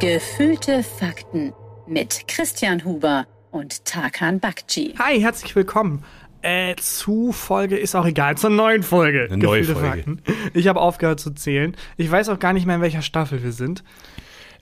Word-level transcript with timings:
Gefühlte 0.00 0.82
Fakten 0.82 1.52
mit 1.86 2.28
Christian 2.28 2.84
Huber 2.84 3.26
und 3.50 3.84
Tarkan 3.84 4.38
Bakci. 4.38 4.94
Hi, 4.98 5.18
herzlich 5.20 5.56
willkommen. 5.56 6.04
Äh, 6.42 6.76
zu 6.76 7.32
Folge 7.32 7.78
ist 7.78 7.94
auch 7.94 8.04
egal, 8.04 8.36
zur 8.36 8.50
neuen 8.50 8.82
Folge. 8.82 9.28
Eine 9.30 9.38
neue 9.38 9.60
Gefühlte 9.60 9.80
Folge. 9.80 10.02
Fakten. 10.02 10.22
Ich 10.52 10.68
habe 10.68 10.80
aufgehört 10.80 11.20
zu 11.20 11.30
zählen. 11.30 11.74
Ich 11.96 12.10
weiß 12.10 12.28
auch 12.28 12.38
gar 12.38 12.52
nicht 12.52 12.66
mehr, 12.66 12.76
in 12.76 12.82
welcher 12.82 13.00
Staffel 13.00 13.42
wir 13.42 13.52
sind. 13.52 13.82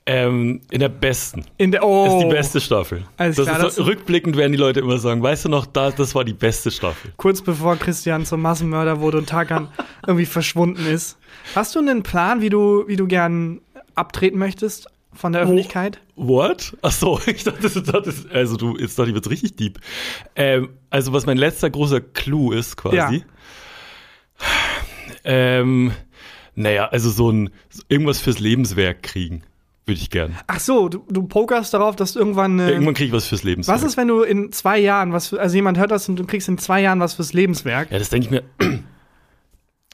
Ähm, 0.05 0.59
in 0.69 0.81
der 0.81 0.89
besten. 0.89 1.45
In 1.57 1.71
der 1.71 1.83
oh, 1.85 2.05
Das 2.05 2.13
ist 2.15 2.23
die 2.23 2.29
beste 2.29 2.59
Staffel. 2.61 3.03
Alles 3.15 3.37
das 3.37 3.45
klar, 3.45 3.57
ist 3.59 3.63
das- 3.65 3.75
so, 3.75 3.83
rückblickend 3.83 4.35
werden 4.35 4.51
die 4.51 4.57
Leute 4.57 4.81
immer 4.81 4.97
sagen, 4.97 5.23
weißt 5.23 5.45
du 5.45 5.49
noch, 5.49 5.65
da, 5.65 5.91
das 5.91 6.13
war 6.13 6.25
die 6.25 6.33
beste 6.33 6.71
Staffel. 6.71 7.13
kurz 7.15 7.41
bevor 7.41 7.77
Christian 7.77 8.25
zum 8.25 8.41
Massenmörder 8.41 8.99
wurde 8.99 9.17
und 9.19 9.29
Tarkan 9.29 9.69
irgendwie 10.05 10.25
verschwunden 10.25 10.85
ist. 10.85 11.17
Hast 11.55 11.75
du 11.75 11.79
einen 11.79 12.03
Plan, 12.03 12.41
wie 12.41 12.49
du, 12.49 12.83
wie 12.87 12.97
du 12.97 13.07
gern 13.07 13.61
abtreten 13.95 14.37
möchtest 14.39 14.87
von 15.13 15.31
der 15.31 15.43
Öffentlichkeit? 15.43 16.01
What? 16.17 16.75
Ach 16.81 16.91
so, 16.91 17.21
ich 17.25 17.45
dachte, 17.45 17.61
das, 17.61 17.73
das 17.81 18.25
also 18.29 18.57
du, 18.57 18.77
jetzt 18.77 18.99
dachte 18.99 19.09
ich, 19.11 19.15
wird's 19.15 19.29
richtig 19.29 19.55
deep. 19.55 19.79
Ähm, 20.35 20.69
also 20.89 21.13
was 21.13 21.25
mein 21.25 21.37
letzter 21.37 21.69
großer 21.69 22.01
Clou 22.01 22.51
ist 22.51 22.75
quasi. 22.75 22.97
Ja. 22.97 23.23
Ähm, 25.23 25.93
naja, 26.55 26.87
also 26.87 27.09
so 27.09 27.31
ein, 27.31 27.49
irgendwas 27.87 28.19
fürs 28.19 28.39
Lebenswerk 28.39 29.01
kriegen. 29.03 29.43
Würde 29.85 29.99
ich 29.99 30.09
gern. 30.09 30.35
Ach 30.47 30.59
so, 30.61 30.87
du, 30.87 31.03
du 31.09 31.23
pokerst 31.23 31.73
darauf, 31.73 31.95
dass 31.97 32.15
irgendwann. 32.15 32.57
Äh, 32.59 32.71
Irgendwann 32.71 32.93
krieg 32.93 33.07
ich 33.07 33.13
was 33.13 33.27
fürs 33.27 33.43
Lebenswerk. 33.43 33.77
was 33.77 33.83
ist, 33.83 33.97
wenn 33.97 34.07
du 34.07 34.21
in 34.21 34.51
zwei 34.53 34.79
Jahren 34.79 35.11
was 35.11 35.27
für, 35.27 35.41
also 35.41 35.55
jemand 35.55 35.77
hört 35.77 35.91
das 35.91 36.07
und 36.07 36.15
du 36.17 36.25
kriegst 36.25 36.47
in 36.47 36.57
zwei 36.57 36.81
Jahren 36.81 36.99
was 37.01 37.15
fürs 37.15 37.33
Lebenswerk? 37.33 37.91
Ja, 37.91 37.99
das 37.99 38.09
denke 38.09 38.25
ich 38.25 38.31
mir. 38.31 38.43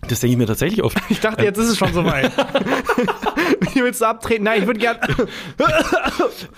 Das 0.07 0.21
denke 0.21 0.31
ich 0.31 0.38
mir 0.38 0.45
tatsächlich 0.45 0.81
oft. 0.81 0.98
Ich 1.09 1.20
dachte, 1.20 1.43
jetzt 1.43 1.57
ist 1.57 1.67
es 1.67 1.77
schon 1.77 1.91
soweit. 1.91 2.31
Wie 3.73 3.81
willst 3.84 3.99
du 3.99 4.05
abtreten? 4.05 4.45
Nein, 4.45 4.62
ich 4.62 4.65
würde 4.67 4.79
gern. 4.79 4.95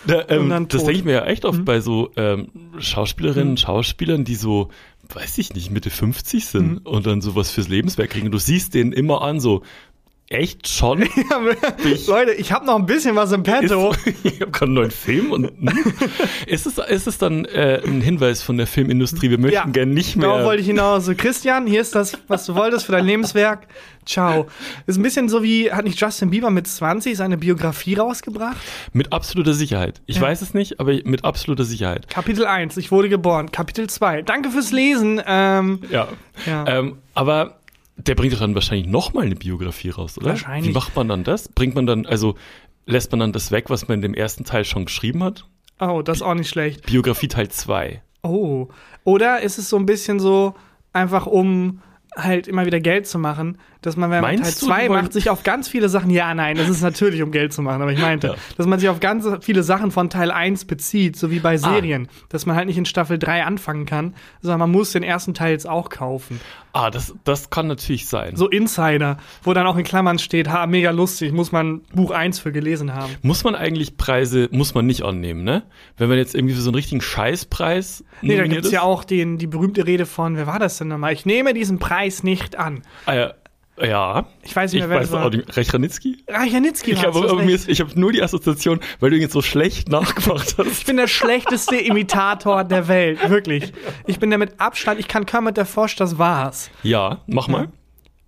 Da, 0.06 0.26
ähm, 0.30 0.68
das 0.70 0.84
denke 0.84 1.00
ich 1.00 1.04
mir 1.04 1.14
ja 1.14 1.26
echt 1.26 1.44
Mhm. 1.44 1.50
oft 1.50 1.66
bei 1.66 1.80
so 1.82 2.12
ähm, 2.18 2.50
Schauspielerinnen 2.78 3.50
und 3.52 3.60
Schauspielern, 3.60 4.26
die 4.26 4.36
so, 4.36 4.70
weiß 5.14 5.40
ich 5.40 5.54
nicht, 5.56 5.72
Mitte 5.72 5.90
50 5.90 6.46
sind 6.46 6.72
Mhm. 6.72 6.78
und 6.84 7.08
dann 7.08 7.22
sowas 7.22 7.50
fürs 7.50 7.68
Lebenswerk 7.68 8.12
kriegen. 8.12 8.28
Und 8.28 8.32
du 8.34 8.38
siehst 8.38 8.76
denen 8.76 8.92
immer 8.94 9.24
an, 9.24 9.40
so, 9.40 9.64
echt 10.32 10.68
schon? 10.68 11.00
Leute, 12.08 12.32
ich 12.34 12.52
habe 12.52 12.66
noch 12.66 12.76
ein 12.78 12.86
bisschen 12.86 13.16
was 13.16 13.32
im 13.32 13.42
Ist, 13.44 13.52
Petto. 13.52 13.94
ich 14.24 14.42
habe 14.42 14.52
gerade 14.52 14.66
einen 14.66 14.74
neuen 14.74 14.92
Film 14.92 15.32
und 15.32 15.46
hm? 15.60 15.70
ist 16.48 16.66
es, 16.66 16.78
ist 16.78 17.08
es 17.08 17.18
dann 17.18 17.46
äh, 17.46 17.82
ein 17.86 18.02
Hinweis 18.02 18.42
von 18.42 18.58
der 18.58 18.68
Filmindustrie, 18.68 19.30
wir 19.30 19.38
möchten 19.38 19.56
Ja, 19.56 19.66
gern 19.66 19.92
nicht 19.94 20.16
mehr. 20.16 20.28
Darauf 20.30 20.46
wollte 20.46 20.62
ich 20.62 20.68
hinaus. 20.68 21.06
So, 21.06 21.14
Christian, 21.16 21.68
hier 21.68 21.82
ist 21.82 21.96
das, 21.96 22.18
was 22.28 22.46
du 22.46 22.56
wolltest 22.56 22.86
für 22.86 22.92
dein 22.94 23.06
Lebenswerk. 23.06 23.68
Ciao. 24.06 24.48
Ist 24.88 24.98
ein 24.98 25.04
bisschen 25.04 25.30
so 25.30 25.44
wie, 25.44 25.72
hat 25.72 25.86
nicht 25.86 26.00
Justin 26.02 26.32
Bieber 26.32 26.50
mit 26.50 26.68
20 26.68 27.16
seine 27.16 27.38
Biografie 27.38 27.94
rausgebracht? 27.96 28.58
mit 28.94 29.14
absoluter 29.14 29.54
Sicherheit. 29.54 30.02
Ich 30.08 30.16
Ja. 30.18 30.24
weiß 30.24 30.42
es 30.42 30.54
nicht, 30.54 30.80
aber 30.80 30.94
mit 31.04 31.24
absoluter 31.24 31.64
Sicherheit. 31.66 32.08
Kapitel 32.10 32.46
1, 32.46 32.78
ich 32.78 32.92
wurde 32.92 33.10
geboren. 33.10 33.52
Kapitel 33.52 33.88
2, 33.90 34.24
danke 34.24 34.50
fürs 34.50 34.72
Lesen. 34.72 35.22
Ähm, 35.26 35.82
Ja. 35.92 36.08
ja. 36.48 36.66
Ähm, 36.68 36.98
aber 37.14 37.61
der 37.98 38.16
bringt 38.16 38.34
doch 38.34 38.40
dann 38.40 38.56
wahrscheinlich 38.56 38.88
noch 38.88 39.14
mal 39.14 39.26
eine 39.26 39.36
Biografie 39.36 39.90
raus, 39.90 40.18
oder? 40.18 40.30
Wahrscheinlich. 40.30 40.70
Wie 40.70 40.74
macht 40.74 40.96
man 40.96 41.08
dann 41.08 41.24
das? 41.24 41.50
Bringt 41.50 41.76
man 41.76 41.86
dann, 41.86 42.06
also 42.06 42.36
lässt 42.86 43.12
man 43.12 43.20
dann 43.20 43.34
das 43.34 43.52
weg, 43.52 43.70
was 43.70 43.88
man 43.88 43.96
in 43.96 44.02
dem 44.02 44.14
ersten 44.14 44.44
Teil 44.44 44.66
schon 44.66 44.86
geschrieben 44.86 45.24
hat? 45.24 45.46
oh, 45.82 46.02
das 46.02 46.18
ist 46.18 46.22
auch 46.24 46.36
nicht 46.36 46.50
schlecht. 46.50 46.86
Biografie 46.86 47.28
Teil 47.28 47.50
2. 47.50 48.02
Oh. 48.24 48.68
Oder 49.04 49.42
ist 49.42 49.58
es 49.58 49.70
so 49.70 49.78
ein 49.78 49.86
bisschen 49.86 50.20
so, 50.20 50.54
einfach 50.94 51.26
um 51.26 51.82
halt 52.16 52.48
immer 52.48 52.66
wieder 52.66 52.80
Geld 52.80 53.08
zu 53.08 53.18
machen, 53.18 53.58
dass 53.82 53.98
man, 53.98 54.12
wenn 54.12 54.22
man 54.22 54.36
Teil 54.38 54.52
du, 54.52 54.66
2 54.68 54.84
die 54.84 54.90
wollen- 54.90 55.02
macht, 55.04 55.14
sich 55.14 55.30
auf 55.30 55.44
ganz 55.44 55.68
viele 55.68 55.90
Sachen, 55.90 56.10
ja, 56.10 56.34
nein, 56.34 56.56
das 56.58 56.70
ist 56.70 56.82
natürlich, 56.82 57.22
um 57.24 57.32
Geld 57.32 57.52
zu 57.54 57.62
machen, 57.62 57.82
aber 57.82 57.92
ich 57.92 58.00
meinte, 58.00 58.28
Ja. 58.28 58.36
dass 58.58 58.68
man 58.68 58.80
sich 58.80 58.90
auf 58.90 59.00
ganz 59.00 59.26
viele 59.42 59.64
Sachen 59.64 59.92
von 59.92 60.10
Teil 60.10 60.32
1 60.32 60.66
bezieht, 60.66 61.16
so 61.16 61.32
wie 61.32 61.40
bei 61.40 61.58
Serien, 61.58 62.08
dass 62.30 62.46
man 62.46 62.56
halt 62.56 62.68
nicht 62.68 62.78
in 62.78 62.86
Staffel 62.86 63.18
3 63.20 63.44
anfangen 63.44 63.86
kann, 63.86 64.14
sondern 64.42 64.60
man 64.60 64.72
muss 64.72 64.92
den 64.92 65.04
ersten 65.04 65.34
Teil 65.34 65.52
jetzt 65.54 65.68
auch 65.68 65.90
kaufen. 65.90 66.40
Ah, 66.74 66.90
das, 66.90 67.14
das 67.26 67.50
kann 67.50 67.68
natürlich 67.68 68.08
sein. 68.08 68.38
So 68.38 68.48
Insider, 68.48 69.18
wo 69.44 69.54
dann 69.54 69.68
auch 69.68 69.76
in 69.76 69.84
Klammern 69.84 70.20
steht, 70.20 70.48
ha, 70.50 70.66
mega 70.68 70.92
lustig, 70.92 71.34
muss 71.34 71.52
man 71.52 71.82
Buch 71.94 72.12
1 72.12 72.40
für 72.40 72.54
gelesen 72.54 72.94
haben. 72.94 73.14
Muss 73.24 73.44
man 73.44 73.56
eigentlich 73.56 73.98
Preise, 73.98 74.48
muss 74.52 74.74
man 74.74 74.86
nicht 74.86 75.04
annehmen, 75.04 75.44
ne? 75.44 75.64
Wenn 75.98 76.08
man 76.08 76.18
jetzt 76.18 76.34
irgendwie 76.34 76.54
für 76.56 76.62
so 76.62 76.70
einen 76.70 76.76
richtigen 76.76 77.02
Scheißpreis 77.02 78.04
Nee, 78.22 78.38
da 78.38 78.46
gibt's 78.48 78.68
ist. 78.68 78.74
ja 78.74 78.84
auch 78.84 79.04
den, 79.04 79.38
die 79.38 79.48
berühmte 79.48 79.86
Rede 79.88 80.06
von, 80.06 80.38
wer 80.38 80.48
war 80.48 80.60
das 80.60 80.78
denn 80.78 80.88
nochmal? 80.90 81.12
Ich 81.14 81.26
nehme 81.26 81.54
diesen 81.54 81.80
Preis 81.80 82.24
nicht 82.24 82.56
an. 82.58 82.84
Ah, 83.06 83.14
ja. 83.16 83.34
Ja. 83.84 84.26
Ich 84.44 84.56
weiß 84.56 84.72
nicht 84.74 84.82
Ich 84.82 84.88
mehr, 84.88 84.90
wer 84.90 85.02
weiß 85.02 85.10
das 85.10 85.20
war. 85.20 85.26
auch 85.28 85.32
nicht. 85.32 85.50
Ich 86.94 87.04
habe 87.06 87.20
mir 87.46 87.54
recht. 87.54 87.56
ist- 87.56 87.70
ich 87.70 87.80
habe 87.82 88.00
nur 88.00 88.12
die 88.12 88.22
Assoziation, 88.22 88.80
weil 89.00 89.10
du 89.10 89.16
ihn 89.18 89.22
jetzt 89.22 89.34
so 89.34 89.42
schlecht 89.42 89.90
nachgemacht 89.90 90.56
hast. 90.58 90.68
Ich 90.68 90.86
bin 90.86 90.98
der 90.98 91.08
schlechteste 91.08 91.76
Imitator 91.78 92.64
der 92.64 92.88
Welt, 92.88 93.30
wirklich. 93.30 93.72
Ich 94.08 94.20
bin 94.20 94.30
der 94.30 94.40
mit 94.40 94.60
Abstand, 94.60 95.00
ich 95.00 95.08
kann 95.08 95.26
kaum 95.26 95.46
mit 95.46 95.58
der 95.58 95.66
Frosch, 95.66 95.96
das 95.96 96.18
war's. 96.18 96.70
Ja, 96.84 97.22
mach 97.28 97.48
mal. 97.48 97.70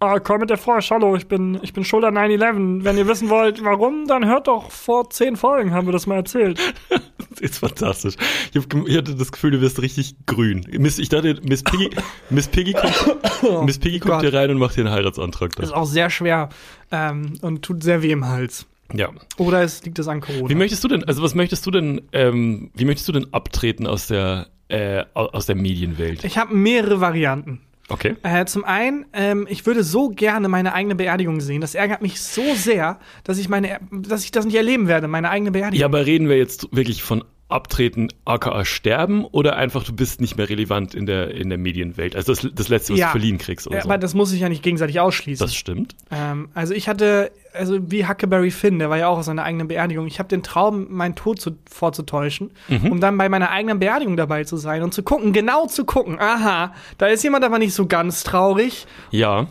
Ah, 0.06 0.20
komm 0.20 0.42
mit 0.42 0.50
der 0.50 0.58
Frosch, 0.58 0.92
hallo, 0.92 1.16
ich 1.16 1.28
bin, 1.28 1.58
ich 1.62 1.72
bin 1.72 1.86
Schulter 1.86 2.10
9-11. 2.10 2.84
Wenn 2.84 2.98
ihr 2.98 3.08
wissen 3.08 3.30
wollt, 3.30 3.64
warum, 3.64 4.06
dann 4.06 4.26
hört 4.26 4.48
doch 4.48 4.70
vor 4.70 5.10
zehn 5.10 5.38
Folgen, 5.38 5.74
haben 5.74 5.88
wir 5.88 5.94
das 5.94 6.08
mal 6.08 6.16
erzählt. 6.16 6.60
Das 6.90 7.02
ist 7.40 7.60
fantastisch. 7.60 8.16
Ich, 8.54 8.62
hab, 8.62 8.88
ich 8.88 8.98
hatte 8.98 9.16
das 9.16 9.32
Gefühl, 9.32 9.52
du 9.52 9.62
wirst 9.62 9.82
richtig 9.82 10.16
grün. 10.26 10.66
Miss, 10.78 11.00
ich 11.00 11.08
dachte, 11.08 11.40
Miss 11.44 11.64
Piggy, 11.64 11.90
Miss 12.30 12.50
Piggy 12.50 12.74
kommt, 12.74 13.64
Miss 13.66 13.80
Piggy 13.80 14.00
kommt 14.00 14.16
Gott. 14.16 14.22
hier 14.24 14.34
rein 14.34 14.50
und 14.52 14.58
macht 14.58 14.76
dir 14.76 14.82
einen 14.82 14.92
Heiratsantrag. 14.94 15.56
Das 15.56 15.68
ist 15.68 15.74
auch 15.74 15.86
sehr 15.86 16.10
schwer 16.10 16.50
ähm, 16.92 17.34
und 17.42 17.62
tut 17.62 17.82
sehr 17.82 18.02
weh 18.02 18.12
im 18.12 18.28
Hals. 18.28 18.66
Ja. 18.94 19.10
Oder 19.38 19.62
es 19.64 19.84
liegt 19.86 20.00
es 20.00 20.08
an 20.10 20.20
Corona. 20.20 20.50
Wie 20.50 20.56
möchtest 20.56 20.84
du 20.84 20.90
denn, 20.90 21.06
also 21.06 21.24
was 21.24 21.34
möchtest 21.34 21.66
du 21.66 21.72
denn, 21.72 22.02
ähm, 22.12 22.72
wie 22.76 22.84
möchtest 22.86 23.08
du 23.08 23.14
denn 23.14 23.28
abtreten 23.34 23.88
aus 23.88 24.08
der, 24.08 24.48
äh, 24.68 25.04
au- 25.14 25.28
aus 25.30 25.46
der 25.46 25.56
Medienwelt? 25.56 26.24
ich 26.26 26.38
habe 26.38 26.54
mehrere 26.54 27.00
Varianten. 27.00 27.62
Okay. 27.90 28.16
Äh, 28.24 28.46
zum 28.46 28.64
einen, 28.64 29.06
ähm, 29.14 29.46
ich 29.50 29.66
würde 29.66 29.84
so 29.84 30.10
gerne 30.10 30.48
meine 30.48 30.74
eigene 30.74 30.96
Beerdigung 30.96 31.42
sehen. 31.42 31.60
Das 31.60 31.76
ärgert 31.76 32.02
mich 32.02 32.22
so 32.22 32.56
sehr, 32.56 33.00
dass 33.24 33.38
ich 33.38 33.50
meine, 33.50 33.80
dass 33.92 34.24
ich 34.24 34.32
das 34.32 34.46
nicht 34.46 34.56
erleben 34.56 34.88
werde, 34.88 35.08
meine 35.08 35.30
eigene 35.30 35.52
Beerdigung. 35.52 35.82
Ja, 35.82 35.88
aber 35.88 36.06
reden 36.06 36.30
wir 36.30 36.38
jetzt 36.38 36.68
wirklich 36.72 37.04
von 37.04 37.24
Abtreten, 37.54 38.10
aka 38.26 38.66
sterben, 38.66 39.24
oder 39.26 39.56
einfach 39.56 39.84
du 39.84 39.94
bist 39.94 40.20
nicht 40.20 40.36
mehr 40.38 40.50
relevant 40.50 40.94
in 40.96 41.06
der, 41.06 41.32
in 41.32 41.50
der 41.50 41.58
Medienwelt? 41.58 42.16
Also 42.16 42.34
das, 42.34 42.48
das 42.54 42.68
Letzte, 42.70 42.94
was 42.94 43.00
Ja. 43.00 43.06
du 43.08 43.12
verliehen 43.12 43.38
kriegst 43.38 43.68
oder 43.68 43.78
Ja, 43.78 43.84
so. 43.84 43.90
aber 43.90 43.98
das 43.98 44.14
muss 44.14 44.34
ich 44.34 44.42
ja 44.42 44.50
nicht 44.50 44.64
gegenseitig 44.64 45.00
ausschließen. 45.00 45.46
Das 45.46 45.56
stimmt. 45.56 45.96
Ähm, 46.12 46.50
also 46.54 46.74
ich 46.74 46.88
hatte, 46.90 47.32
also 47.54 47.80
wie 47.92 48.08
Huckleberry 48.08 48.52
Finn, 48.52 48.80
der 48.80 48.90
war 48.90 48.98
ja 48.98 49.08
auch 49.08 49.20
auf 49.20 49.24
seiner 49.26 49.44
eigenen 49.44 49.68
Beerdigung. 49.68 50.08
Ich 50.08 50.20
habe 50.20 50.28
den 50.30 50.44
Traum, 50.44 50.88
meinen 50.92 51.16
Tod 51.16 51.40
zu, 51.40 51.52
vorzutäuschen, 51.70 52.52
Mhm. 52.68 52.92
um 52.92 53.00
dann 53.00 53.18
bei 53.18 53.30
meiner 53.30 53.52
eigenen 53.52 53.80
Beerdigung 53.80 54.18
dabei 54.18 54.44
zu 54.44 54.58
sein 54.58 54.82
und 54.84 54.94
zu 54.94 55.04
gucken, 55.04 55.32
genau 55.34 55.68
zu 55.68 55.86
gucken. 55.86 56.20
Aha, 56.20 56.74
da 56.98 57.08
ist 57.08 57.24
jemand 57.24 57.46
aber 57.46 57.60
nicht 57.60 57.74
so 57.74 57.86
ganz 57.86 58.24
traurig. 58.24 58.88
Ja. 59.12 59.48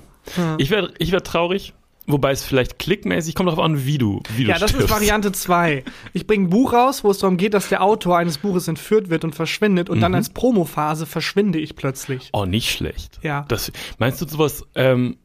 Ich 0.59 0.71
wäre 0.71 0.93
ich 0.99 1.11
wär 1.13 1.23
traurig, 1.23 1.73
wobei 2.07 2.33
es 2.33 2.45
vielleicht 2.45 2.79
klickmäßig, 2.79 3.35
kommt 3.35 3.49
darauf 3.49 3.65
an, 3.65 3.85
wie 3.87 3.99
du, 3.99 4.21
wie 4.37 4.45
du 4.45 4.49
Ja, 4.51 4.55
das 4.59 4.71
ist 4.71 4.77
stirbst. 4.77 4.91
Variante 4.91 5.33
2. 5.33 5.85
Ich 6.13 6.27
bringe 6.27 6.47
ein 6.47 6.51
Buch 6.51 6.73
raus, 6.73 7.05
wo 7.05 7.11
es 7.11 7.19
darum 7.19 7.37
geht, 7.37 7.55
dass 7.55 7.69
der 7.69 7.83
Autor 7.83 8.19
eines 8.19 8.39
Buches 8.39 8.69
entführt 8.69 9.09
wird 9.11 9.25
und 9.25 9.35
verschwindet 9.35 9.89
und 9.91 9.99
Mhm. 9.99 10.03
dann 10.03 10.15
als 10.15 10.31
Promophase 10.31 11.07
verschwinde 11.07 11.59
ich 11.59 11.77
plötzlich. 11.77 12.31
Oh, 12.33 12.45
nicht 12.45 12.71
schlecht. 12.71 13.19
Ja. 13.23 13.45
Das, 13.49 13.71
meinst 13.99 14.21
du 14.21 14.27
sowas, 14.27 14.65
ähm, 14.75 15.17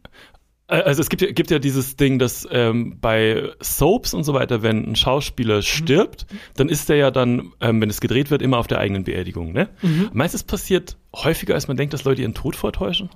äh, 0.68 0.76
also 0.82 1.02
es 1.02 1.10
gibt 1.10 1.22
ja, 1.22 1.32
gibt 1.32 1.50
ja 1.50 1.60
dieses 1.60 1.96
Ding, 1.96 2.20
dass 2.20 2.48
ähm, 2.52 2.98
bei 3.00 3.52
Soaps 3.62 4.14
und 4.14 4.24
so 4.24 4.34
weiter, 4.34 4.62
wenn 4.64 4.84
ein 4.84 4.90
Mhm. 4.90 4.96
Schauspieler 4.96 5.62
stirbt, 5.62 6.26
dann 6.56 6.70
ist 6.70 6.90
der 6.90 6.98
ja 6.98 7.10
dann, 7.12 7.54
ähm, 7.62 7.82
wenn 7.82 7.90
es 7.90 8.02
gedreht 8.02 8.30
wird, 8.32 8.42
immer 8.42 8.58
auf 8.58 8.68
der 8.68 8.80
eigenen 8.80 9.04
Beerdigung, 9.04 9.52
ne? 9.54 9.70
Mhm. 9.82 10.10
Meinst 10.14 10.34
du, 10.34 10.38
es 10.38 10.44
passiert 10.44 10.98
häufiger, 11.16 11.56
als 11.56 11.68
man 11.68 11.78
denkt, 11.78 11.94
dass 11.94 12.04
Leute 12.04 12.22
ihren 12.22 12.34
Tod 12.34 12.56
vortäuschen? 12.56 13.10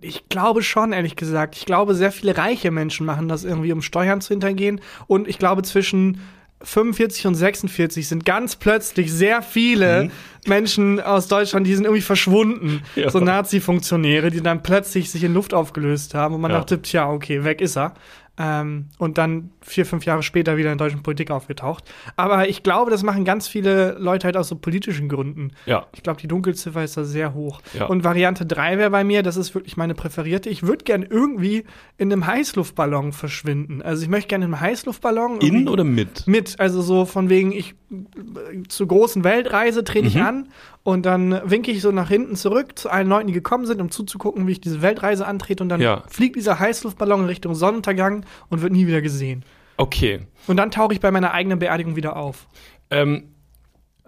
Ich 0.00 0.28
glaube 0.28 0.62
schon, 0.62 0.92
ehrlich 0.92 1.16
gesagt. 1.16 1.56
Ich 1.56 1.66
glaube, 1.66 1.94
sehr 1.94 2.12
viele 2.12 2.36
reiche 2.36 2.70
Menschen 2.70 3.06
machen 3.06 3.28
das 3.28 3.44
irgendwie, 3.44 3.72
um 3.72 3.82
Steuern 3.82 4.20
zu 4.20 4.28
hintergehen. 4.34 4.80
Und 5.06 5.28
ich 5.28 5.38
glaube, 5.38 5.62
zwischen 5.62 6.20
45 6.62 7.26
und 7.26 7.34
46 7.34 8.08
sind 8.08 8.24
ganz 8.24 8.56
plötzlich 8.56 9.12
sehr 9.12 9.42
viele 9.42 10.10
Menschen 10.46 10.98
aus 11.00 11.28
Deutschland, 11.28 11.66
die 11.66 11.74
sind 11.74 11.84
irgendwie 11.84 12.00
verschwunden. 12.02 12.82
Ja. 12.96 13.10
So 13.10 13.20
Nazi-Funktionäre, 13.20 14.30
die 14.30 14.40
dann 14.40 14.62
plötzlich 14.62 15.10
sich 15.10 15.24
in 15.24 15.34
Luft 15.34 15.52
aufgelöst 15.52 16.14
haben. 16.14 16.34
Und 16.34 16.40
man 16.40 16.50
Ja. 16.52 16.58
dachte, 16.58 16.80
tja, 16.80 17.10
okay, 17.10 17.44
weg 17.44 17.60
ist 17.60 17.76
er. 17.76 17.94
Ähm, 18.38 18.86
und 18.98 19.18
dann 19.18 19.50
vier, 19.64 19.86
fünf 19.86 20.04
Jahre 20.04 20.22
später 20.22 20.56
wieder 20.56 20.70
in 20.70 20.78
der 20.78 20.86
deutschen 20.86 21.02
Politik 21.02 21.30
aufgetaucht. 21.30 21.84
Aber 22.16 22.48
ich 22.48 22.62
glaube, 22.62 22.90
das 22.90 23.02
machen 23.02 23.24
ganz 23.24 23.48
viele 23.48 23.96
Leute 23.98 24.26
halt 24.26 24.36
aus 24.36 24.48
so 24.48 24.56
politischen 24.56 25.08
Gründen. 25.08 25.52
Ja. 25.66 25.86
Ich 25.94 26.02
glaube, 26.02 26.20
die 26.20 26.28
Dunkelziffer 26.28 26.84
ist 26.84 26.96
da 26.96 27.04
sehr 27.04 27.34
hoch. 27.34 27.60
Ja. 27.78 27.86
Und 27.86 28.04
Variante 28.04 28.46
3 28.46 28.78
wäre 28.78 28.90
bei 28.90 29.04
mir, 29.04 29.22
das 29.22 29.36
ist 29.36 29.54
wirklich 29.54 29.76
meine 29.76 29.94
präferierte. 29.94 30.48
Ich 30.50 30.62
würde 30.64 30.84
gern 30.84 31.02
irgendwie 31.02 31.64
in 31.98 32.12
einem 32.12 32.26
Heißluftballon 32.26 33.12
verschwinden. 33.12 33.82
Also 33.82 34.02
ich 34.02 34.08
möchte 34.08 34.28
gerne 34.28 34.44
in 34.44 34.52
einem 34.54 34.60
Heißluftballon. 34.60 35.40
In 35.40 35.68
oder 35.68 35.84
mit? 35.84 36.26
mit, 36.26 36.60
also 36.60 36.82
so 36.82 37.04
von 37.06 37.28
wegen, 37.30 37.52
ich 37.52 37.74
äh, 37.90 38.62
zur 38.68 38.88
großen 38.88 39.24
Weltreise 39.24 39.84
trete 39.84 40.06
ich 40.08 40.16
Mhm. 40.16 40.22
an 40.22 40.48
und 40.82 41.06
dann 41.06 41.40
winke 41.44 41.70
ich 41.70 41.80
so 41.80 41.90
nach 41.90 42.08
hinten 42.08 42.36
zurück 42.36 42.78
zu 42.78 42.90
allen 42.90 43.08
Leuten, 43.08 43.26
die 43.28 43.32
gekommen 43.32 43.64
sind, 43.66 43.80
um 43.80 43.90
zuzugucken, 43.90 44.46
wie 44.46 44.52
ich 44.52 44.60
diese 44.60 44.82
Weltreise 44.82 45.26
antrete 45.26 45.62
und 45.62 45.68
dann 45.70 45.80
Ja. 45.80 46.02
fliegt 46.08 46.36
dieser 46.36 46.58
Heißluftballon 46.58 47.20
in 47.20 47.26
Richtung 47.26 47.54
Sonnenuntergang 47.54 48.24
und 48.50 48.62
wird 48.62 48.72
nie 48.72 48.86
wieder 48.86 49.00
gesehen. 49.00 49.44
Okay. 49.76 50.26
Und 50.46 50.56
dann 50.56 50.70
tauche 50.70 50.92
ich 50.94 51.00
bei 51.00 51.10
meiner 51.10 51.32
eigenen 51.32 51.58
Beerdigung 51.58 51.96
wieder 51.96 52.16
auf. 52.16 52.46
Ähm, 52.90 53.34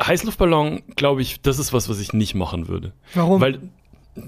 Heißluftballon, 0.02 0.82
glaube 0.96 1.22
ich, 1.22 1.40
das 1.40 1.58
ist 1.58 1.72
was, 1.72 1.88
was 1.88 1.98
ich 2.00 2.12
nicht 2.12 2.34
machen 2.34 2.68
würde. 2.68 2.92
Warum? 3.14 3.40
Weil 3.40 3.60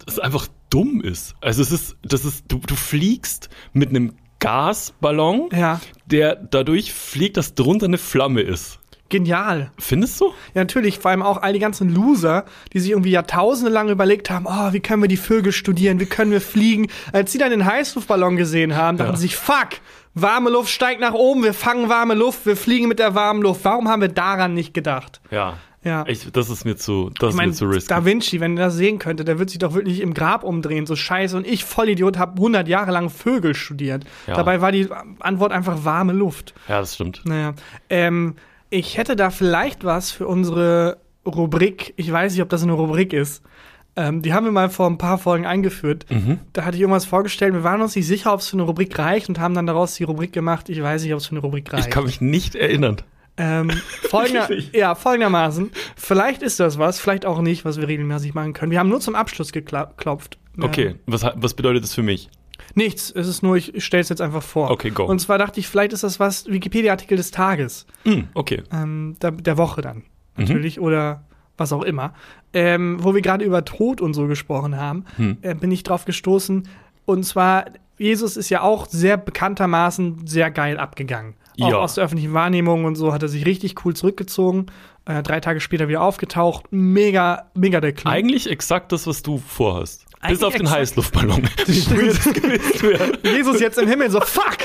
es 0.07 0.19
einfach 0.19 0.49
dumm 0.71 1.01
ist. 1.01 1.35
Also 1.41 1.63
es 1.63 1.71
ist, 1.73 1.97
das 2.03 2.25
ist, 2.25 2.45
du, 2.49 2.59
du 2.59 2.75
fliegst 2.75 3.49
mit 3.73 3.91
einem 3.91 4.15
Gasballon, 4.41 5.49
ja, 5.53 5.81
der 6.07 6.37
dadurch 6.37 6.93
fliegt, 6.93 7.37
dass 7.37 7.55
drunter 7.55 7.87
eine 7.87 7.99
Flamme 7.99 8.41
ist. 8.41 8.79
genial. 9.11 9.71
Findest 9.79 10.21
du? 10.21 10.27
Ja, 10.55 10.61
natürlich, 10.63 10.99
vor 10.99 11.11
allem 11.11 11.23
auch 11.23 11.43
all 11.43 11.53
die 11.55 11.59
ganzen 11.59 11.89
Loser, 11.95 12.45
die 12.73 12.79
sich 12.81 12.91
irgendwie 12.91 13.11
jahrtausende 13.11 13.71
lang 13.71 13.89
überlegt 13.89 14.31
haben, 14.31 14.47
oh, 14.47 14.73
wie 14.73 14.81
können 14.81 15.03
wir 15.03 15.09
die 15.09 15.17
Vögel 15.17 15.53
studieren, 15.53 15.99
wie 16.01 16.07
können 16.07 16.31
wir 16.31 16.41
fliegen. 16.43 16.89
Als 17.13 17.33
sie 17.33 17.39
dann 17.39 17.51
den 17.51 17.65
Heißluftballon 17.65 18.37
gesehen 18.37 18.77
haben, 18.77 18.97
dachten 18.99 19.13
Ja. 19.13 19.17
sie 19.17 19.23
sich, 19.23 19.37
fuck, 19.37 19.69
warme 20.15 20.51
Luft 20.51 20.71
steigt 20.71 21.01
nach 21.01 21.15
oben, 21.15 21.43
wir 21.43 21.55
fangen 21.55 21.89
warme 21.89 22.15
Luft, 22.15 22.47
wir 22.47 22.57
fliegen 22.57 22.89
mit 22.89 22.99
der 22.99 23.15
warmen 23.15 23.43
Luft. 23.43 23.65
Warum 23.65 23.89
haben 23.89 24.03
wir 24.03 24.09
daran 24.09 24.55
nicht 24.55 24.75
gedacht? 24.75 25.21
Ja. 25.31 25.55
Ja. 25.85 26.05
Ich, 26.09 26.31
das 26.33 26.51
ist 26.51 26.65
mir 26.65 26.77
zu, 26.77 27.11
das 27.19 27.31
Ich 27.31 27.37
meine, 27.37 27.53
ist 27.53 27.61
mir 27.61 27.69
zu 27.69 27.75
risky. 27.75 27.89
Da 27.89 28.05
Vinci, 28.05 28.41
wenn 28.41 28.57
er 28.57 28.67
das 28.67 28.75
sehen 28.75 28.99
könnte, 28.99 29.25
der 29.25 29.39
wird 29.39 29.51
sich 29.51 29.61
doch 29.61 29.75
wirklich 29.75 30.01
im 30.01 30.13
Grab 30.13 30.43
umdrehen, 30.43 30.87
so 30.87 30.97
scheiße. 30.97 31.37
Und 31.37 31.47
ich, 31.47 31.65
Vollidiot, 31.65 32.19
habe 32.19 32.33
100 32.33 32.67
Jahre 32.67 32.91
lang 32.91 33.11
Vögel 33.11 33.55
studiert. 33.55 34.05
Ja. 34.27 34.35
Dabei 34.35 34.61
war 34.61 34.73
die 34.73 34.89
Antwort 35.21 35.53
einfach 35.53 35.85
warme 35.85 36.13
Luft. 36.13 36.53
ja, 36.69 36.81
das 36.81 36.95
stimmt. 36.95 37.23
Naja, 37.25 37.55
ähm, 37.89 38.35
ich 38.71 38.99
hätte 38.99 39.17
da 39.17 39.31
vielleicht 39.31 39.85
was 39.85 40.11
für 40.11 40.27
unsere 40.27 40.99
Rubrik. 41.25 41.95
Ich 41.97 42.11
weiß 42.11 42.33
nicht, 42.33 42.43
ob 42.43 42.49
das 42.49 42.63
eine 42.63 42.73
Rubrik 42.73 43.13
ist. 43.13 43.43
Ähm, 43.99 44.23
die 44.23 44.33
haben 44.33 44.45
wir 44.47 44.53
mal 44.53 44.71
vor 44.71 44.87
ein 44.87 44.97
paar 44.97 45.19
Folgen 45.19 45.45
eingeführt. 45.45 46.07
Mhm. 46.09 46.39
Da 46.53 46.65
hatte 46.65 46.77
ich 46.77 46.81
irgendwas 46.81 47.05
vorgestellt. 47.05 47.53
Wir 47.53 47.65
waren 47.65 47.83
uns 47.83 47.97
nicht 47.97 48.07
sicher, 48.07 48.33
ob 48.33 48.39
es 48.39 48.47
für 48.49 48.55
eine 48.55 48.63
Rubrik 48.63 48.97
reicht 48.97 49.29
und 49.29 49.41
haben 49.41 49.55
dann 49.55 49.67
daraus 49.67 49.95
die 49.95 50.05
Rubrik 50.05 50.33
gemacht. 50.33 50.69
Ich 50.69 50.81
weiß 50.81 51.03
nicht, 51.03 51.13
ob 51.13 51.19
es 51.19 51.27
für 51.27 51.33
eine 51.33 51.41
Rubrik 51.41 51.73
reicht. 51.73 51.89
Ich 51.89 51.93
kann 51.93 52.05
mich 52.05 52.21
nicht 52.21 52.55
erinnern. 52.55 52.99
Ähm, 53.37 53.71
folgender, 54.09 54.49
ja, 54.73 54.95
folgendermaßen. 54.95 55.73
Vielleicht 55.97 56.43
ist 56.43 56.61
das 56.61 56.79
was, 56.79 57.01
vielleicht 57.01 57.27
auch 57.27 57.41
nicht, 57.41 57.65
was 57.65 57.81
wir 57.81 57.89
regelmäßig 57.89 58.35
machen 58.35 58.53
können. 58.53 58.71
Wir 58.71 58.79
haben 58.79 58.89
nur 58.89 59.01
zum 59.01 59.17
Abschluss 59.17 59.51
geklopft. 59.51 60.39
Okay, 60.61 60.95
was, 61.07 61.27
was 61.35 61.55
bedeutet 61.55 61.83
das 61.83 61.93
für 61.95 62.03
mich? 62.03 62.31
Nichts, 62.75 63.11
es 63.11 63.27
ist 63.27 63.43
nur, 63.43 63.57
ich 63.57 63.85
stelle 63.85 64.03
es 64.03 64.09
jetzt 64.11 64.21
einfach 64.21 64.43
vor. 64.43 64.71
Okay, 64.71 64.91
go. 64.91 65.07
Und 65.07 65.19
zwar 65.21 65.39
dachte 65.39 65.59
ich, 65.59 65.67
vielleicht 65.67 65.93
ist 65.93 66.05
das 66.05 66.21
was, 66.21 66.47
Wikipedia-Artikel 66.47 67.17
des 67.17 67.33
Tages. 67.33 67.87
Hm, 68.05 68.29
okay. 68.35 68.63
ähm, 68.73 69.17
der, 69.21 69.33
der 69.33 69.57
Woche 69.57 69.83
dann 69.83 70.05
Mhm. 70.39 70.45
natürlich 70.45 70.81
oder 70.81 71.25
was 71.59 71.73
auch 71.73 71.83
immer. 71.83 72.15
Ähm, 72.55 72.97
wo 73.01 73.15
wir 73.15 73.21
gerade 73.21 73.45
über 73.45 73.65
Tod 73.65 74.01
und 74.01 74.15
so 74.15 74.27
gesprochen 74.27 74.77
haben, 74.79 75.05
Hm. 75.17 75.37
äh, 75.43 75.55
bin 75.55 75.71
ich 75.71 75.83
drauf 75.83 76.05
gestoßen. 76.07 76.67
Und 77.05 77.25
zwar, 77.25 77.67
Jesus 77.99 78.37
ist 78.37 78.49
ja 78.51 78.63
auch 78.63 78.87
sehr 78.87 79.17
bekanntermaßen 79.17 80.27
sehr 80.27 80.51
geil 80.51 80.79
abgegangen. 80.79 81.35
Auch 81.61 81.71
Ja. 81.71 81.77
aus 81.79 81.95
der 81.95 82.05
öffentlichen 82.05 82.33
Wahrnehmung 82.35 82.85
und 82.85 82.95
so 82.95 83.13
hat 83.13 83.23
er 83.23 83.29
sich 83.29 83.45
richtig 83.45 83.85
cool 83.85 83.95
zurückgezogen. 83.95 84.67
Äh, 85.07 85.23
drei 85.23 85.41
Tage 85.41 85.61
später 85.61 85.89
wieder 85.89 86.03
aufgetaucht. 86.03 86.67
Mega, 86.71 87.47
mega 87.55 87.81
der 87.81 87.93
Clou. 87.93 88.11
Eigentlich 88.11 88.49
exakt 88.51 88.93
das, 88.93 89.07
was 89.07 89.23
du 89.23 89.39
vorhast. 89.39 90.05
Bis 90.05 90.21
Eigentlich 90.21 90.45
auf 90.45 90.55
den. 90.57 90.71
Heißluftballon. 90.71 91.43
Das. 91.67 93.33
Jesus 93.33 93.61
jetzt 93.61 93.79
im 93.79 93.89
Himmel 93.89 94.11
so, 94.11 94.21
fuck! 94.21 94.57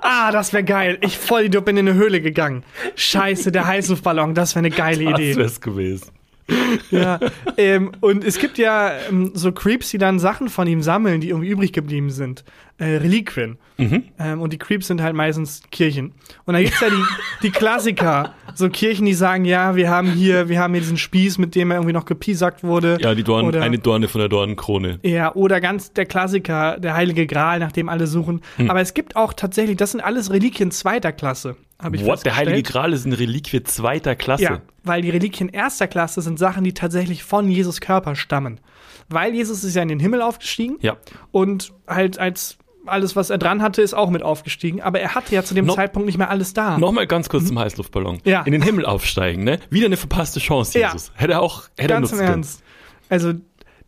Ah, 0.00 0.32
das 0.32 0.52
wäre 0.52 0.64
geil. 0.64 0.98
Ich 1.02 1.16
voll 1.18 1.48
bin 1.48 1.76
in 1.76 1.88
eine 1.88 1.96
Höhle 1.96 2.20
gegangen. 2.20 2.64
Scheiße, 2.96 3.52
der 3.52 3.66
Heißluftballon, 3.66 4.34
das 4.34 4.54
wäre 4.54 4.64
eine 4.66 4.74
geile 4.74 5.04
Das 5.04 5.14
Idee. 5.20 5.36
wär's 5.36 5.60
gewesen. 5.60 6.08
Ja, 6.90 7.18
ähm, 7.56 7.92
und 8.00 8.24
es 8.24 8.38
gibt 8.38 8.58
ja 8.58 8.92
ähm, 9.08 9.30
so 9.34 9.52
Creeps, 9.52 9.90
die 9.90 9.98
dann 9.98 10.18
Sachen 10.18 10.48
von 10.48 10.66
ihm 10.66 10.82
sammeln, 10.82 11.20
die 11.20 11.30
irgendwie 11.30 11.48
übrig 11.48 11.72
geblieben 11.72 12.10
sind. 12.10 12.44
Äh, 12.78 12.96
Reliquien. 12.96 13.58
Mhm. 13.78 14.04
Ähm, 14.18 14.40
und 14.40 14.52
die 14.52 14.58
Creeps 14.58 14.88
sind 14.88 15.02
halt 15.02 15.14
meistens 15.14 15.62
Kirchen. 15.70 16.12
Und 16.44 16.54
da 16.54 16.60
gibt's 16.62 16.80
ja 16.80 16.88
die, 16.90 17.04
die 17.42 17.50
Klassiker. 17.50 18.34
So 18.54 18.68
Kirchen, 18.68 19.06
die 19.06 19.14
sagen, 19.14 19.44
ja, 19.44 19.76
wir 19.76 19.90
haben 19.90 20.08
hier, 20.12 20.48
wir 20.48 20.58
haben 20.58 20.72
hier 20.74 20.80
diesen 20.80 20.96
Spieß, 20.98 21.38
mit 21.38 21.54
dem 21.54 21.70
er 21.70 21.76
irgendwie 21.78 21.92
noch 21.92 22.06
gepiesackt 22.06 22.64
wurde. 22.64 22.98
Ja, 23.00 23.14
die 23.14 23.22
Dorn, 23.22 23.46
Oder- 23.46 23.62
eine 23.62 23.78
Dorne 23.78 24.08
von 24.08 24.18
der 24.20 24.28
Dornenkrone. 24.28 24.98
Ja, 25.02 25.34
oder 25.34 25.60
ganz 25.60 25.92
der 25.92 26.06
Klassiker, 26.06 26.78
der 26.78 26.94
Heilige 26.94 27.26
Gral, 27.26 27.58
nach 27.58 27.72
dem 27.72 27.88
alle 27.88 28.06
suchen. 28.06 28.40
Hm. 28.56 28.70
Aber 28.70 28.80
es 28.80 28.94
gibt 28.94 29.16
auch 29.16 29.32
tatsächlich, 29.32 29.76
das 29.76 29.92
sind 29.92 30.00
alles 30.00 30.30
Reliquien 30.30 30.70
zweiter 30.70 31.12
Klasse. 31.12 31.56
Hab 31.82 31.94
ich 31.94 32.04
What? 32.04 32.24
Der 32.24 32.36
Heilige. 32.36 32.62
Gral 32.62 32.92
ist 32.92 33.04
eine 33.06 33.18
Reliquie 33.18 33.62
zweiter 33.62 34.14
Klasse. 34.14 34.42
Ja, 34.44 34.60
weil 34.84 35.02
die 35.02 35.10
Reliquien 35.10 35.48
erster 35.48 35.88
Klasse 35.88 36.22
sind 36.22 36.38
Sachen, 36.38 36.64
die 36.64 36.72
tatsächlich 36.74 37.24
von 37.24 37.48
Jesus 37.50 37.80
Körper 37.80 38.14
stammen. 38.14 38.60
Weil 39.08 39.34
Jesus 39.34 39.64
ist 39.64 39.74
ja 39.74 39.82
in 39.82 39.88
den 39.88 40.00
Himmel 40.00 40.22
aufgestiegen 40.22 40.76
Ja. 40.80 40.96
und 41.32 41.72
halt 41.88 42.18
als 42.18 42.56
alles, 42.86 43.14
was 43.14 43.30
er 43.30 43.38
dran 43.38 43.62
hatte, 43.62 43.80
ist 43.82 43.94
auch 43.94 44.10
mit 44.10 44.22
aufgestiegen. 44.22 44.80
Aber 44.80 44.98
er 45.00 45.14
hatte 45.14 45.34
ja 45.34 45.42
zu 45.44 45.54
dem 45.54 45.66
No- 45.66 45.74
Zeitpunkt 45.74 46.06
nicht 46.06 46.18
mehr 46.18 46.30
alles 46.30 46.52
da. 46.52 46.78
Nochmal 46.78 47.06
ganz 47.06 47.28
kurz 47.28 47.46
zum 47.46 47.58
Heißluftballon. 47.58 48.16
Mhm. 48.16 48.20
Ja. 48.24 48.42
In 48.42 48.52
den 48.52 48.62
Himmel 48.62 48.86
aufsteigen, 48.86 49.44
ne? 49.44 49.58
Wieder 49.70 49.86
eine 49.86 49.96
verpasste 49.96 50.40
Chance, 50.40 50.78
Ja. 50.78 50.88
Jesus. 50.88 51.12
Hätte 51.14 51.34
er 51.34 51.42
auch, 51.42 51.64
hätte 51.78 51.94
er 51.94 52.00
Ganz 52.00 52.10
nutzen 52.12 52.24
im. 52.24 52.30
Ernst. 52.30 52.62
Also 53.08 53.34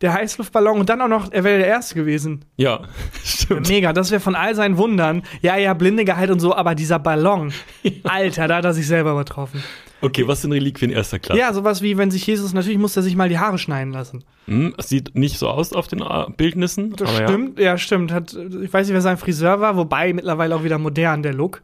der 0.00 0.12
Heißluftballon 0.12 0.80
und 0.80 0.88
dann 0.88 1.00
auch 1.00 1.08
noch, 1.08 1.32
er 1.32 1.44
wäre 1.44 1.58
der 1.58 1.66
Erste 1.66 1.94
gewesen. 1.94 2.44
Ja, 2.56 2.82
stimmt. 3.24 3.68
Mega, 3.68 3.92
das 3.92 4.10
wäre 4.10 4.20
von 4.20 4.34
all 4.34 4.54
seinen 4.54 4.76
Wundern. 4.76 5.22
Ja, 5.40 5.56
ja, 5.56 5.74
blinde 5.74 6.04
Gehalt 6.04 6.30
und 6.30 6.40
so, 6.40 6.54
aber 6.54 6.74
dieser 6.74 6.98
Ballon, 6.98 7.52
Alter, 8.04 8.48
da 8.48 8.56
hat 8.56 8.64
er 8.64 8.74
sich 8.74 8.86
selber 8.86 9.12
übertroffen. 9.12 9.62
Okay, 10.00 10.28
was 10.28 10.42
sind 10.42 10.52
Reliquien 10.52 10.90
erster 10.90 11.18
Klasse? 11.18 11.40
Ja, 11.40 11.52
sowas 11.54 11.80
wie, 11.80 11.96
wenn 11.96 12.10
sich 12.10 12.26
Jesus, 12.26 12.52
natürlich 12.52 12.78
muss 12.78 12.94
er 12.94 13.02
sich 13.02 13.16
mal 13.16 13.30
die 13.30 13.38
Haare 13.38 13.56
schneiden 13.56 13.92
lassen. 13.92 14.22
Hm, 14.46 14.74
sieht 14.78 15.14
nicht 15.14 15.38
so 15.38 15.48
aus 15.48 15.72
auf 15.72 15.86
den 15.86 16.00
äh, 16.00 16.26
Bildnissen. 16.36 16.94
Das 16.94 17.10
stimmt, 17.16 17.58
ja. 17.58 17.78
stimmt. 17.78 18.12
Hat, 18.12 18.34
ich 18.34 18.70
weiß 18.70 18.86
nicht, 18.86 18.94
wer 18.94 19.00
sein 19.00 19.16
Friseur 19.16 19.60
war, 19.60 19.76
wobei 19.76 20.12
mittlerweile 20.12 20.56
auch 20.56 20.62
wieder 20.62 20.76
modern 20.76 21.22
der 21.22 21.32
Look. 21.32 21.62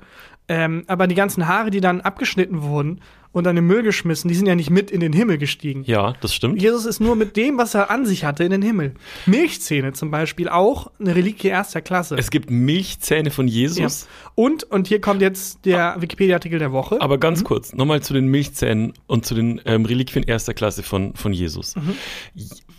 Ähm, 0.52 0.82
aber 0.88 1.06
die 1.06 1.14
ganzen 1.14 1.46
Haare, 1.46 1.70
die 1.70 1.80
dann 1.80 2.00
abgeschnitten 2.00 2.62
wurden 2.62 3.00
und 3.30 3.44
dann 3.44 3.56
im 3.56 3.68
Müll 3.68 3.84
geschmissen, 3.84 4.26
die 4.26 4.34
sind 4.34 4.46
ja 4.46 4.56
nicht 4.56 4.70
mit 4.70 4.90
in 4.90 4.98
den 4.98 5.12
Himmel 5.12 5.38
gestiegen. 5.38 5.84
Ja, 5.86 6.08
ja 6.08 6.14
das 6.20 6.34
stimmt. 6.34 6.60
Jesus 6.60 6.84
ist 6.86 6.98
nur 6.98 7.14
mit 7.14 7.36
dem, 7.36 7.56
was 7.56 7.74
er 7.74 7.88
an 7.88 8.04
sich 8.04 8.24
hatte, 8.24 8.42
in 8.42 8.50
den 8.50 8.60
Himmel. 8.62 8.94
Milchzähne 9.26 9.92
zum 9.92 10.10
Beispiel 10.10 10.48
auch 10.48 10.90
eine 10.98 11.14
Reliquie 11.14 11.46
erster 11.46 11.80
Klasse. 11.80 12.16
Es 12.18 12.32
gibt 12.32 12.50
Milchzähne 12.50 13.30
von 13.30 13.46
ja. 13.46 13.54
Jesus. 13.54 14.08
Und, 14.34 14.64
und 14.64 14.88
hier 14.88 15.00
kommt 15.00 15.22
jetzt 15.22 15.64
der 15.64 15.94
Wikipedia-Artikel 16.00 16.58
der 16.58 16.72
Woche. 16.72 17.00
Aber 17.00 17.14
Mhm. 17.16 17.20
ganz 17.20 17.44
kurz, 17.44 17.72
nochmal 17.72 18.02
zu 18.02 18.12
den 18.12 18.26
Milchzähnen 18.26 18.94
und 19.06 19.24
zu 19.24 19.36
den 19.36 19.60
ähm, 19.66 19.84
Reliquien 19.84 20.24
erster 20.24 20.52
Klasse 20.52 20.82
von, 20.82 21.14
von 21.14 21.32
Jesus. 21.32 21.76
Mhm. 21.76 21.94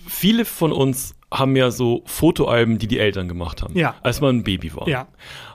Viele 0.08 0.44
von 0.44 0.74
uns 0.74 1.16
haben 1.34 1.56
ja 1.56 1.72
so 1.72 2.02
Fotoalben, 2.06 2.78
die 2.78 2.88
die 2.88 3.00
Eltern 3.00 3.30
gemacht 3.30 3.62
haben, 3.62 3.78
Ja. 3.78 3.96
als 4.04 4.20
man 4.20 4.38
ein 4.40 4.44
Baby 4.44 4.76
war. 4.76 4.90
ja. 4.90 5.08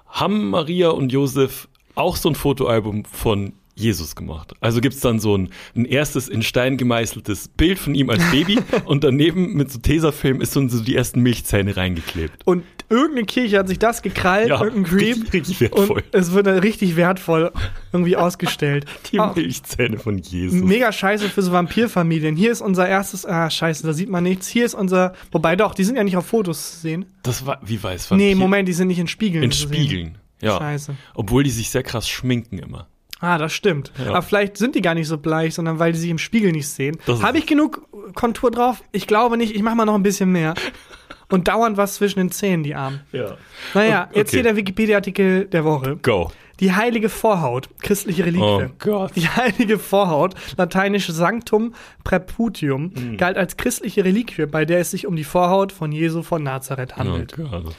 Haben 0.08 0.48
Maria 0.48 0.88
und 0.90 1.12
Josef 1.12 1.68
auch 1.96 2.16
so 2.16 2.28
ein 2.28 2.34
Fotoalbum 2.36 3.04
von 3.04 3.52
Jesus 3.78 4.16
gemacht? 4.16 4.54
Also 4.60 4.80
gibt's 4.80 5.00
dann 5.00 5.18
so 5.20 5.36
ein, 5.36 5.50
ein 5.74 5.84
erstes 5.84 6.28
in 6.28 6.42
Stein 6.42 6.78
gemeißeltes 6.78 7.48
Bild 7.48 7.78
von 7.78 7.94
ihm 7.94 8.08
als 8.08 8.22
Baby 8.30 8.58
und 8.86 9.04
daneben 9.04 9.52
mit 9.54 9.70
so 9.70 9.78
Tesafilm 9.80 10.40
ist 10.40 10.52
so, 10.52 10.66
so 10.68 10.80
die 10.82 10.96
ersten 10.96 11.20
Milchzähne 11.20 11.76
reingeklebt. 11.76 12.46
Und 12.46 12.62
irgendeine 12.88 13.26
Kirche 13.26 13.58
hat 13.58 13.68
sich 13.68 13.78
das 13.78 14.00
gekrallt, 14.00 14.48
Ja, 14.48 14.62
irgendein 14.64 14.84
Creep. 14.98 15.00
richtig, 15.16 15.32
richtig 15.34 15.60
wertvoll. 15.60 16.02
Und 16.10 16.18
es 16.18 16.32
wird 16.32 16.46
dann 16.46 16.58
richtig 16.60 16.96
wertvoll 16.96 17.52
irgendwie 17.92 18.16
ausgestellt. 18.16 18.86
Die 19.12 19.18
Ah, 19.20 19.34
Milchzähne 19.36 19.98
von 19.98 20.16
Jesus. 20.18 20.62
Mega 20.62 20.90
scheiße 20.90 21.28
für 21.28 21.42
so 21.42 21.52
Vampirfamilien. 21.52 22.34
Hier 22.34 22.52
ist 22.52 22.62
unser 22.62 22.88
erstes, 22.88 23.26
ah, 23.26 23.50
scheiße, 23.50 23.86
da 23.86 23.92
sieht 23.92 24.08
man 24.08 24.22
nichts. 24.24 24.48
Hier 24.48 24.64
ist 24.64 24.72
unser, 24.74 25.12
wobei 25.32 25.54
doch, 25.54 25.74
die 25.74 25.84
sind 25.84 25.96
ja 25.96 26.04
nicht 26.04 26.16
auf 26.16 26.24
Fotos 26.26 26.76
zu 26.76 26.80
sehen. 26.80 27.04
Das 27.22 27.44
war, 27.44 27.60
wie 27.62 27.82
weiß 27.82 28.10
Nee, 28.12 28.32
Vampir- 28.32 28.36
Moment, 28.36 28.68
die 28.68 28.72
sind 28.72 28.88
nicht 28.88 29.00
in 29.00 29.08
Spiegeln. 29.08 29.44
In. 29.44 29.52
Spiegeln. 29.52 30.16
Ja. 30.40 30.58
Scheiße. 30.58 30.94
Obwohl 31.14 31.42
die 31.44 31.50
sich 31.50 31.70
sehr 31.70 31.82
krass 31.82 32.08
schminken 32.08 32.58
immer. 32.58 32.86
Ah, 33.20 33.38
das 33.38 33.52
stimmt. 33.54 33.92
Ja. 33.98 34.10
Aber 34.10 34.20
vielleicht 34.22 34.58
sind 34.58 34.74
die 34.74 34.82
gar 34.82 34.94
nicht 34.94 35.08
so 35.08 35.16
bleich, 35.16 35.54
sondern 35.54 35.78
weil 35.78 35.92
die 35.92 35.98
sich 35.98 36.10
im 36.10 36.18
Spiegel 36.18 36.52
nicht 36.52 36.68
sehen. 36.68 36.98
Habe 37.06 37.38
ich 37.38 37.46
genug 37.46 37.86
Kontur 38.14 38.50
drauf? 38.50 38.82
Ich 38.92 39.06
glaube 39.06 39.38
nicht. 39.38 39.54
Ich 39.56 39.62
mache 39.62 39.74
mal 39.74 39.86
noch 39.86 39.94
ein 39.94 40.02
bisschen 40.02 40.30
mehr. 40.32 40.54
Und 41.28 41.48
dauernd 41.48 41.76
was 41.76 41.94
zwischen 41.96 42.18
den 42.20 42.30
Zähnen, 42.30 42.62
die 42.62 42.74
Armen. 42.76 43.00
Ja. 43.10 43.36
Naja, 43.74 44.06
Okay. 44.10 44.18
jetzt 44.20 44.30
hier 44.32 44.42
der 44.44 44.54
Wikipedia-Artikel 44.54 45.46
der 45.46 45.64
Woche. 45.64 45.96
Go. 45.96 46.30
Die 46.60 46.72
heilige 46.72 47.08
Vorhaut, 47.08 47.68
christliche 47.82 48.24
Reliquie. 48.24 48.42
Oh 48.44 48.68
Gott. 48.78 49.16
Die 49.16 49.28
heilige 49.28 49.78
Vorhaut, 49.78 50.34
lateinisch 50.56 51.08
Sanctum 51.08 51.74
Preputium, 52.04 52.92
Hm. 52.96 53.16
galt 53.16 53.36
als 53.36 53.56
christliche 53.56 54.04
Reliquie, 54.04 54.46
bei 54.46 54.64
der 54.64 54.78
es 54.80 54.90
sich 54.92 55.06
um 55.06 55.16
die 55.16 55.24
Vorhaut 55.24 55.72
von 55.72 55.90
Jesu 55.90 56.22
von 56.22 56.42
Nazareth 56.44 56.92
Oh 56.94 56.98
handelt. 57.00 57.34
Gott. 57.36 57.74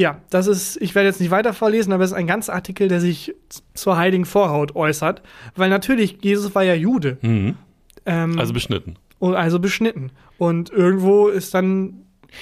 Ja, 0.00 0.22
das 0.30 0.46
ist, 0.46 0.80
ich 0.80 0.94
werde 0.94 1.08
jetzt 1.08 1.20
nicht 1.20 1.30
weiter 1.30 1.52
vorlesen, 1.52 1.92
aber 1.92 2.02
es 2.04 2.12
ist 2.12 2.16
ein 2.16 2.26
ganzer 2.26 2.54
Artikel, 2.54 2.88
der 2.88 3.02
sich 3.02 3.34
zur 3.74 3.98
heiligen 3.98 4.24
Vorhaut 4.24 4.74
äußert. 4.74 5.20
Weil 5.56 5.68
natürlich, 5.68 6.16
Jesus 6.22 6.54
war 6.54 6.62
ja 6.62 6.72
Jude. 6.72 7.18
Mhm. 7.20 7.56
Ähm, 8.06 8.38
Also 8.38 8.54
beschnitten. 8.54 8.96
und 9.18 9.34
also 9.34 9.58
beschnitten. 9.58 10.10
Und 10.38 10.70
irgendwo 10.70 11.28
ist 11.28 11.52
dann. 11.52 11.98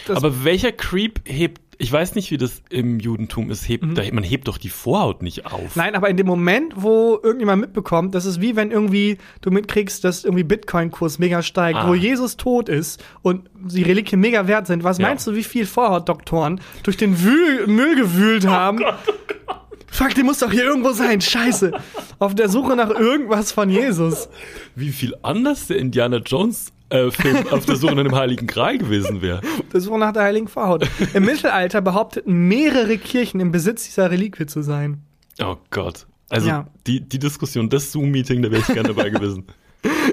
Aber 0.08 0.44
welcher 0.44 0.70
Creep 0.70 1.22
hebt, 1.24 1.60
ich 1.80 1.92
weiß 1.92 2.16
nicht, 2.16 2.30
wie 2.32 2.38
das 2.38 2.60
im 2.70 2.98
Judentum 2.98 3.50
ist, 3.50 3.68
hebt, 3.68 3.84
da, 3.96 4.02
man 4.12 4.24
hebt 4.24 4.48
doch 4.48 4.58
die 4.58 4.68
Vorhaut 4.68 5.22
nicht 5.22 5.46
auf. 5.46 5.76
Nein, 5.76 5.94
aber 5.94 6.08
in 6.10 6.16
dem 6.16 6.26
Moment, 6.26 6.72
wo 6.76 7.20
irgendjemand 7.22 7.60
mitbekommt, 7.60 8.14
das 8.16 8.24
ist 8.26 8.40
wie 8.40 8.56
wenn 8.56 8.72
irgendwie 8.72 9.18
du 9.42 9.52
mitkriegst, 9.52 10.02
dass 10.02 10.24
irgendwie 10.24 10.42
Bitcoin-Kurs 10.44 11.18
mega 11.20 11.40
steigt, 11.42 11.78
Ah. 11.78 11.88
wo 11.88 11.94
Jesus 11.94 12.36
tot 12.36 12.68
ist 12.68 13.02
und 13.22 13.48
die 13.54 13.82
Reliquien 13.82 14.20
mega 14.20 14.48
wert 14.48 14.66
sind. 14.66 14.82
Was 14.82 14.98
Ja. 14.98 15.06
meinst 15.08 15.26
du, 15.28 15.34
wie 15.36 15.44
viel 15.44 15.66
Vorhautdoktoren 15.66 16.60
durch 16.82 16.96
den 16.96 17.22
Wühl 17.22 17.66
Müll 17.68 17.94
gewühlt 17.94 18.44
Oh 18.46 18.50
haben? 18.50 18.80
Fuck, 19.90 20.14
die 20.14 20.22
muss 20.22 20.38
doch 20.40 20.50
hier 20.50 20.64
irgendwo 20.64 20.92
sein. 20.92 21.20
Scheiße. 21.20 21.72
Auf 22.18 22.34
der 22.34 22.48
Suche 22.48 22.76
nach 22.76 22.90
irgendwas 22.90 23.52
von 23.52 23.70
Jesus. 23.70 24.28
Wie 24.74 24.90
viel 24.90 25.14
anders 25.22 25.66
der 25.68 25.78
Indiana 25.78 26.18
Jones 26.18 26.72
äh, 26.90 27.10
Film 27.10 27.46
auf 27.50 27.66
der 27.66 27.76
Suche 27.76 27.94
nach 27.94 28.02
dem 28.04 28.14
Heiligen 28.14 28.46
Gral 28.46 28.78
gewesen 28.78 29.20
wäre. 29.22 29.40
Der 29.72 29.80
Suche 29.80 29.98
nach 29.98 30.12
der 30.12 30.22
heiligen 30.22 30.48
Vorhaut. 30.48 30.88
Im 31.14 31.24
Mittelalter 31.24 31.80
behaupteten 31.80 32.48
mehrere 32.48 32.96
Kirchen 32.98 33.40
im 33.40 33.52
Besitz 33.52 33.84
dieser 33.84 34.10
Reliquie 34.10 34.46
zu 34.46 34.62
sein. 34.62 35.02
Oh 35.42 35.56
Gott. 35.70 36.06
Also 36.30 36.48
Ja. 36.48 36.66
die, 36.86 37.00
die 37.00 37.18
Diskussion, 37.18 37.68
das 37.70 37.92
Zoom-Meeting, 37.92 38.42
da 38.42 38.50
wäre 38.50 38.60
ich 38.60 38.66
gerne 38.68 38.88
dabei 38.94 39.10
gewesen. 39.10 39.44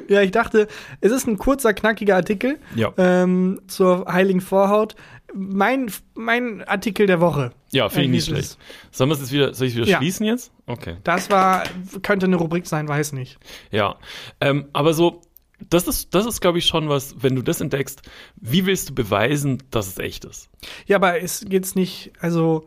Ja, 0.07 0.21
ich 0.21 0.29
dachte, 0.29 0.67
es 1.01 1.11
ist 1.11 1.27
ein 1.27 1.39
kurzer, 1.39 1.73
knackiger 1.73 2.15
Artikel 2.15 2.59
Ja. 2.75 2.93
ähm, 2.97 3.59
zur 3.67 4.05
heiligen 4.07 4.39
Vorhaut. 4.39 4.95
Mein, 5.33 5.91
mein 6.13 6.63
Artikel 6.65 7.07
der 7.07 7.19
Woche. 7.19 7.51
Ja, 7.71 7.89
finde 7.89 8.03
ich 8.03 8.07
Äh, 8.09 8.11
nicht 8.11 8.25
schlecht. 8.27 8.57
Sollen 8.91 9.09
wir 9.09 9.15
es 9.15 9.21
jetzt 9.21 9.31
wieder, 9.31 9.53
soll 9.55 9.65
ich 9.67 9.73
es 9.73 9.77
wieder 9.79 9.87
Ja. 9.89 9.97
schließen 9.97 10.27
jetzt? 10.27 10.51
Okay. 10.67 10.97
Das 11.03 11.31
war, 11.31 11.63
könnte 12.03 12.27
eine 12.27 12.35
Rubrik 12.35 12.67
sein, 12.67 12.87
weiß 12.87 13.13
nicht. 13.13 13.39
Ja. 13.71 13.95
Ähm, 14.39 14.65
aber 14.73 14.93
so, 14.93 15.21
das 15.69 15.87
ist, 15.87 16.13
das 16.13 16.25
ist, 16.25 16.41
glaube 16.41 16.57
ich, 16.59 16.65
schon 16.65 16.89
was, 16.89 17.15
wenn 17.21 17.35
du 17.35 17.41
das 17.41 17.61
entdeckst, 17.61 18.01
wie 18.35 18.65
willst 18.65 18.89
du 18.89 18.95
beweisen, 18.95 19.63
dass 19.71 19.87
es 19.87 19.97
echt 19.97 20.25
ist? 20.25 20.49
Ja, 20.85 20.97
aber 20.97 21.19
ist 21.19 21.49
geht's 21.49 21.75
nicht, 21.75 22.11
also, 22.19 22.65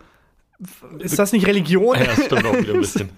ist 0.98 1.18
das 1.18 1.32
nicht 1.32 1.46
Religion? 1.46 1.96
Ja, 1.96 2.04
das 2.04 2.24
stimmt 2.24 2.44
auch 2.46 2.56
wieder 2.58 2.74
ein 2.74 2.80
bisschen. 2.80 3.10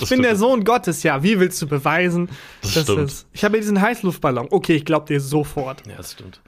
ich 0.00 0.08
bin 0.08 0.22
der 0.22 0.36
Sohn 0.36 0.64
Gottes, 0.64 1.02
ja. 1.02 1.22
Wie 1.22 1.38
willst 1.38 1.60
du 1.60 1.66
beweisen? 1.66 2.28
Das 2.62 2.74
dass 2.74 2.82
stimmt. 2.84 2.98
das- 3.00 3.26
ich 3.32 3.44
habe 3.44 3.56
ja 3.56 3.60
diesen 3.60 3.80
Heißluftballon. 3.80 4.48
Okay, 4.50 4.74
ich 4.76 4.84
glaube 4.84 5.06
dir 5.06 5.20
sofort. 5.20 5.82
Ja, 5.86 5.96
das 5.96 6.12
stimmt. 6.12 6.40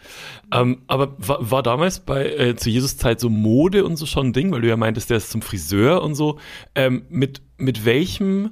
Ähm, 0.53 0.83
aber 0.87 1.15
war, 1.19 1.51
war 1.51 1.63
damals 1.63 2.01
bei 2.01 2.27
äh, 2.27 2.57
zu 2.57 2.71
Jesus 2.71 2.97
Zeit 2.97 3.21
so 3.21 3.29
Mode 3.29 3.85
und 3.85 3.97
so 3.97 4.07
schon 4.07 4.29
ein 4.29 4.33
Ding, 4.33 4.51
weil 4.53 4.63
du 4.63 4.69
ja 4.69 4.77
meintest, 4.79 5.11
der 5.11 5.19
ist 5.19 5.31
zum 5.31 5.43
Friseur 5.43 6.03
und 6.03 6.15
so. 6.15 6.39
Ähm, 6.75 7.05
mit, 7.11 7.43
mit 7.59 7.85
welchem 7.85 8.51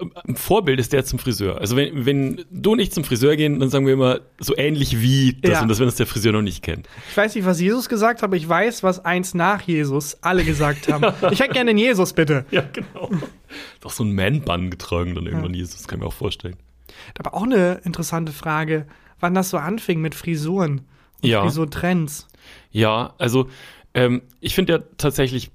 ähm, 0.00 0.36
Vorbild 0.36 0.80
ist 0.80 0.92
der 0.92 1.04
zum 1.04 1.18
Friseur? 1.18 1.60
Also 1.60 1.76
wenn, 1.76 2.06
wenn 2.06 2.44
du 2.50 2.72
und 2.72 2.78
ich 2.78 2.92
zum 2.92 3.04
Friseur 3.04 3.36
gehen, 3.36 3.60
dann 3.60 3.70
sagen 3.70 3.86
wir 3.86 3.92
immer 3.94 4.20
so 4.38 4.56
ähnlich 4.56 5.00
wie 5.00 5.34
das 5.40 5.52
Ja. 5.52 5.62
und 5.62 5.68
das, 5.68 5.78
wenn 5.78 5.86
das 5.86 5.96
der 5.96 6.06
Friseur 6.06 6.32
noch 6.32 6.42
nicht 6.42 6.62
kennt. 6.62 6.88
Ich 7.10 7.16
weiß 7.16 7.34
nicht, 7.34 7.44
was 7.44 7.60
Jesus 7.60 7.88
gesagt 7.88 8.18
hat, 8.20 8.24
aber 8.24 8.36
ich 8.36 8.48
weiß, 8.48 8.82
was 8.82 9.04
eins 9.04 9.34
nach 9.34 9.62
Jesus 9.62 10.16
alle 10.22 10.44
gesagt 10.44 10.92
haben. 10.92 11.04
ich 11.30 11.40
hätte 11.40 11.52
gerne 11.54 11.70
den 11.70 11.78
Jesus, 11.78 12.12
bitte. 12.12 12.44
Ja, 12.50 12.64
genau. 12.72 13.10
Doch 13.80 13.90
so 13.90 14.04
ein 14.04 14.14
Man-Bun 14.14 14.70
getragen 14.70 15.14
dann 15.14 15.26
irgendwann 15.26 15.54
Jesus, 15.54 15.86
kann 15.88 15.98
ich 15.98 16.02
mir 16.02 16.08
auch 16.08 16.12
vorstellen. 16.14 16.56
Aber 17.18 17.34
auch 17.34 17.44
eine 17.44 17.80
interessante 17.84 18.32
Frage, 18.32 18.86
wann 19.20 19.34
das 19.34 19.50
so 19.50 19.56
anfing 19.58 20.00
mit 20.00 20.14
Frisuren 20.14 20.82
und 21.22 21.28
Ja. 21.28 21.42
Frisurtrends. 21.42 22.26
Ja, 22.70 23.14
also 23.18 23.48
ähm, 23.94 24.22
ich 24.40 24.54
finde 24.54 24.72
ja 24.74 24.78
tatsächlich, 24.98 25.50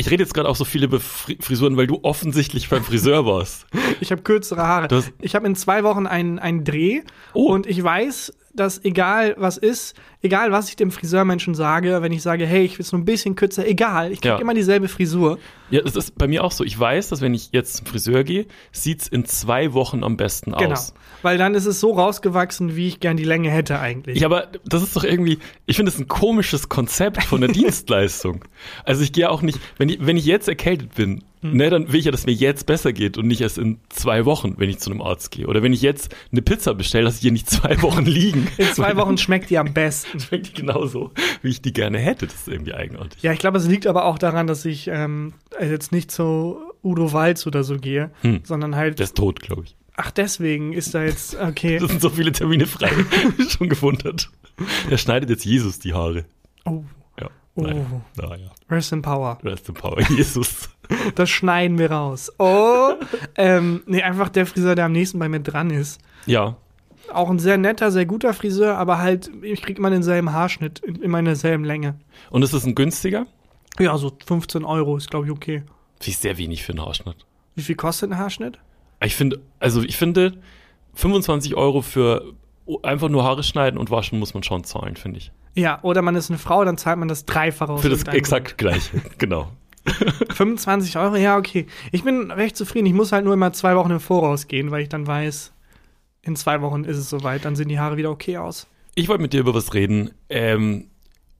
ich 0.00 0.10
rede 0.10 0.22
jetzt 0.22 0.34
gerade 0.34 0.48
auch 0.48 0.56
so 0.56 0.64
viel 0.64 0.82
über 0.84 0.98
Fri 0.98 1.36
Frisuren, 1.40 1.76
weil 1.76 1.86
du 1.86 2.00
offensichtlich 2.02 2.68
beim 2.68 2.82
Friseur 2.84 3.26
warst. 3.26 3.66
Ich 4.00 4.10
habe 4.12 4.22
kürzere 4.22 4.62
Haare. 4.66 4.88
Das- 4.88 5.12
ich 5.20 5.34
habe 5.34 5.46
in 5.46 5.54
zwei 5.54 5.84
Wochen 5.84 6.06
einen, 6.06 6.38
einen 6.38 6.64
Dreh 6.64 7.02
Oh. 7.34 7.52
und 7.52 7.66
ich 7.66 7.82
weiß, 7.84 8.32
dass 8.54 8.84
egal 8.84 9.34
was 9.38 9.56
ist, 9.56 9.94
egal 10.22 10.50
was 10.52 10.68
ich 10.68 10.76
dem 10.76 10.90
Friseurmenschen 10.90 11.54
sage, 11.54 12.02
wenn 12.02 12.12
ich 12.12 12.22
sage, 12.22 12.46
hey, 12.46 12.64
ich 12.64 12.78
will 12.78 12.84
es 12.84 12.92
nur 12.92 13.00
ein 13.00 13.04
bisschen 13.04 13.34
kürzer, 13.36 13.66
egal, 13.66 14.12
ich 14.12 14.20
krieg 14.20 14.30
Ja. 14.32 14.38
immer 14.38 14.54
dieselbe 14.54 14.88
Frisur. 14.88 15.38
Ja, 15.70 15.80
das 15.82 15.94
ist 15.96 16.18
bei 16.18 16.26
mir 16.26 16.42
auch 16.42 16.50
so. 16.52 16.64
Ich 16.64 16.78
weiß, 16.78 17.10
dass 17.10 17.20
wenn 17.20 17.32
ich 17.32 17.50
jetzt 17.52 17.76
zum 17.76 17.86
Friseur 17.86 18.24
gehe, 18.24 18.46
sieht's 18.72 19.06
in 19.06 19.24
zwei 19.24 19.72
Wochen 19.72 20.02
am 20.02 20.16
besten 20.16 20.52
Genau. 20.52 20.72
aus. 20.72 20.94
Weil 21.22 21.38
dann 21.38 21.54
ist 21.54 21.66
es 21.66 21.78
so 21.80 21.92
rausgewachsen, 21.92 22.74
wie 22.76 22.88
ich 22.88 22.98
gern 23.00 23.16
die 23.16 23.24
Länge 23.24 23.50
hätte 23.50 23.78
eigentlich. 23.78 24.18
Ja, 24.20 24.26
aber 24.26 24.48
das 24.64 24.82
ist 24.82 24.96
doch 24.96 25.04
irgendwie, 25.04 25.38
ich 25.66 25.76
finde 25.76 25.90
es 25.92 25.98
ein 25.98 26.08
komisches 26.08 26.68
Konzept 26.68 27.22
von 27.24 27.40
der 27.40 27.50
Dienstleistung. 27.52 28.44
Also 28.84 29.02
ich 29.02 29.12
gehe 29.12 29.30
auch 29.30 29.42
nicht, 29.42 29.58
wenn 29.78 29.88
ich, 29.88 29.98
wenn 30.04 30.16
ich 30.16 30.24
jetzt 30.26 30.48
erkältet 30.48 30.94
bin, 30.94 31.22
Hm. 31.42 31.56
ne, 31.56 31.70
dann 31.70 31.90
will 31.92 31.98
ich 32.00 32.04
ja, 32.06 32.12
dass 32.12 32.26
mir 32.26 32.32
jetzt 32.32 32.66
besser 32.66 32.92
geht 32.92 33.16
und 33.16 33.26
nicht 33.26 33.40
erst 33.40 33.56
in 33.58 33.78
zwei 33.88 34.24
Wochen, 34.26 34.54
wenn 34.58 34.68
ich 34.68 34.78
zu 34.78 34.90
einem 34.90 35.00
Arzt 35.00 35.30
gehe. 35.30 35.46
Oder 35.46 35.62
wenn 35.62 35.72
ich 35.72 35.80
jetzt 35.82 36.14
eine 36.32 36.42
Pizza 36.42 36.74
bestelle, 36.74 37.04
dass 37.04 37.18
hier 37.20 37.32
nicht 37.32 37.48
zwei 37.48 37.80
Wochen 37.82 38.04
liegen. 38.04 38.48
In 38.58 38.66
zwei 38.74 38.96
Wochen 38.96 39.16
schmeckt 39.18 39.48
die 39.50 39.58
am 39.58 39.72
besten. 39.74 40.20
schmeckt 40.20 40.48
die 40.48 40.52
genauso, 40.60 41.12
wie 41.42 41.48
ich 41.50 41.62
die 41.62 41.72
gerne 41.72 41.98
hätte. 41.98 42.26
Das 42.26 42.34
ist 42.36 42.48
irgendwie 42.48 42.74
eigenartig. 42.74 43.22
Ja, 43.22 43.32
ich 43.32 43.38
glaube, 43.38 43.58
es 43.58 43.66
liegt 43.66 43.86
aber 43.86 44.04
auch 44.04 44.18
daran, 44.18 44.46
dass 44.46 44.64
ich 44.64 44.88
ähm, 44.88 45.32
jetzt 45.60 45.92
nicht 45.92 46.10
zu 46.10 46.58
Udo 46.82 47.12
Walz 47.12 47.46
oder 47.46 47.64
so 47.64 47.76
gehe, 47.78 48.10
Hm. 48.22 48.40
sondern 48.44 48.76
halt. 48.76 48.98
Der 48.98 49.04
ist 49.04 49.16
tot, 49.16 49.40
glaube 49.40 49.64
ich. 49.64 49.76
ach, 49.96 50.10
deswegen 50.10 50.72
ist 50.72 50.94
da 50.94 51.04
jetzt. 51.04 51.36
Okay. 51.40 51.78
Das 51.80 51.90
sind 51.90 52.00
so 52.02 52.10
viele 52.10 52.32
Termine 52.32 52.66
frei. 52.66 52.90
Schon 53.48 53.68
gewundert. 53.68 54.30
Der 54.90 54.98
schneidet 54.98 55.30
jetzt 55.30 55.44
Jesus 55.46 55.78
die 55.78 55.94
Haare. 55.94 56.24
Oh, 56.66 56.84
Ja. 57.18 57.30
Oh. 57.54 57.62
Naja. 57.62 57.86
naja. 58.16 58.50
Rest 58.70 58.92
in 58.92 59.02
Power. 59.02 59.38
Rest 59.42 59.68
in 59.68 59.74
Power. 59.74 60.00
Jesus. 60.10 60.68
Das 61.14 61.30
schneiden 61.30 61.78
wir 61.78 61.90
raus. 61.90 62.32
Oh, 62.38 62.92
ähm, 63.36 63.82
nee, 63.86 64.02
einfach 64.02 64.28
der 64.28 64.46
Friseur, 64.46 64.74
der 64.74 64.86
am 64.86 64.92
nächsten 64.92 65.18
bei 65.18 65.28
mir 65.28 65.40
dran 65.40 65.70
ist. 65.70 66.00
Ja. 66.26 66.56
Auch 67.12 67.28
ein 67.30 67.38
sehr 67.38 67.56
netter, 67.58 67.90
sehr 67.90 68.06
guter 68.06 68.32
Friseur, 68.34 68.76
aber 68.78 68.98
halt, 68.98 69.30
ich 69.42 69.62
krieg 69.62 69.78
immer 69.78 69.90
denselben 69.90 70.32
Haarschnitt, 70.32 70.78
in- 70.80 70.96
immer 71.02 71.18
in 71.18 71.24
derselben 71.24 71.64
Länge. 71.64 71.96
Und 72.30 72.42
ist 72.42 72.52
es 72.52 72.64
ein 72.64 72.74
günstiger? 72.74 73.26
Ja, 73.78 73.96
so 73.98 74.12
15 74.26 74.64
Euro 74.64 74.96
ist, 74.96 75.10
glaube 75.10 75.26
ich, 75.26 75.32
okay. 75.32 75.62
Wie 76.02 76.10
sehr 76.12 76.38
wenig 76.38 76.62
für 76.64 76.72
einen 76.72 76.82
Haarschnitt. 76.84 77.16
Wie 77.56 77.62
viel 77.62 77.74
kostet 77.76 78.10
ein 78.12 78.18
Haarschnitt? 78.18 78.58
Ich 79.02 79.16
finde, 79.16 79.40
also 79.58 79.82
ich 79.82 79.96
finde, 79.96 80.34
25 80.94 81.54
Euro 81.56 81.82
für 81.82 82.32
einfach 82.82 83.08
nur 83.08 83.24
Haare 83.24 83.42
schneiden 83.42 83.78
und 83.78 83.90
waschen 83.90 84.18
muss 84.18 84.34
man 84.34 84.42
schon 84.42 84.64
zahlen, 84.64 84.96
finde 84.96 85.18
ich. 85.18 85.32
Ja, 85.56 85.80
oder 85.82 86.02
man 86.02 86.14
ist 86.14 86.30
eine 86.30 86.38
Frau, 86.38 86.64
dann 86.64 86.76
zahlt 86.78 86.98
man 86.98 87.08
das 87.08 87.24
Dreifache 87.24 87.72
aus 87.72 87.80
Für 87.82 87.88
das 87.88 88.04
exakt 88.04 88.56
gleiche. 88.58 89.00
genau. 89.18 89.50
Grund. 89.98 90.32
25 90.32 90.96
Euro, 90.98 91.16
ja, 91.16 91.36
okay. 91.36 91.66
Ich 91.92 92.04
bin 92.04 92.30
recht 92.30 92.56
zufrieden. 92.56 92.86
Ich 92.86 92.94
muss 92.94 93.12
halt 93.12 93.24
nur 93.24 93.34
immer 93.34 93.52
zwei 93.52 93.76
Wochen 93.76 93.90
im 93.90 94.00
Voraus 94.00 94.48
gehen, 94.48 94.70
weil 94.70 94.82
ich 94.82 94.88
dann 94.88 95.06
weiß, 95.06 95.52
in 96.22 96.36
zwei 96.36 96.60
Wochen 96.62 96.84
ist 96.84 96.96
es 96.96 97.08
soweit, 97.10 97.44
dann 97.44 97.56
sehen 97.56 97.68
die 97.68 97.78
Haare 97.78 97.96
wieder 97.96 98.10
okay 98.10 98.36
aus. 98.36 98.66
Ich 98.94 99.08
wollte 99.08 99.22
mit 99.22 99.32
dir 99.32 99.40
über 99.40 99.54
was 99.54 99.72
reden. 99.74 100.10
Ähm, 100.28 100.86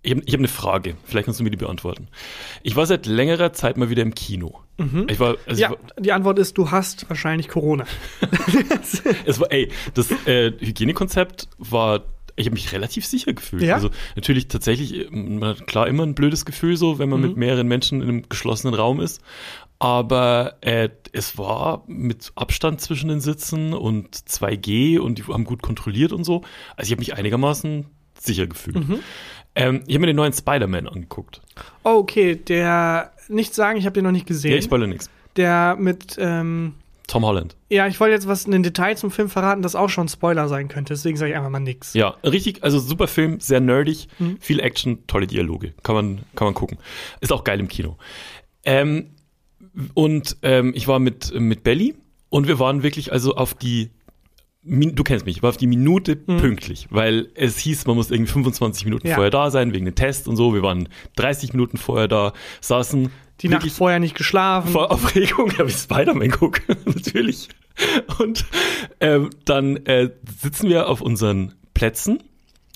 ich 0.03 0.13
habe 0.13 0.23
hab 0.23 0.39
eine 0.39 0.49
Frage. 0.49 0.97
Vielleicht 1.05 1.27
kannst 1.27 1.41
du 1.41 1.45
mir 1.45 1.51
die 1.51 1.59
beantworten. 1.59 2.09
Ich 2.63 2.75
war 2.75 2.87
seit 2.87 3.05
längerer 3.05 3.53
Zeit 3.53 3.77
mal 3.77 3.91
wieder 3.91 4.03
im 4.03 4.15
Kino. 4.15 4.61
Ich 5.09 5.21
war, 5.21 5.37
also 5.47 5.53
Mhm. 5.53 5.59
Ja, 5.59 5.67
ich 5.67 5.71
war, 5.71 5.79
die 5.99 6.13
Antwort 6.13 6.39
ist, 6.39 6.57
du 6.57 6.71
hast 6.71 7.07
wahrscheinlich 7.11 7.49
Corona. 7.49 7.85
es 9.27 9.39
war, 9.39 9.53
ey, 9.53 9.69
das 9.93 10.11
äh, 10.27 10.53
Hygienekonzept 10.59 11.49
war, 11.59 12.05
ich 12.41 12.47
habe 12.47 12.55
mich 12.55 12.73
relativ 12.73 13.07
sicher 13.07 13.33
gefühlt. 13.33 13.63
Ja? 13.63 13.75
Also 13.75 13.91
natürlich 14.17 14.49
tatsächlich, 14.49 15.07
äh, 15.07 15.11
man 15.11 15.51
hat 15.51 15.67
klar 15.67 15.87
immer 15.87 16.03
ein 16.05 16.15
blödes 16.15 16.45
Gefühl 16.45 16.77
so, 16.77 16.99
wenn 16.99 17.09
man 17.09 17.21
Mhm. 17.21 17.29
mit 17.29 17.37
mehreren 17.37 17.69
Menschen 17.69 18.01
in 18.03 18.09
einem 18.09 18.29
geschlossenen 18.29 18.75
Raum 18.75 19.01
ist. 19.01 19.21
Aber 19.79 20.57
äh, 20.61 20.91
es 21.13 21.39
war 21.39 21.85
mit 21.87 22.33
Abstand 22.35 22.81
zwischen 22.81 23.09
den 23.09 23.21
Sitzen 23.21 23.73
und 23.73 24.15
2G 24.15 24.99
und 24.99 25.19
die 25.19 25.25
haben 25.25 25.45
gut 25.45 25.63
kontrolliert 25.63 26.13
und 26.13 26.25
so. 26.25 26.43
Also 26.77 26.89
ich 26.89 26.93
habe 26.93 27.01
mich 27.01 27.15
einigermaßen 27.15 27.87
sicher 28.19 28.47
gefühlt. 28.47 28.87
Mhm. 28.87 28.99
Ähm, 29.55 29.83
ich 29.87 29.95
habe 29.95 30.01
mir 30.01 30.07
den 30.09 30.17
neuen 30.17 30.33
Spider-Man 30.35 30.87
angeguckt. 30.87 31.41
Oh, 31.83 31.97
okay, 31.97 32.37
der, 32.37 33.13
nicht 33.29 33.55
sagen, 33.55 33.79
ich 33.79 33.87
habe 33.87 33.95
den 33.95 34.05
noch 34.05 34.13
nicht 34.13 34.27
gesehen. 34.27 34.53
Ja, 34.53 34.59
ich 34.59 34.65
spoilere 34.65 34.89
nichts. 34.89 35.09
der 35.37 35.77
mit, 35.79 36.17
ähm, 36.21 36.75
Tom 37.11 37.25
Holland. 37.25 37.57
ja, 37.69 37.87
ich 37.89 37.99
wollte 37.99 38.15
jetzt 38.15 38.29
was 38.29 38.45
in 38.45 38.53
den 38.53 38.63
Detail 38.63 38.97
zum 38.97 39.11
Film 39.11 39.29
verraten, 39.29 39.63
das 39.63 39.75
auch 39.75 39.89
schon 39.91 40.07
Spoiler 40.09 40.49
sein 40.49 40.69
könnte, 40.69 40.95
deswegen 40.95 41.17
sage 41.17 41.33
ich 41.33 41.37
einfach 41.37 41.51
mal 41.51 41.59
nix. 41.61 41.93
Ja, 41.95 42.11
richtig, 42.25 42.63
also 42.63 42.79
super 42.79 43.09
Film, 43.09 43.41
sehr 43.41 43.61
nerdig, 43.61 44.07
Mhm. 44.19 44.39
viel 44.41 44.61
Action, 44.61 45.07
tolle 45.09 45.27
Dialoge. 45.27 45.75
Kann 45.83 45.95
man, 45.97 46.21
kann 46.37 46.47
man 46.47 46.55
gucken. 46.55 46.79
Ist 47.21 47.33
auch 47.33 47.43
geil 47.45 47.59
im 47.59 47.67
Kino. 47.69 47.97
Ähm, 48.65 49.11
und 49.95 50.37
ähm, 50.43 50.73
ich 50.75 50.89
war 50.89 50.99
mit, 50.99 51.33
mit 51.39 51.63
Belly 51.65 51.95
und 52.29 52.47
wir 52.49 52.59
waren 52.59 52.83
wirklich 52.83 53.13
also 53.13 53.35
auf 53.35 53.55
die, 53.55 53.91
du 54.63 55.03
kennst 55.05 55.25
mich, 55.25 55.39
ich 55.39 55.43
war 55.43 55.51
auf 55.51 55.57
die 55.57 55.67
Minute 55.67 56.17
pünktlich, 56.17 56.87
weil 56.91 57.29
es 57.35 57.59
hieß, 57.59 57.87
man 57.87 57.97
muss 57.97 58.11
irgendwie 58.11 58.33
25 58.33 58.85
Minuten. 58.85 59.07
Ja. 59.09 59.15
vorher 59.15 59.31
da 59.31 59.51
sein, 59.51 59.73
wegen 59.73 59.87
dem 59.87 59.95
Test 59.95 60.29
und 60.29 60.37
so. 60.37 60.55
Wir 60.55 60.63
waren 60.63 60.89
30 61.17 61.53
Minuten 61.53 61.79
vorher 61.79 62.09
da, 62.09 62.33
saßen 62.61 63.11
Die 63.41 63.49
Nacht 63.49 63.71
vorher 63.71 64.01
nicht 64.01 64.17
geschlafen. 64.17 64.71
vor 64.73 64.91
Aufregung 64.91 65.51
habe 65.59 65.71
ich 65.71 65.77
Spider-Man 65.77 66.31
gucke, 66.31 66.61
natürlich. 66.85 67.49
Und 68.19 68.45
ähm, 69.01 69.31
dann 69.47 69.77
äh, 69.87 70.11
sitzen 70.41 70.69
wir 70.69 70.89
auf 70.89 71.01
unseren 71.01 71.55
Plätzen 71.73 72.23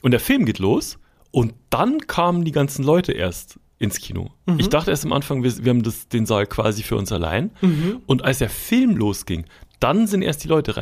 und 0.02 0.12
der 0.12 0.20
Film 0.20 0.46
geht 0.46 0.58
los 0.58 0.98
und 1.30 1.52
dann 1.68 1.98
kamen 2.06 2.44
die 2.44 2.52
ganzen 2.52 2.84
Leute 2.84 3.12
erst 3.12 3.58
ins 3.78 3.98
Kino. 3.98 4.30
Mhm. 4.46 4.60
Ich 4.60 4.68
dachte 4.70 4.90
erst 4.90 5.04
am 5.04 5.12
Anfang, 5.12 5.42
wir, 5.42 5.52
wir 5.64 5.70
haben 5.70 5.82
das, 5.82 6.08
den 6.08 6.24
Saal 6.24 6.46
quasi 6.46 6.82
für 6.82 6.96
uns 6.96 7.12
allein. 7.12 7.50
Mhm. 7.60 8.00
Und 8.06 8.24
als 8.24 8.38
der 8.38 8.48
Film 8.48 8.96
losging, 8.96 9.44
dann 9.80 10.06
sind 10.06 10.22
erst 10.22 10.44
die 10.44 10.48
Leute 10.48 10.76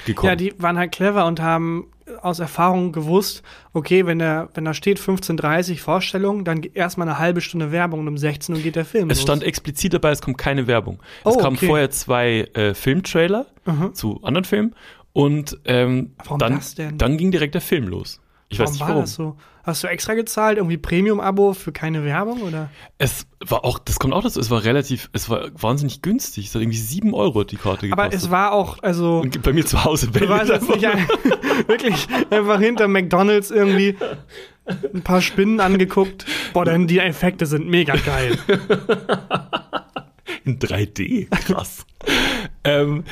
reingekommen. 0.00 0.30
Ja, 0.30 0.36
die 0.36 0.54
waren 0.62 0.78
halt 0.78 0.92
clever 0.92 1.26
und 1.26 1.40
haben 1.40 1.86
aus 2.22 2.38
Erfahrung 2.38 2.92
gewusst, 2.92 3.42
okay, 3.74 4.06
wenn 4.06 4.18
da, 4.18 4.48
wenn 4.54 4.64
da 4.64 4.72
steht 4.72 4.98
15.30 4.98 5.78
Vorstellung, 5.78 6.44
dann 6.44 6.62
erstmal 6.62 7.06
eine 7.06 7.18
halbe 7.18 7.40
Stunde 7.42 7.70
Werbung 7.70 8.00
und 8.00 8.08
um 8.08 8.16
16 8.16 8.54
Uhr 8.54 8.60
geht 8.62 8.76
der 8.76 8.86
Film 8.86 9.10
Es 9.10 9.18
los. 9.18 9.22
stand 9.24 9.42
explizit 9.42 9.92
dabei, 9.92 10.10
es 10.10 10.22
kommt 10.22 10.38
keine 10.38 10.66
Werbung. 10.66 11.00
Es 11.24 11.36
Oh, 11.36 11.38
kamen 11.38 11.56
okay. 11.56 11.66
vorher 11.66 11.90
zwei 11.90 12.48
äh, 12.54 12.72
Filmtrailer 12.74 13.46
zu 13.92 14.20
anderen 14.22 14.44
Filmen 14.44 14.74
und 15.12 15.58
ähm, 15.66 16.12
dann, 16.38 16.60
dann 16.96 17.18
ging 17.18 17.30
direkt 17.30 17.54
der 17.54 17.60
Film 17.60 17.88
los. 17.88 18.20
Ich 18.50 18.58
Warum 18.58 18.66
weiß 18.68 18.72
nicht 18.72 18.80
war 18.80 18.88
warum. 18.88 19.02
das 19.02 19.14
so? 19.14 19.36
Hast 19.62 19.84
du 19.84 19.88
extra 19.88 20.14
gezahlt, 20.14 20.56
irgendwie 20.56 20.78
Premium-Abo 20.78 21.52
für 21.52 21.72
keine 21.72 22.02
Werbung 22.02 22.40
oder? 22.40 22.70
Es 22.96 23.26
war 23.46 23.66
auch, 23.66 23.78
das 23.78 23.98
kommt 23.98 24.14
auch 24.14 24.22
dazu, 24.22 24.40
es 24.40 24.50
war 24.50 24.64
relativ, 24.64 25.10
es 25.12 25.28
war 25.28 25.50
wahnsinnig 25.60 26.00
günstig. 26.00 26.46
Es 26.46 26.54
hat 26.54 26.62
irgendwie 26.62 26.78
sieben 26.78 27.12
Euro 27.12 27.44
die 27.44 27.56
Karte 27.56 27.88
gekostet. 27.88 27.92
Aber 28.06 28.14
es 28.14 28.30
war 28.30 28.52
auch, 28.52 28.82
also 28.82 29.18
Und 29.20 29.42
bei 29.42 29.52
mir 29.52 29.66
zu 29.66 29.84
Hause 29.84 30.08
du 30.10 30.26
warst 30.28 30.50
jetzt 30.50 30.70
nicht 30.70 30.86
ein, 30.86 31.06
wirklich 31.66 32.06
einfach 32.30 32.58
hinter 32.58 32.88
McDonalds 32.88 33.50
irgendwie 33.50 33.96
ein 34.94 35.02
paar 35.02 35.20
Spinnen 35.20 35.60
angeguckt. 35.60 36.24
Boah, 36.54 36.64
denn 36.64 36.86
die 36.86 36.98
Effekte 37.00 37.44
sind 37.44 37.68
mega 37.68 37.94
geil. 37.96 38.38
in 40.44 40.58
3D. 40.58 41.28
Krass. 41.44 41.84
Ähm, 42.68 43.04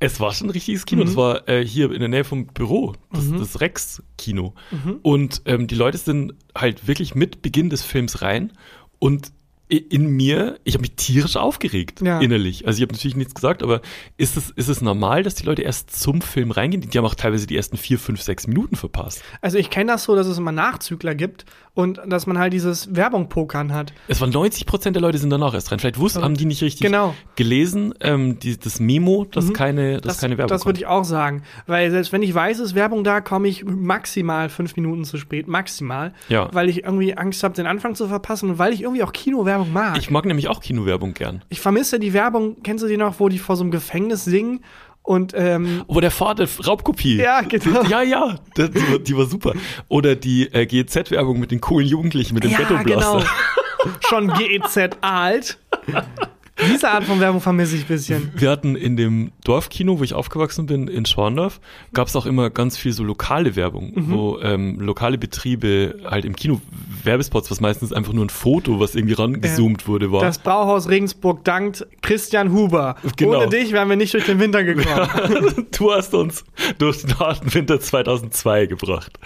es 0.00 0.20
war 0.20 0.32
schon 0.32 0.48
ein 0.48 0.50
richtiges 0.50 0.86
Kino. 0.86 1.02
Mhm. 1.02 1.06
Das 1.06 1.16
war 1.16 1.48
äh, 1.48 1.64
hier 1.64 1.90
in 1.92 2.00
der 2.00 2.08
Nähe 2.08 2.24
vom 2.24 2.46
Büro, 2.46 2.94
das, 3.12 3.30
das 3.30 3.60
Rex-Kino. 3.60 4.54
Mhm. 4.70 4.98
Und 5.02 5.42
ähm, 5.46 5.66
die 5.66 5.74
Leute 5.74 5.98
sind 5.98 6.34
halt 6.56 6.86
wirklich 6.86 7.14
mit 7.14 7.42
Beginn 7.42 7.70
des 7.70 7.82
Films 7.82 8.22
rein 8.22 8.52
und 8.98 9.32
in 9.78 10.06
mir, 10.08 10.58
ich 10.64 10.74
habe 10.74 10.82
mich 10.82 10.96
tierisch 10.96 11.36
aufgeregt 11.36 12.00
Ja. 12.00 12.20
innerlich. 12.20 12.66
Also 12.66 12.78
ich 12.78 12.82
habe 12.82 12.92
natürlich 12.94 13.16
nichts 13.16 13.34
gesagt, 13.34 13.62
aber 13.62 13.80
ist 14.16 14.36
es, 14.36 14.50
ist 14.50 14.68
es 14.68 14.80
normal, 14.80 15.22
dass 15.22 15.34
die 15.34 15.44
Leute 15.46 15.62
erst 15.62 15.98
zum 16.00 16.20
Film 16.20 16.50
reingehen? 16.50 16.82
Die 16.88 16.98
haben 16.98 17.04
auch 17.04 17.14
teilweise 17.14 17.46
die 17.46 17.56
ersten 17.56 17.76
vier, 17.76 17.98
fünf, 17.98 18.22
sechs 18.22 18.46
Minuten 18.46 18.76
verpasst. 18.76 19.22
Also 19.40 19.58
ich 19.58 19.70
kenne 19.70 19.92
das 19.92 20.04
so, 20.04 20.14
dass 20.16 20.26
es 20.26 20.38
immer 20.38 20.52
Nachzügler 20.52 21.14
gibt 21.14 21.44
und 21.74 22.00
dass 22.06 22.26
man 22.26 22.38
halt 22.38 22.52
dieses 22.52 22.94
Werbung-Pokern 22.94 23.72
hat. 23.72 23.92
Es 24.08 24.20
waren 24.20 24.30
90 24.30 24.66
Prozent 24.66 24.94
der 24.96 25.02
Leute 25.02 25.18
sind 25.18 25.30
danach 25.30 25.54
erst 25.54 25.72
rein. 25.72 25.78
Vielleicht 25.80 25.98
wussten, 25.98 26.22
haben 26.22 26.36
die 26.36 26.44
nicht 26.46 26.62
richtig 26.62 26.82
Genau. 26.86 27.14
gelesen, 27.36 27.94
ähm, 28.00 28.38
die, 28.38 28.58
das 28.58 28.78
Memo, 28.80 29.24
dass 29.30 29.52
keine, 29.52 30.00
dass 30.00 30.20
keine 30.20 30.38
Werbung 30.38 30.48
Das 30.56 30.66
würde 30.66 30.78
ich 30.78 30.86
auch 30.86 31.04
sagen. 31.04 31.42
Weil 31.66 31.90
selbst 31.90 32.12
wenn 32.12 32.22
ich 32.22 32.32
weiß, 32.34 32.58
es 32.58 32.66
ist 32.70 32.74
Werbung 32.74 33.02
da, 33.04 33.20
komme 33.20 33.48
ich 33.48 33.64
maximal 33.64 34.48
fünf 34.48 34.76
Minuten 34.76 35.04
zu 35.04 35.16
spät. 35.18 35.48
Maximal. 35.48 36.12
Ja. 36.28 36.48
Weil 36.52 36.68
ich 36.68 36.84
irgendwie 36.84 37.16
Angst 37.16 37.42
habe, 37.42 37.54
den 37.54 37.66
Anfang 37.66 37.94
zu 37.94 38.06
verpassen 38.08 38.50
und 38.50 38.58
weil 38.58 38.72
ich 38.72 38.82
irgendwie 38.82 39.02
auch 39.02 39.12
Kinowerbung 39.12 39.63
mag. 39.64 39.98
Ich 39.98 40.10
mag 40.10 40.24
nämlich 40.24 40.48
auch 40.48 40.60
Kinowerbung 40.60 41.14
gern. 41.14 41.42
Ich 41.48 41.60
vermisse 41.60 41.98
die 41.98 42.12
Werbung, 42.12 42.62
kennst 42.62 42.84
du 42.84 42.88
die 42.88 42.96
noch, 42.96 43.20
wo 43.20 43.28
die 43.28 43.38
vor 43.38 43.56
so 43.56 43.62
einem 43.62 43.70
Gefängnis 43.70 44.24
singen 44.24 44.60
und 45.04 45.32
ähm, 45.36 45.84
Wo 45.86 46.00
der 46.00 46.10
Vater 46.10 46.48
Raubkopie. 46.66 47.16
Ja, 47.16 47.42
genau. 47.42 47.82
Ja, 47.84 48.02
ja, 48.02 48.36
das, 48.54 48.70
die, 49.02 49.16
war, 49.16 49.26
super. 49.26 49.52
Oder 49.88 50.16
die 50.16 50.46
äh, 50.52 50.64
GZ-Werbung 50.64 51.38
mit 51.38 51.50
den 51.50 51.60
coolen 51.60 51.86
Jugendlichen, 51.86 52.34
mit 52.34 52.44
dem 52.44 52.52
ja, 52.52 52.58
Ghetto-Blaster. 52.58 53.18
genau. 53.18 53.96
Schon 54.08 54.28
GEZ 54.32 54.96
alt. 55.02 55.58
Diese 56.72 56.88
Art 56.88 57.02
von 57.04 57.18
Werbung 57.18 57.40
vermisse 57.40 57.74
ich 57.74 57.82
ein 57.82 57.88
bisschen. 57.88 58.30
Wir 58.36 58.48
hatten 58.48 58.76
in 58.76 58.96
dem 58.96 59.32
Dorfkino, 59.42 59.98
wo 59.98 60.04
ich 60.04 60.14
aufgewachsen 60.14 60.66
bin, 60.66 60.86
in 60.86 61.04
Schorndorf, 61.04 61.60
gab 61.92 62.06
es 62.06 62.14
auch 62.14 62.26
immer 62.26 62.48
ganz 62.48 62.76
viel 62.78 62.92
so 62.92 63.02
lokale 63.02 63.56
Werbung, 63.56 63.92
Mhm. 63.94 64.10
wo 64.12 64.38
ähm, 64.40 64.78
lokale 64.78 65.18
Betriebe 65.18 65.96
halt 66.04 66.24
im 66.24 66.36
Kino 66.36 66.60
Werbespots, 67.02 67.50
was 67.50 67.60
meistens 67.60 67.92
einfach 67.92 68.12
nur 68.12 68.24
ein 68.24 68.30
Foto, 68.30 68.78
was 68.78 68.94
irgendwie 68.94 69.14
rangezoomt 69.14 69.88
wurde, 69.88 70.12
war. 70.12 70.20
Das 70.22 70.38
Brauhaus 70.38 70.88
Regensburg 70.88 71.44
dankt 71.44 71.86
Christian 72.02 72.52
Huber. 72.52 72.96
Genau. 73.16 73.38
Ohne 73.38 73.48
dich 73.48 73.72
wären 73.72 73.88
wir 73.88 73.96
nicht 73.96 74.14
durch 74.14 74.26
den 74.26 74.38
Winter 74.38 74.62
gekommen. 74.64 75.66
du 75.76 75.92
hast 75.92 76.14
uns 76.14 76.44
durch 76.78 77.02
den 77.02 77.18
harten 77.18 77.52
Winter 77.52 77.80
2002 77.80 78.66
gebracht. 78.66 79.18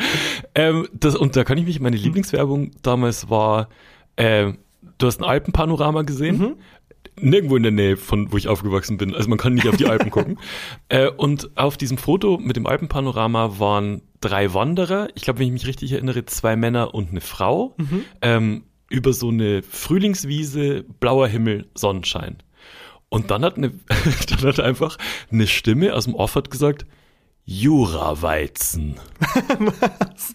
Ähm, 0.54 0.88
das, 0.94 1.14
und 1.14 1.37
da 1.37 1.44
kann 1.44 1.58
ich 1.58 1.66
mich, 1.66 1.78
meine 1.80 1.97
Lieblingswerbung 1.97 2.70
damals 2.82 3.28
war, 3.28 3.68
äh, 4.16 4.52
du 4.97 5.06
hast 5.06 5.20
ein 5.20 5.25
Alpenpanorama 5.25 6.02
gesehen. 6.02 6.56
Nirgendwo 7.20 7.56
in 7.56 7.62
der 7.62 7.72
Nähe 7.72 7.96
von, 7.96 8.32
wo 8.32 8.37
ich 8.37 8.48
aufgewachsen 8.48 8.96
bin. 8.96 9.14
Also 9.14 9.28
man 9.28 9.38
kann 9.38 9.54
nicht 9.54 9.68
auf 9.68 9.76
die 9.76 9.87
Alpen 9.87 10.10
gucken. 10.10 10.38
Äh, 10.88 11.08
und 11.08 11.56
auf 11.56 11.76
diesem 11.76 11.98
Foto 11.98 12.38
mit 12.38 12.56
dem 12.56 12.66
Alpenpanorama 12.66 13.58
waren 13.58 14.02
drei 14.20 14.54
Wanderer. 14.54 15.08
Ich 15.14 15.22
glaube, 15.22 15.40
wenn 15.40 15.46
ich 15.46 15.52
mich 15.52 15.66
richtig 15.66 15.92
erinnere, 15.92 16.25
zwei 16.26 16.56
Männer 16.56 16.94
und 16.94 17.10
eine 17.10 17.20
Frau. 17.20 17.76
Ähm, 18.22 18.64
über 18.90 19.12
so 19.12 19.28
eine 19.28 19.62
Frühlingswiese, 19.62 20.84
blauer 21.00 21.28
Himmel, 21.28 21.66
Sonnenschein. 21.75 22.38
Und 23.08 23.30
dann 23.30 23.44
hat, 23.44 23.56
eine, 23.56 23.70
dann 24.28 24.42
hat 24.42 24.60
einfach 24.60 24.98
eine 25.30 25.47
Stimme 25.47 25.95
aus 25.95 26.04
dem 26.04 26.14
Off 26.14 26.34
hat 26.34 26.50
gesagt, 26.50 26.86
Juraweizen. 27.50 28.97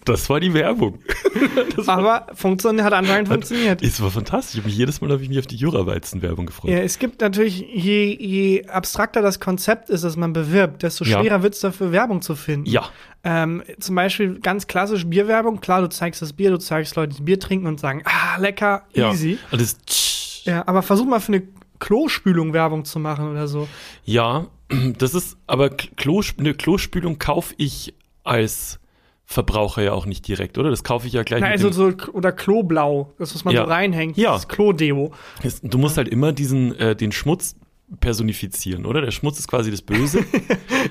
Das 0.04 0.28
war 0.28 0.40
die 0.40 0.52
Werbung. 0.52 0.98
Das 1.76 1.88
Aber 1.88 2.26
funktioniert, 2.34 2.84
hat 2.84 2.92
anscheinend 2.92 3.28
funktioniert. 3.28 3.82
es 3.82 4.02
war 4.02 4.10
fantastisch. 4.10 4.58
Ich 4.58 4.64
mich 4.64 4.76
jedes 4.76 5.00
Mal 5.00 5.10
habe 5.10 5.22
ich 5.22 5.28
mich 5.28 5.38
auf 5.38 5.46
die 5.46 5.56
Juraweizen-Werbung 5.56 6.46
gefreut. 6.46 6.70
Ja, 6.70 6.78
es 6.78 6.98
gibt 6.98 7.20
natürlich, 7.20 7.60
je, 7.60 8.14
je 8.20 8.66
abstrakter 8.68 9.22
das 9.22 9.40
Konzept 9.40 9.88
ist, 9.88 10.04
das 10.04 10.16
man 10.16 10.32
bewirbt, 10.32 10.82
desto 10.82 11.04
Ja. 11.04 11.20
schwerer 11.20 11.42
wird 11.42 11.54
es 11.54 11.60
dafür, 11.60 11.92
Werbung 11.92 12.20
zu 12.22 12.34
finden. 12.34 12.66
Ja. 12.68 12.84
Ähm, 13.22 13.62
zum 13.78 13.94
Beispiel 13.94 14.40
ganz 14.40 14.66
klassisch 14.66 15.06
Bierwerbung. 15.06 15.60
Klar, 15.60 15.80
du 15.82 15.88
zeigst 15.88 16.20
das 16.20 16.32
Bier, 16.32 16.50
du 16.50 16.58
zeigst 16.58 16.96
Leute, 16.96 17.14
die 17.16 17.22
Bier 17.22 17.38
trinken 17.40 17.66
und 17.66 17.80
sagen, 17.80 18.02
ah, 18.04 18.38
lecker, 18.38 18.82
ja. 18.92 19.12
easy. 19.12 19.38
Und 19.50 19.60
das 19.60 19.78
Tsch. 19.86 20.46
Ja, 20.46 20.66
aber 20.66 20.82
versuch 20.82 21.06
mal 21.06 21.20
für 21.20 21.32
eine 21.32 21.42
Klospülung 21.78 22.52
Werbung 22.52 22.84
zu 22.84 22.98
machen 22.98 23.30
oder 23.30 23.48
so. 23.48 23.68
Ja, 24.04 24.46
das 24.98 25.14
ist, 25.14 25.36
aber 25.46 25.70
Klo, 25.70 26.22
eine 26.38 26.54
Klospülung 26.54 27.18
kaufe 27.18 27.54
ich 27.58 27.94
als 28.22 28.80
Verbraucher 29.26 29.82
ja 29.82 29.92
auch 29.92 30.04
nicht 30.06 30.28
direkt, 30.28 30.58
oder? 30.58 30.70
Das 30.70 30.84
kaufe 30.84 31.06
ich 31.06 31.14
ja 31.14 31.22
gleich 31.22 31.40
Na, 31.40 31.48
also 31.48 31.70
so, 31.72 31.92
oder 32.12 32.30
Kloblau, 32.30 33.12
das, 33.18 33.34
was 33.34 33.44
man 33.44 33.54
Ja. 33.54 33.64
so 33.64 33.70
reinhängt, 33.70 34.16
Ja. 34.18 34.32
das 34.34 34.48
Klodeo. 34.48 35.12
Du 35.62 35.78
musst 35.78 35.96
halt 35.96 36.08
immer 36.08 36.32
diesen, 36.32 36.74
äh, 36.78 36.94
den 36.94 37.10
Schmutz 37.10 37.56
personifizieren, 38.00 38.84
oder? 38.86 39.00
Der 39.00 39.10
Schmutz 39.10 39.38
ist 39.38 39.48
quasi 39.48 39.70
das 39.70 39.82
Böse. 39.82 40.24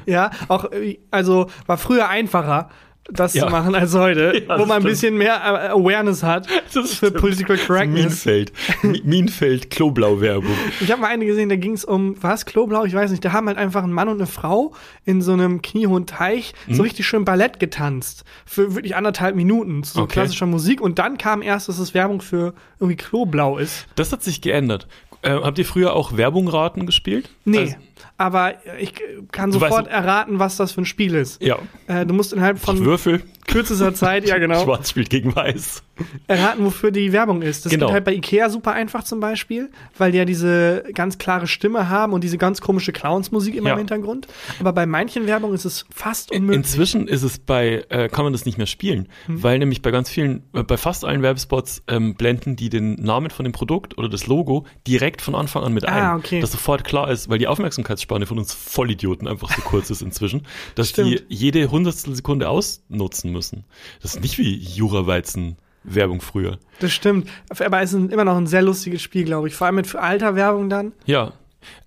Ja, 0.08 0.32
auch, 0.48 0.72
äh, 0.72 0.98
also 1.12 1.48
war 1.67 1.78
früher 1.78 2.10
einfacher, 2.10 2.69
das 3.12 3.34
Ja. 3.34 3.46
zu 3.46 3.52
machen 3.52 3.76
als 3.76 3.94
heute, 3.94 4.44
Ja, 4.48 4.58
wo 4.60 4.66
man 4.66 4.78
ein 4.78 4.84
bisschen 4.84 5.18
mehr 5.18 5.36
äh, 5.36 5.68
Awareness 5.70 6.24
hat 6.24 6.48
Das 6.74 6.94
für 6.94 7.08
stimmt. 7.08 7.18
Political 7.18 7.58
Correctness. 7.58 8.26
Minenfeld. 8.26 8.54
Mi- 8.82 9.02
Minenfeld, 9.04 9.70
Kloblau-Werbung. 9.70 10.52
Ich 10.80 10.89
habe 10.92 11.02
mal 11.02 11.08
eine 11.08 11.26
gesehen, 11.26 11.50
da 11.50 11.56
ging 11.58 11.74
es 11.74 11.84
um, 11.86 12.16
was, 12.22 12.46
Kloblau, 12.46 12.86
ich 12.86 12.94
weiß 12.94 13.12
nicht, 13.12 13.24
da 13.26 13.34
haben 13.34 13.48
halt 13.48 13.58
einfach 13.58 13.84
ein 13.84 13.92
Mann 13.92 14.08
und 14.08 14.16
eine 14.18 14.28
Frau 14.28 14.74
in 15.06 15.22
so 15.22 15.34
einem 15.34 15.62
kniehohen 15.62 16.06
Teich 16.06 16.54
Mhm. 16.68 16.74
so 16.76 16.84
richtig 16.84 17.06
schön 17.06 17.26
Ballett 17.26 17.60
getanzt. 17.60 18.24
Für 18.46 18.74
wirklich 18.76 18.96
anderthalb 18.96 19.36
Minuten 19.36 19.84
zu 19.84 19.96
so 19.96 20.02
Okay. 20.04 20.13
klassischer 20.13 20.46
Musik. 20.46 20.80
Und 20.82 20.98
dann 21.00 21.18
kam 21.18 21.42
erst, 21.42 21.68
dass 21.70 21.80
es 21.80 21.94
Werbung 21.94 22.22
für 22.22 22.54
irgendwie 22.80 22.96
Kloblau 22.98 23.58
ist. 23.58 23.86
Das 23.96 24.12
hat 24.13 24.24
sich 24.24 24.42
geändert. 24.42 24.88
Äh, 25.24 25.32
habt 25.32 25.58
ihr 25.58 25.66
früher 25.66 25.94
auch 25.94 26.18
Werbungraten 26.18 26.86
gespielt? 26.86 27.30
Nee, 27.46 27.60
Also, 27.60 27.76
aber 28.18 28.54
ich 28.80 28.94
kann 29.32 29.52
Du 29.52 29.58
weißt- 29.58 29.62
sofort 29.62 29.88
erraten, 29.88 30.39
was 30.39 30.58
das 30.58 30.72
für 30.72 30.82
ein 30.82 30.86
Spiel 30.86 31.16
ist. 31.16 31.42
ja. 31.42 31.58
Äh, 31.88 32.06
du 32.06 32.13
musst 32.13 32.34
innerhalb 32.34 32.60
Von 32.60 32.84
Würfel. 32.86 33.22
kürzester 33.48 33.94
Zeit, 33.94 34.28
ja 34.28 34.38
genau, 34.38 34.63
Schwarz 34.63 34.89
spielt 34.89 35.10
gegen 35.10 35.36
Weiß. 35.36 35.84
erraten, 36.28 36.66
wofür 36.66 36.92
die 36.92 37.12
Werbung 37.12 37.42
ist. 37.42 37.66
Das 37.66 37.72
Genau. 37.72 37.88
geht 37.88 37.94
halt 37.94 38.06
bei 38.06 38.13
Ikea 38.13 38.50
super 38.50 38.72
einfach 38.72 39.04
zum 39.04 39.20
Beispiel, 39.20 39.70
weil 39.98 40.12
die 40.12 40.18
ja 40.18 40.26
diese 40.26 40.84
ganz 40.94 41.18
klare 41.18 41.46
Stimme 41.46 41.89
haben 41.89 42.13
und 42.13 42.24
diese 42.24 42.38
ganz 42.38 42.62
komische 42.62 42.92
Clowns-Musik 42.94 43.54
immer 43.56 43.70
Ja. 43.70 43.74
im 43.74 43.80
Hintergrund. 43.80 44.28
Aber 44.60 44.74
bei 44.74 44.86
manchen 44.86 45.28
Werbungen 45.28 45.54
ist 45.56 45.66
es 45.66 45.86
fast 45.94 46.32
unmöglich. 46.32 46.58
Inzwischen 46.58 47.08
ist 47.08 47.22
es 47.24 47.38
bei, 47.38 47.86
äh, 47.89 48.08
kann 48.10 48.24
man 48.24 48.34
das 48.34 48.46
nicht 48.46 48.58
mehr 48.58 48.66
spielen, 48.68 49.08
Hm. 49.28 49.44
weil 49.44 49.60
nämlich 49.60 49.82
bei 49.82 49.92
ganz 49.92 50.10
vielen, 50.10 50.44
äh, 50.54 50.63
bei 50.63 50.78
fast 50.78 51.06
allen 51.06 51.22
Werbespots 51.22 51.84
ähm, 51.88 52.16
blenden 52.16 52.56
die 52.56 52.70
den 52.70 52.96
Namen 52.96 53.30
von 53.30 53.44
dem 53.44 53.52
Produkt 53.52 53.98
oder 53.98 54.10
das 54.10 54.26
Logo 54.26 54.66
direkt 54.88 55.22
von 55.22 55.36
Anfang 55.36 55.63
an 55.63 55.74
mit 55.74 55.86
ein. 55.86 56.02
Ah, 56.04 56.16
okay. 56.16 56.39
Dass 56.39 56.52
sofort 56.54 56.84
klar 56.86 57.12
ist, 57.12 57.30
weil 57.30 57.38
die 57.38 57.48
Aufmerksamkeitsspanne 57.94 58.26
von 58.26 58.40
uns 58.40 58.54
Vollidioten 58.54 59.28
einfach 59.28 59.54
so 59.56 59.62
kurz 59.62 59.90
ist 59.90 60.02
inzwischen, 60.02 60.46
dass 60.76 60.94
die 60.94 61.18
Stimmt. 61.18 61.26
jede 61.30 61.72
hundertstel 61.72 62.16
Sekunde 62.16 62.50
ausnutzen 62.50 63.32
müssen. 63.32 63.64
Das 64.02 64.16
ist 64.16 64.22
nicht 64.22 64.38
wie 64.38 64.56
Juraweizen 64.58 65.58
Werbung 65.84 66.22
früher. 66.22 66.60
Das 66.80 66.94
stimmt. 66.94 67.30
Aber 67.50 67.82
es 67.82 67.92
ist 67.94 68.12
immer 68.12 68.24
noch 68.24 68.38
ein 68.38 68.48
sehr 68.48 68.62
lustiges 68.62 69.02
Spiel, 69.02 69.26
glaube 69.26 69.48
ich. 69.50 69.54
Vor 69.56 69.68
allem 69.68 69.76
mit 69.76 69.88
für 69.88 70.00
alter 70.02 70.36
Werbung 70.36 70.70
dann. 70.70 70.94
Ja. 71.06 71.34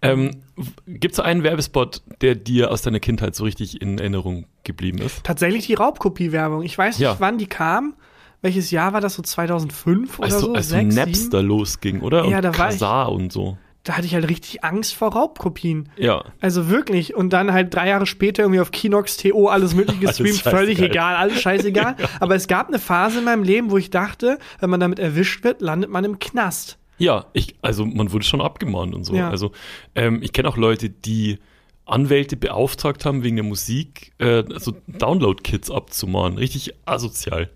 Ähm, 0.03 0.43
Gibt 0.87 1.15
es 1.15 1.21
einen 1.21 1.43
Werbespot, 1.43 2.03
der 2.21 2.35
dir 2.35 2.71
aus 2.71 2.83
deiner 2.83 3.01
Kindheit 3.01 3.35
so 3.35 3.45
richtig 3.45 3.81
in 3.81 3.99
Erinnerung 3.99 4.47
geblieben 4.65 4.99
ist? 4.99 5.25
Tatsächlich 5.25 5.67
die 5.67 5.75
Raubkopie-Werbung. 5.75 6.63
Ich 6.63 6.77
weiß 6.77 6.99
nicht, 6.99 7.05
Ja. 7.05 7.17
wann 7.19 7.39
die 7.39 7.47
kam. 7.47 7.95
Welches 8.43 8.71
Jahr 8.71 8.93
war 8.93 9.01
das? 9.01 9.15
So 9.15 9.23
2005 9.23 10.19
oder 10.19 10.27
Als, 10.27 10.41
so, 10.41 10.53
als 10.53 10.71
Napster 10.73 11.43
losging, 11.43 12.01
oder? 12.01 12.27
Ja, 12.27 12.37
und 12.39 12.43
da 12.45 12.49
war 12.59 12.69
ich- 12.69 12.75
Kazaa 12.79 13.05
und 13.05 13.33
so. 13.33 13.57
Da 13.87 13.97
hatte 13.97 14.07
ich 14.07 14.15
halt 14.15 14.29
richtig 14.29 14.65
Angst 14.65 14.95
vor 14.95 15.13
Raubkopien. 15.13 15.89
Ja. 15.97 16.25
Also 16.41 16.69
wirklich. 16.69 17.15
Und 17.15 17.33
dann 17.33 17.53
halt 17.53 17.73
drei 17.73 17.89
Jahre 17.89 18.05
später 18.05 18.43
irgendwie 18.43 18.59
auf 18.59 18.73
Kinox, 18.73 19.17
TO, 19.17 19.47
alles 19.47 19.75
mögliche 19.75 20.01
Alles 20.09 20.19
gestreamt, 20.19 20.57
völlig 20.57 20.79
scheißegal. 20.79 20.91
egal, 20.91 21.15
alles 21.15 21.41
scheißegal. 21.41 21.97
Aber 22.21 22.35
es 22.35 22.49
gab 22.49 22.67
eine 22.67 22.81
Phase 22.81 23.21
in 23.21 23.25
meinem 23.25 23.45
Leben, 23.45 23.71
wo 23.71 23.79
ich 23.79 23.91
dachte, 23.91 24.39
wenn 24.59 24.71
man 24.71 24.81
damit 24.81 24.99
erwischt 24.99 25.45
wird, 25.45 25.63
landet 25.63 25.89
man 25.89 26.05
im 26.05 26.19
Knast. 26.19 26.79
Ja, 26.99 27.27
ich, 27.33 27.55
also 27.63 27.87
man 27.87 28.11
wurde 28.11 28.25
schon 28.25 28.41
abgemahnt 28.41 28.93
und 28.93 29.05
so. 29.05 29.15
Ja. 29.15 29.31
Also 29.31 29.53
ähm, 29.95 30.21
ich 30.21 30.33
kenne 30.33 30.49
auch 30.49 30.57
Leute, 30.57 30.91
die 30.91 31.39
Anwälte 31.85 32.37
beauftragt 32.37 33.05
haben, 33.05 33.23
wegen 33.23 33.37
der 33.37 33.45
Musik 33.45 34.13
äh, 34.19 34.43
so 34.57 34.75
Download-Kits 34.89 35.71
abzumahnen. 35.71 36.39
Richtig 36.39 36.75
asozial. 36.87 37.51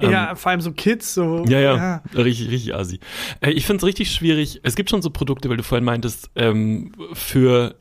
Ja, 0.00 0.34
vor 0.34 0.50
allem 0.50 0.60
so 0.60 0.72
Kids, 0.72 1.14
so. 1.14 1.38
Ähm, 1.38 1.50
Ja, 1.50 1.60
ja, 1.60 2.02
richtig, 2.14 2.50
richtig 2.50 2.74
assi. 2.74 3.00
Äh, 3.40 3.50
ich 3.50 3.66
finde 3.66 3.78
es 3.78 3.84
richtig 3.84 4.10
schwierig. 4.10 4.60
Es 4.62 4.74
gibt 4.76 4.90
schon 4.90 5.02
so 5.02 5.10
Produkte, 5.10 5.48
weil 5.48 5.56
du 5.56 5.62
vorhin 5.62 5.84
meintest, 5.84 6.30
ähm, 6.34 6.92
für 7.12 7.76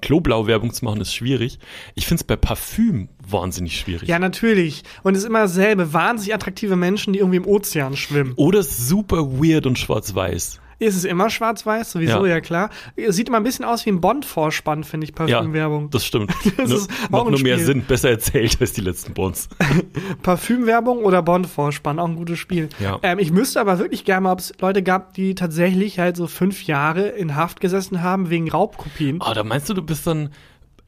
Kloblau-Werbung 0.00 0.72
zu 0.72 0.84
machen 0.84 1.00
ist 1.00 1.14
schwierig. 1.14 1.58
Ich 1.94 2.06
finde 2.06 2.20
es 2.20 2.24
bei 2.24 2.36
Parfüm 2.36 3.08
wahnsinnig 3.26 3.78
schwierig. 3.78 4.08
Ja, 4.08 4.18
natürlich. 4.18 4.82
Und 5.02 5.14
es 5.14 5.20
ist 5.20 5.28
immer 5.28 5.40
dasselbe. 5.40 5.92
Wahnsinnig 5.92 6.34
attraktive 6.34 6.76
Menschen, 6.76 7.12
die 7.12 7.18
irgendwie 7.20 7.38
im 7.38 7.46
Ozean 7.46 7.96
schwimmen. 7.96 8.34
Oder 8.36 8.62
super 8.62 9.30
weird 9.40 9.66
und 9.66 9.78
schwarz-weiß. 9.78 10.60
Ist 10.80 10.96
es 10.96 11.04
immer 11.04 11.30
schwarz-weiß? 11.30 11.92
Sowieso, 11.92 12.24
ja. 12.26 12.34
Ja. 12.36 12.40
klar. 12.40 12.70
Sieht 13.08 13.28
immer 13.28 13.36
ein 13.36 13.42
bisschen 13.44 13.64
aus 13.64 13.86
wie 13.86 13.90
ein 13.90 14.00
Bond-Vorspann, 14.00 14.82
finde 14.82 15.04
ich, 15.04 15.10
Ja, 15.10 15.26
Parfümwerbung. 15.36 15.90
das 15.90 16.04
stimmt. 16.04 16.32
Das 16.56 16.68
Nur- 16.68 16.78
ist 16.78 16.90
Macht 17.10 17.28
nur 17.30 17.38
mehr. 17.40 17.58
Sinn, 17.58 17.82
besser 17.82 18.10
erzählt 18.10 18.56
als 18.60 18.72
die 18.72 18.80
letzten 18.80 19.12
Bonds. 19.14 19.48
Parfümwerbung 20.22 21.04
oder 21.04 21.22
Bond-Vorspann, 21.22 21.98
auch 21.98 22.08
ein 22.08 22.16
gutes 22.16 22.38
Spiel. 22.38 22.68
Ja. 22.80 22.98
Ähm, 23.02 23.18
ich 23.18 23.30
müsste 23.30 23.60
aber 23.60 23.78
wirklich 23.78 24.04
gerne 24.04 24.22
mal, 24.22 24.32
ob 24.32 24.40
es 24.40 24.52
Leute 24.60 24.82
gab, 24.82 25.14
die 25.14 25.34
tatsächlich 25.34 25.98
halt 25.98 26.16
so 26.16 26.26
fünf 26.26 26.64
Jahre 26.64 27.08
in 27.08 27.36
Haft 27.36 27.60
gesessen 27.60 28.02
haben 28.02 28.30
wegen 28.30 28.50
Raubkopien. 28.50 29.18
Ah, 29.20 29.34
da 29.34 29.44
meinst 29.44 29.68
du, 29.68 29.74
du 29.74 29.82
bist 29.82 30.06
dann, 30.06 30.30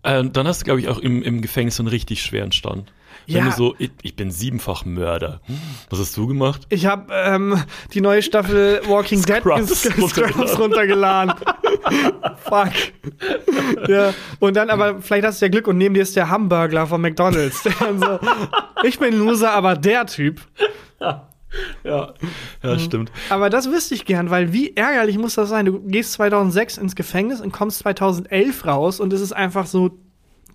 äh, 0.03 0.25
dann 0.25 0.47
hast 0.47 0.61
du, 0.63 0.65
glaube 0.65 0.81
ich, 0.81 0.89
auch 0.89 0.99
im, 0.99 1.23
im 1.23 1.41
Gefängnis 1.43 1.79
einen 1.79 1.89
richtig 1.89 2.23
schweren 2.23 2.53
Stand. 2.53 2.93
Wenn 3.27 3.37
Ja. 3.37 3.45
du 3.45 3.51
so, 3.53 3.75
ich, 3.79 3.91
ich 4.03 4.17
bin 4.17 4.31
siebenfach 4.31 4.85
Mörder. 4.85 5.41
Was 5.91 5.99
hast 6.01 6.17
du 6.17 6.27
gemacht? 6.27 6.63
Ich 6.71 6.87
habe 6.87 7.13
ähm, 7.13 7.63
die 7.95 8.01
neue 8.01 8.23
Staffel 8.23 8.81
Walking 8.87 9.23
Dead 9.23 9.39
Scrubs 9.41 9.85
ins- 9.85 10.11
Scrubs 10.11 10.59
runtergeladen. 10.59 11.35
Fuck. 12.45 12.73
Ja. 13.89 14.13
Und 14.41 14.57
dann 14.57 14.71
aber, 14.71 15.01
vielleicht 15.01 15.25
hast 15.27 15.41
du 15.41 15.47
ja 15.47 15.51
Glück 15.51 15.67
und 15.69 15.79
neben 15.79 15.95
dir 15.95 16.03
ist 16.03 16.17
der 16.17 16.29
Hamburgler 16.31 16.87
von 16.87 17.01
McDonalds. 17.01 17.63
So, 17.99 18.19
ich 18.85 18.99
bin 18.99 19.19
Loser, 19.19 19.53
aber 19.53 19.77
der 19.77 20.07
Typ. 20.07 20.41
Ja, 21.85 22.15
Mhm. 22.23 22.29
ja, 22.63 22.79
stimmt. 22.79 23.13
Aber 23.29 23.51
das 23.51 23.71
wüsste 23.71 23.95
ich 23.95 24.07
gern, 24.07 24.31
weil 24.31 24.53
wie 24.55 24.75
ärgerlich 24.75 25.19
muss 25.19 25.35
das 25.35 25.51
sein? 25.51 25.67
Du 25.67 25.81
gehst 25.81 26.13
2006 26.15 26.79
ins 26.79 26.97
Gefängnis 26.97 27.43
und 27.43 27.53
kommst 27.53 27.81
2011 27.81 28.65
raus 28.67 29.01
und 29.01 29.13
es 29.13 29.21
ist 29.21 29.33
einfach 29.33 29.67
so 29.67 29.91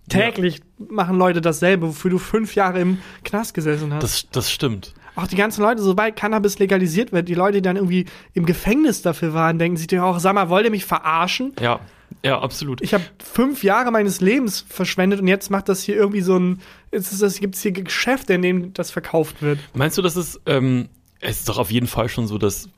täglich 0.09 0.61
machen 0.77 1.17
Leute 1.17 1.41
dasselbe, 1.41 1.87
wofür 1.87 2.11
du 2.11 2.17
fünf 2.17 2.55
Jahre 2.55 2.79
im 2.79 2.99
Knast 3.23 3.53
gesessen 3.53 3.93
hast. 3.93 4.03
Das, 4.03 4.27
das 4.31 4.51
stimmt. 4.51 4.93
auch 5.15 5.27
die 5.27 5.35
ganzen 5.35 5.61
Leute, 5.61 5.81
sobald 5.81 6.15
Cannabis 6.15 6.59
legalisiert 6.59 7.11
wird, 7.11 7.27
die 7.27 7.33
Leute, 7.33 7.57
die 7.57 7.61
dann 7.61 7.75
irgendwie 7.75 8.05
im 8.33 8.45
Gefängnis 8.45 9.01
dafür 9.01 9.33
waren, 9.33 9.59
denken 9.59 9.77
sich 9.77 9.87
dir 9.87 10.03
auch, 10.03 10.19
sag 10.19 10.33
mal, 10.33 10.49
wollt 10.49 10.65
ihr 10.65 10.71
mich 10.71 10.85
verarschen? 10.85 11.53
Ja, 11.59 11.79
ja, 12.23 12.39
absolut. 12.39 12.81
Ich 12.81 12.93
habe 12.93 13.03
fünf 13.21 13.63
Jahre 13.63 13.91
meines 13.91 14.21
Lebens 14.21 14.65
verschwendet 14.67 15.19
und 15.19 15.27
jetzt 15.27 15.49
macht 15.49 15.69
das 15.69 15.83
hier 15.83 15.95
irgendwie 15.95 16.21
so 16.21 16.37
ein, 16.37 16.61
es 16.91 17.11
ist, 17.11 17.21
es 17.21 17.39
gibt 17.39 17.55
hier 17.55 17.71
Geschäfte, 17.71 18.33
in 18.33 18.41
denen 18.41 18.73
das 18.73 18.91
verkauft 18.91 19.41
wird. 19.41 19.59
Meinst 19.73 19.97
du, 19.97 20.01
dass 20.01 20.15
es, 20.15 20.39
ähm, 20.45 20.89
es 21.19 21.39
ist 21.39 21.49
doch 21.49 21.57
auf 21.57 21.71
jeden 21.71 21.87
Fall 21.87 22.09
schon 22.09 22.27
so, 22.27 22.37
dass 22.37 22.69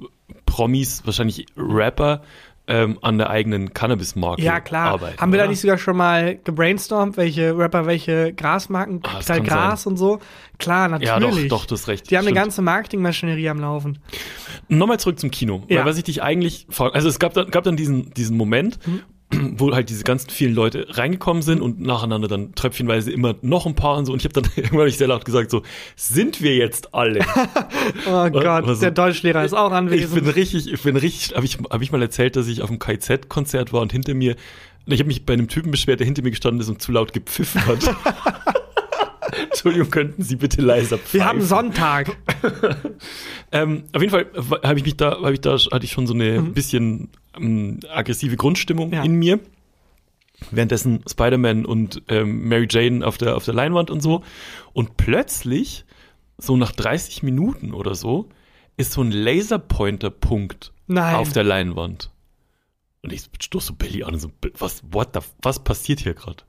Promis, 0.46 1.06
wahrscheinlich 1.06 1.46
Rapper, 1.56 2.24
ähm, 2.70 3.00
an 3.02 3.18
der 3.18 3.30
eigenen 3.30 3.74
Cannabis-Marke 3.74 4.42
Ja, 4.42 4.60
klar. 4.60 4.92
arbeiten? 4.92 5.20
Haben 5.20 5.32
wir 5.34 5.40
oder? 5.40 5.46
da 5.46 5.50
nicht 5.50 5.60
sogar 5.60 5.78
schon 5.78 5.98
mal 5.98 6.38
gebrainstormt, 6.44 7.18
welche 7.18 7.58
Rapper 7.58 7.86
welche 7.88 8.32
Grasmarken, 8.34 9.02
Ah, 9.04 9.20
kann 9.26 9.44
Gras 9.44 9.86
und 9.86 9.98
so? 9.98 10.20
Klar, 10.60 10.88
natürlich. 10.88 11.10
Ja, 11.10 11.20
doch, 11.20 11.60
doch, 11.62 11.66
du 11.66 11.76
hast 11.76 11.88
recht. 11.88 12.10
Die 12.12 12.18
haben 12.18 12.28
eine 12.28 12.36
ganze 12.36 12.62
Marketingmaschinerie 12.62 13.50
am 13.50 13.60
Laufen. 13.60 14.00
Nochmal 14.68 15.00
zurück 15.00 15.20
zum 15.20 15.32
Kino. 15.32 15.64
Ja. 15.68 15.80
Weil 15.80 15.86
was 15.86 15.98
ich 15.98 16.04
dich 16.04 16.22
eigentlich, 16.22 16.68
also 16.78 17.10
es 17.10 17.18
gab 17.20 17.34
dann, 17.34 17.50
gab 17.50 17.64
dann 17.64 17.76
diesen, 17.76 18.14
diesen 18.14 18.38
Moment, 18.38 18.78
wo 19.58 19.72
halt 19.74 19.90
diese 19.90 20.04
ganzen 20.04 20.30
vielen 20.30 20.56
Leute 20.56 20.88
reingekommen 20.90 21.44
sind 21.44 21.62
und 21.62 21.80
nacheinander 21.80 22.28
dann 22.28 22.56
tröpfchenweise 22.56 23.12
immer 23.12 23.36
noch 23.42 23.66
ein 23.68 23.76
paar 23.76 23.98
und 23.98 24.06
so. 24.06 24.14
Und 24.14 24.20
ich 24.20 24.26
habe 24.26 24.42
dann 24.42 24.52
irgendwann 24.56 24.88
ich 24.88 24.98
sehr 24.98 25.08
laut 25.08 25.24
gesagt 25.26 25.52
so, 25.52 25.62
sind 25.96 26.42
wir 26.42 26.56
jetzt 26.56 26.94
alle? 26.94 27.20
Oh 28.08 28.30
Gott, 28.30 28.46
also- 28.68 28.82
der 28.82 28.92
Deutschlehrer 28.92 29.44
ist 29.44 29.54
auch 29.54 29.72
ich 29.72 29.78
anwesend. 29.78 30.16
bin 30.16 30.28
richtig, 30.30 30.72
ich 30.72 30.82
bin 30.82 30.96
richtig, 30.96 31.36
habe 31.36 31.46
ich, 31.46 31.58
hab 31.70 31.82
ich 31.82 31.92
mal 31.92 32.02
erzählt, 32.02 32.36
dass 32.36 32.48
ich 32.48 32.62
auf 32.62 32.70
einem 32.70 32.80
KZ-Konzert 32.80 33.72
war 33.74 33.82
und 33.82 33.92
hinter 33.92 34.14
mir, 34.14 34.36
ich 34.86 35.00
habe 35.00 35.08
mich 35.08 35.26
bei 35.26 35.34
einem 35.34 35.48
Typen 35.48 35.72
beschwert, 35.72 36.00
der 36.00 36.06
hinter 36.06 36.22
mir 36.24 36.32
gestanden 36.32 36.62
ist 36.62 36.70
und 36.70 36.82
zu 36.82 36.92
laut 36.92 37.14
gepfiffen 37.14 37.66
hat. 37.68 37.80
Entschuldigung, 39.50 39.90
könnten 39.92 40.24
Sie 40.24 40.36
bitte 40.36 40.62
leiser 40.62 40.98
pfeifen? 40.98 41.20
wir 41.20 41.26
haben 41.26 41.42
Sonntag. 41.42 42.16
Ähm, 43.52 43.86
auf 43.94 44.02
jeden 44.02 44.12
Fall 44.12 44.28
habe 44.64 44.78
ich 44.78 44.86
mich 44.86 44.96
da, 44.96 45.22
hab 45.24 45.32
ich 45.34 45.42
da, 45.42 45.58
hatte 45.58 45.84
ich 45.84 45.92
schon 45.92 46.06
so 46.06 46.14
eine 46.14 46.40
bisschen 46.42 47.10
ähm, 47.36 47.80
aggressive 47.92 48.36
Grundstimmung 48.36 48.90
Mhm. 48.90 48.94
Ja. 48.94 49.04
in 49.04 49.14
mir. 49.16 49.40
Währenddessen 50.52 51.04
Spider-Man 51.10 51.66
und 51.66 52.04
ähm, 52.10 52.48
Mary 52.48 52.68
Jane 52.70 53.04
auf 53.06 53.18
der, 53.18 53.36
auf 53.36 53.46
der 53.46 53.56
Leinwand 53.56 53.90
und 53.90 54.02
so. 54.02 54.24
Und 54.74 54.98
plötzlich, 54.98 55.84
so 56.38 56.56
nach 56.58 56.72
30 56.74 57.24
Minuten 57.24 57.74
oder 57.74 57.96
so, 57.96 58.30
ist 58.78 58.92
so 58.92 59.02
ein 59.02 59.12
Laserpointer-Punkt 59.12 60.72
auf 61.18 61.34
der 61.34 61.44
Leinwand. 61.44 62.12
Und 63.02 63.12
ich 63.12 63.24
stoß 63.42 63.66
so 63.66 63.74
Billy 63.74 64.04
an 64.04 64.14
und 64.14 64.20
so, 64.20 64.30
was, 64.60 64.84
what 64.92 65.10
the, 65.16 65.22
was 65.42 65.64
passiert 65.64 66.02
hier 66.02 66.14
gerade? 66.14 66.44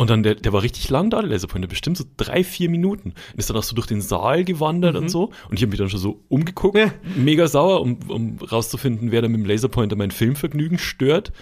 Und 0.00 0.08
dann, 0.08 0.22
der, 0.22 0.34
der 0.34 0.54
war 0.54 0.62
richtig 0.62 0.88
lang 0.88 1.10
da, 1.10 1.20
der 1.20 1.28
Laserpointer, 1.28 1.68
bestimmt 1.68 1.98
so 1.98 2.04
drei, 2.16 2.42
vier 2.42 2.70
Minuten. 2.70 3.10
Und 3.10 3.38
ist 3.38 3.50
dann 3.50 3.56
auch 3.58 3.62
so 3.62 3.74
durch 3.74 3.86
den 3.86 4.00
Saal 4.00 4.44
gewandert 4.44 4.96
und 4.96 5.10
so. 5.10 5.24
Und 5.50 5.56
ich 5.58 5.60
habe 5.60 5.68
mich 5.68 5.78
dann 5.78 5.90
schon 5.90 6.00
so 6.00 6.20
umgeguckt, 6.28 6.74
Mhm. 6.76 6.80
Ja. 6.80 6.92
mega 7.16 7.46
sauer, 7.48 7.82
um, 7.82 7.98
um 8.08 8.38
rauszufinden, 8.38 9.12
wer 9.12 9.20
da 9.20 9.28
mit 9.28 9.38
dem 9.42 9.44
Laserpointer 9.44 9.96
mein 9.96 10.10
Filmvergnügen 10.10 10.78
stört. 10.78 11.32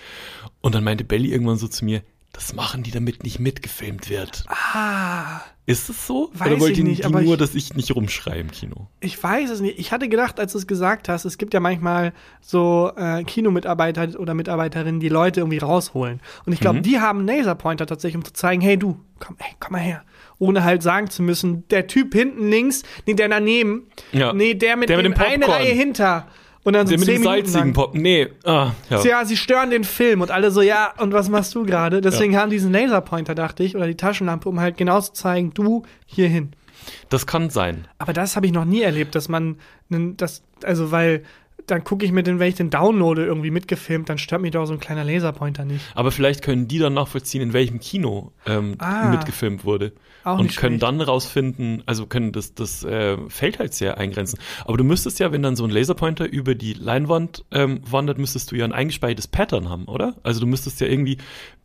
Und 0.61 0.75
dann 0.75 0.83
meinte 0.83 1.05
Belly 1.05 1.31
irgendwann 1.31 1.57
so 1.57 1.69
zu 1.69 1.85
mir, 1.85 2.03
das 2.33 2.53
machen 2.55 2.83
die, 2.83 2.91
damit 2.91 3.25
nicht 3.25 3.39
mitgefilmt 3.41 4.09
wird. 4.11 4.45
Ah, 4.49 5.41
Ist 5.67 5.89
es 5.91 6.07
so? 6.07 6.31
Weiß 6.35 6.49
Oder 6.53 6.61
wollt 6.61 6.73
ich 6.73 6.79
ihr 6.79 6.85
nicht, 6.85 7.05
die 7.05 7.11
nur, 7.11 7.21
ich- 7.23 7.37
dass 7.37 7.55
ich 7.55 7.75
nicht 7.75 7.95
rumschreie 7.95 8.41
im 8.41 8.51
Kino? 8.51 8.89
ich 9.01 9.23
weiß 9.23 9.51
es 9.51 9.61
nicht. 9.61 9.79
Ich 9.79 9.93
hatte 9.93 10.09
gedacht, 10.09 10.39
als 10.41 10.53
du 10.53 10.59
es 10.59 10.67
gesagt 10.67 11.09
hast, 11.09 11.25
es 11.25 11.37
gibt 11.37 11.53
ja 11.53 11.61
manchmal 11.61 12.13
so 12.41 12.91
äh, 12.97 13.25
Kinomitarbeiter 13.25 14.19
oder 14.21 14.35
Mitarbeiterinnen, 14.35 15.01
die 15.01 15.09
Leute 15.09 15.41
irgendwie 15.41 15.59
rausholen. 15.59 16.21
Und 16.47 16.53
ich 16.53 16.61
Mhm. 16.61 16.63
glaube, 16.63 16.81
die 16.83 17.01
haben 17.01 17.19
einen 17.21 17.29
Laserpointer 17.29 17.87
tatsächlich, 17.87 18.17
um 18.17 18.25
zu 18.25 18.33
zeigen, 18.33 18.63
hey 18.63 18.77
du, 18.79 18.99
komm, 19.19 19.37
hey, 19.39 19.55
komm 19.61 19.73
mal 19.73 19.79
her. 19.81 20.05
Ohne 20.39 20.63
halt 20.65 20.83
sagen 20.83 21.11
zu 21.11 21.23
müssen, 21.23 21.67
der 21.69 21.87
Typ 21.89 22.15
hinten 22.15 22.49
links, 22.49 22.83
nee, 23.07 23.15
der 23.15 23.29
daneben, 23.29 23.89
Ja. 24.13 24.33
nee, 24.33 24.55
der 24.55 24.77
mit, 24.77 24.89
Der 24.89 24.97
mit 24.99 25.07
dem, 25.07 25.15
dem 25.15 25.23
eine. 25.23 25.49
Reihe 25.49 25.73
hinter. 25.75 26.29
Und 26.65 26.75
dann 26.75 26.87
so 26.87 26.91
Der 26.91 26.99
mit 26.99 27.09
dem 27.09 27.23
salzigen. 27.23 27.73
Pop. 27.73 27.95
Nee, 27.95 28.29
ah, 28.45 28.73
ja. 28.91 29.03
Ja, 29.03 29.25
sie 29.25 29.37
stören 29.37 29.71
den 29.71 29.85
Film 29.85 30.21
und 30.21 30.31
alle 30.31 30.51
so, 30.51 30.61
ja, 30.61 30.93
und 30.99 31.13
was 31.13 31.29
machst 31.29 31.55
du 31.55 31.65
gerade? 31.65 32.01
Deswegen 32.01 32.37
haben 32.37 32.51
die 32.51 32.57
diesen 32.57 32.73
Laserpointer, 32.73 33.35
dachte 33.35 33.63
ich, 33.63 33.77
oder 33.77 33.87
die 33.87 33.97
Taschenlampe, 33.97 34.49
um 34.49 34.61
halt 34.61 34.77
genau 34.77 35.01
zu 35.01 35.13
zeigen, 35.13 35.55
du 35.55 35.85
hierhin. 36.07 36.51
Das 37.09 37.27
kann 37.27 37.51
sein. 37.51 37.87
Aber 37.99 38.13
das 38.13 38.37
habe 38.37 38.47
ich 38.47 38.53
noch 38.53 38.65
nie 38.65 38.83
erlebt, 38.83 39.15
dass 39.15 39.29
man 39.29 39.57
das, 39.89 40.43
also 40.63 40.91
weil 40.91 41.23
dann 41.67 41.85
gucke 41.85 42.05
ich 42.07 42.13
mir 42.13 42.23
den, 42.23 42.39
wenn 42.39 42.49
ich 42.49 42.55
den 42.55 42.71
downloade, 42.71 43.25
irgendwie 43.27 43.51
mitgefilmt, 43.51 44.09
dann 44.09 44.17
stört 44.17 44.41
mich 44.41 44.53
doch 44.53 44.65
so 44.65 44.73
ein 44.73 44.81
kleiner 44.81 45.05
Laserpointer 45.05 45.65
nicht. 45.67 45.85
Aber 45.95 46.11
vielleicht 46.11 46.43
können 46.43 46.67
die 46.69 46.79
dann 46.79 46.95
nachvollziehen, 46.95 47.43
in 47.43 47.53
welchem 47.53 47.79
Kino 47.81 48.33
ähm, 48.47 48.77
Ah. 48.79 49.11
mitgefilmt 49.11 49.65
wurde. 49.65 49.93
Auch 50.25 50.39
und 50.39 50.57
können 50.57 50.79
schlecht. 50.79 50.83
dann 50.83 51.01
rausfinden, 51.01 51.83
also 51.87 52.07
können 52.07 52.33
das, 52.33 52.55
das 52.55 52.85
äh, 52.85 53.17
Feld 53.29 53.59
halt 53.59 53.75
sehr 53.75 53.99
eingrenzen. 53.99 54.39
Aber 54.65 54.77
du 54.79 54.85
müsstest 54.85 55.19
ja, 55.21 55.31
wenn 55.33 55.43
dann 55.43 55.57
so 55.57 55.65
ein 55.65 55.71
Laserpointer 55.71 56.27
über 56.31 56.55
die 56.55 56.73
Leinwand 56.73 57.45
ähm, 57.51 57.81
wandert, 57.89 58.19
müsstest 58.19 58.51
du 58.51 58.57
ja 58.57 58.65
ein 58.65 58.73
eingespeichertes 58.73 59.29
Pattern 59.29 59.69
haben, 59.69 59.85
oder? 59.87 60.17
Also 60.23 60.41
du 60.41 60.47
müsstest 60.47 60.81
ja 60.81 60.87
irgendwie 60.87 61.19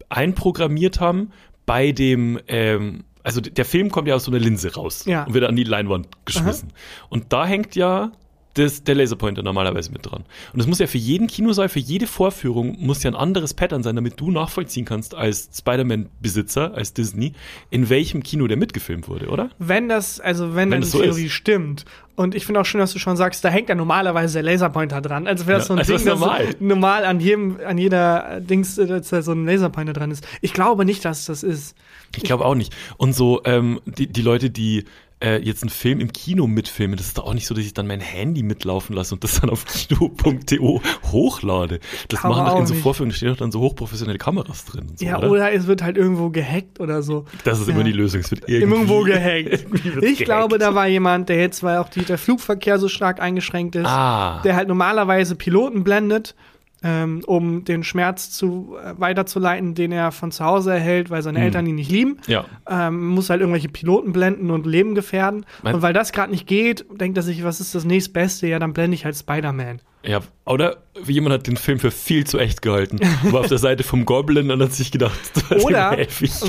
einprogrammiert 0.09 0.99
haben 0.99 1.31
bei 1.65 1.91
dem, 1.91 2.39
ähm, 2.47 3.03
also 3.23 3.41
der 3.41 3.65
Film 3.65 3.89
kommt 3.89 4.07
ja 4.07 4.15
aus 4.15 4.25
so 4.25 4.31
einer 4.31 4.39
Linse 4.39 4.73
raus 4.75 5.05
Ja. 5.05 5.23
und 5.23 5.33
wird 5.33 5.45
an 5.45 5.55
die 5.55 5.63
Leinwand 5.63 6.07
geschmissen. 6.25 6.73
Und 7.09 7.31
da 7.33 7.45
hängt 7.45 7.75
ja 7.75 8.11
das, 8.55 8.83
der 8.83 8.95
Laserpointer 8.95 9.41
normalerweise 9.41 9.91
mit 9.91 10.05
dran. 10.05 10.23
Und 10.53 10.59
das 10.59 10.67
muss 10.67 10.79
ja 10.79 10.87
für 10.87 10.97
jeden 10.99 11.27
Kinosaal, 11.27 11.69
für 11.69 11.79
jede 11.79 12.05
Vorführung, 12.07 12.77
muss 12.79 13.01
ja 13.03 13.09
ein 13.11 13.15
anderes 13.15 13.53
Pattern 13.53 13.81
sein, 13.83 13.95
damit 13.95 14.19
du 14.19 14.29
nachvollziehen 14.31 14.85
kannst 14.85 15.15
als 15.15 15.49
Spider-Man-Besitzer, 15.57 16.73
als 16.75 16.93
Disney, 16.93 17.33
in 17.69 17.89
welchem 17.89 18.23
Kino 18.23 18.47
der 18.47 18.57
mitgefilmt 18.57 19.07
wurde, 19.07 19.27
oder? 19.27 19.49
Wenn 19.59 19.89
das, 19.89 20.19
also 20.19 20.55
wenn, 20.55 20.71
Wenn 20.71 20.81
das 20.81 20.91
die 20.91 20.97
so 20.97 21.03
Theorie 21.03 21.25
ist. 21.25 21.31
stimmt. 21.33 21.85
Und 22.15 22.35
ich 22.35 22.45
finde 22.45 22.61
auch 22.61 22.65
schön, 22.65 22.79
dass 22.79 22.93
du 22.93 22.99
schon 22.99 23.17
sagst, 23.17 23.43
da 23.43 23.49
hängt 23.49 23.69
ja 23.69 23.75
normalerweise 23.75 24.33
der 24.35 24.43
Laserpointer 24.43 25.01
dran. 25.01 25.25
Also 25.25 25.47
wäre 25.47 25.57
das 25.57 25.67
Ja, 25.67 25.67
so 25.69 25.73
ein 25.73 25.79
also 25.79 25.97
Ding, 25.97 26.05
das 26.05 26.19
normal. 26.19 26.47
so 26.47 26.53
normal 26.65 27.05
an 27.05 27.19
jedem, 27.19 27.57
an 27.65 27.77
jeder 27.79 28.39
Dings, 28.39 28.75
dass 28.75 29.09
da 29.09 29.21
so 29.23 29.31
ein 29.31 29.45
Laserpointer 29.47 29.93
dran 29.93 30.11
ist. 30.11 30.27
Ich 30.41 30.53
glaube 30.53 30.85
nicht, 30.85 31.03
dass 31.05 31.25
das 31.25 31.41
ist. 31.41 31.75
Ich 32.15 32.21
glaube 32.23 32.45
auch 32.45 32.53
nicht. 32.53 32.71
Und 32.97 33.13
so, 33.15 33.41
ähm, 33.45 33.79
die, 33.85 34.05
die 34.05 34.21
Leute, 34.21 34.51
die 34.51 34.85
äh, 35.23 35.37
jetzt 35.41 35.63
einen 35.63 35.69
Film 35.69 35.99
im 35.99 36.11
Kino 36.11 36.45
mitfilme, 36.47 36.95
das 36.95 37.07
ist 37.07 37.17
doch 37.17 37.25
auch 37.25 37.33
nicht 37.33 37.47
so, 37.47 37.53
dass 37.55 37.63
ich 37.63 37.73
dann 37.73 37.87
mein 37.87 37.99
Handy 38.01 38.43
mitlaufen 38.43 38.95
lasse 38.95 39.15
und 39.15 39.23
das 39.23 39.39
dann 39.41 39.49
auf 39.49 39.65
kino.to 39.65 40.81
hochlade. 41.11 41.79
Das 42.09 42.21
Glaube 42.21 42.35
machen 42.35 42.47
doch 42.47 42.59
in 42.59 42.65
so. 42.67 42.73
Vorführungen, 42.75 43.11
da 43.11 43.17
stehen 43.17 43.29
doch 43.29 43.37
dann 43.37 43.51
so 43.51 43.61
hochprofessionelle 43.61 44.17
Kameras 44.17 44.65
drin. 44.65 44.91
So, 44.95 45.05
Ja, 45.05 45.17
oder? 45.19 45.31
oder 45.31 45.53
es 45.53 45.67
wird 45.67 45.81
halt 45.83 45.97
irgendwo 45.97 46.29
gehackt 46.29 46.79
oder 46.79 47.01
so. 47.01 47.25
Das 47.43 47.59
ist 47.59 47.67
immer 47.69 47.79
Ja. 47.79 47.83
die 47.85 47.91
Lösung. 47.93 48.19
Es 48.21 48.31
wird 48.31 48.47
irgendwie, 48.49 48.75
Irgendwo 48.75 49.01
gehackt. 49.03 49.49
irgendwie 49.73 50.05
Ich 50.05 50.19
glaube, 50.19 50.57
gehackt. 50.57 50.61
da 50.61 50.75
war 50.75 50.87
jemand, 50.87 51.29
der 51.29 51.37
jetzt, 51.39 51.63
weil 51.63 51.77
auch 51.77 51.89
die, 51.89 52.03
der 52.03 52.17
Flugverkehr 52.17 52.77
so 52.79 52.87
stark 52.89 53.21
eingeschränkt 53.21 53.75
ist, 53.75 53.87
Ah. 53.87 54.41
der 54.43 54.55
halt 54.55 54.67
normalerweise 54.67 55.35
Piloten 55.35 55.83
blendet, 55.83 56.35
ähm, 56.83 57.21
um 57.25 57.63
den 57.65 57.83
Schmerz 57.83 58.29
zu, 58.31 58.75
äh, 58.83 58.93
weiterzuleiten, 58.99 59.73
den 59.73 59.91
er 59.91 60.11
von 60.11 60.31
zu 60.31 60.43
Hause 60.43 60.73
erhält, 60.73 61.09
weil 61.09 61.21
seine 61.21 61.39
Eltern 61.39 61.65
ihn 61.65 61.75
nicht 61.75 61.91
lieben. 61.91 62.17
Ja. 62.27 62.45
Ähm, 62.69 63.07
muss 63.07 63.29
halt 63.29 63.41
irgendwelche 63.41 63.69
Piloten 63.69 64.11
blenden 64.11 64.51
und 64.51 64.65
Leben 64.65 64.93
gefährden. 64.95 65.45
Mein- 65.61 65.75
und 65.75 65.81
weil 65.81 65.93
das 65.93 66.11
gerade 66.11 66.31
nicht 66.31 66.47
geht, 66.47 66.85
denkt 66.99 67.17
er 67.17 67.23
sich, 67.23 67.43
was 67.43 67.59
ist 67.59 67.73
das 67.73 67.85
nächstbeste? 67.85 68.47
Ja, 68.47 68.59
dann 68.59 68.73
blende 68.73 68.95
ich 68.95 69.05
halt 69.05 69.15
Spider-Man. 69.15 69.81
Ja, 70.05 70.19
oder 70.45 70.77
jemand 71.05 71.33
hat 71.33 71.47
den 71.47 71.55
Film 71.55 71.79
für 71.79 71.91
viel 71.91 72.27
zu 72.27 72.37
echt 72.37 72.61
gehalten. 72.61 72.99
War 73.23 73.39
auf 73.39 73.47
der 73.47 73.57
Seite 73.57 73.83
vom 73.83 74.03
Goblin 74.03 74.51
und 74.51 74.61
hat 74.61 74.73
sich 74.73 74.91
gedacht, 74.91 75.17
das 75.49 75.63
Oder 75.63 75.97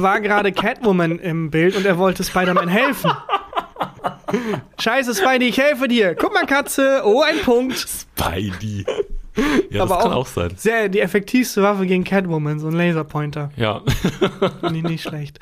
war 0.00 0.20
gerade 0.20 0.50
Catwoman 0.50 1.20
im 1.20 1.50
Bild 1.50 1.76
und 1.76 1.86
er 1.86 1.96
wollte 1.98 2.24
Spider-Man 2.24 2.68
helfen. 2.68 3.12
Scheiße, 4.80 5.14
Spidey, 5.14 5.48
ich 5.48 5.58
helfe 5.58 5.86
dir. 5.86 6.16
Guck 6.16 6.34
mal, 6.34 6.46
Katze. 6.46 7.02
Oh, 7.04 7.22
ein 7.22 7.38
Punkt. 7.44 7.76
Spidey. 7.78 8.84
Ja, 9.70 9.82
Aber 9.82 9.94
das 9.96 10.02
kann 10.04 10.12
auch- 10.12 10.16
auch 10.18 10.26
sein. 10.26 10.52
Sehr, 10.56 10.88
die 10.88 11.00
effektivste 11.00 11.62
Waffe 11.62 11.86
gegen 11.86 12.04
Catwoman, 12.04 12.60
so 12.60 12.68
ein 12.68 12.74
Laserpointer. 12.74 13.50
Ja. 13.56 13.82
Finde 14.60 14.76
ich 14.78 14.82
nicht 14.84 15.02
schlecht. 15.02 15.40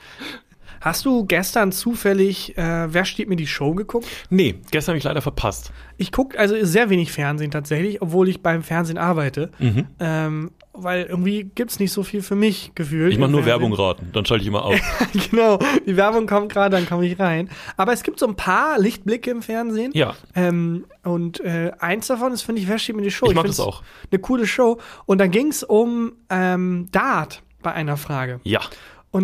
Hast 0.83 1.07
du 1.07 1.25
gestern 1.25 1.73
zufällig 1.73 2.59
äh, 2.59 2.93
Wer 2.93 3.05
steht 3.05 3.29
mir 3.29 3.37
die 3.37 3.47
Show 3.47 3.75
geguckt? 3.75 4.07
nee, 4.31 4.57
gestern 4.71 4.93
habe 4.93 4.99
ich 4.99 5.05
leider 5.05 5.23
verpasst. 5.23 5.73
Ich 5.97 6.13
gucke 6.13 6.39
also 6.39 6.57
sehr 6.65 6.91
wenig 6.91 7.13
Fernsehen 7.13 7.51
tatsächlich, 7.51 8.03
obwohl 8.03 8.29
ich 8.29 8.43
beim 8.43 8.63
Fernsehen 8.63 8.99
arbeite. 8.99 9.51
Mhm. 9.59 9.87
Ähm, 10.01 10.51
weil 10.75 11.05
irgendwie 11.05 11.45
gibt's 11.55 11.79
nicht 11.79 11.93
so 11.93 12.03
viel 12.03 12.23
für 12.23 12.35
mich 12.35 12.73
gefühlt. 12.75 13.13
Ich 13.13 13.19
mache 13.19 13.31
nur 13.31 13.43
Fernsehen. 13.43 13.71
Werbung 13.71 13.79
raten, 13.79 14.11
dann 14.13 14.25
schalte 14.25 14.43
ich 14.43 14.49
immer 14.49 14.65
auf. 14.65 14.81
genau, 15.31 15.59
die 15.87 15.97
Werbung 15.97 16.27
kommt 16.27 16.51
gerade, 16.53 16.75
dann 16.77 16.87
komme 16.89 17.07
ich 17.07 17.19
rein. 17.21 17.51
Aber 17.77 17.93
es 17.93 18.03
gibt 18.03 18.19
so 18.19 18.27
ein 18.27 18.37
paar 18.37 18.79
Lichtblicke 18.79 19.31
im 19.31 19.43
Fernsehen. 19.43 19.93
Ja, 19.95 20.15
Ähm, 20.35 20.87
und 21.05 21.41
äh, 21.41 21.73
eins 21.79 22.07
davon 22.09 22.33
ist, 22.33 22.43
finde 22.43 22.61
ich, 22.63 22.69
wer 22.69 22.79
steht 22.79 22.97
mir 22.97 23.03
die 23.03 23.11
Show? 23.11 23.27
ich 23.27 23.35
mag 23.35 23.47
das 23.47 23.61
auch. 23.61 23.83
Eine 24.11 24.19
coole 24.21 24.47
Show. 24.47 24.79
Und 25.05 25.19
dann 25.19 25.31
ging's 25.31 25.63
um 25.63 26.13
ähm, 26.31 26.89
Dart 26.91 27.43
bei 27.63 27.73
einer 27.73 27.97
Frage. 27.99 28.41
Ja, 28.45 28.61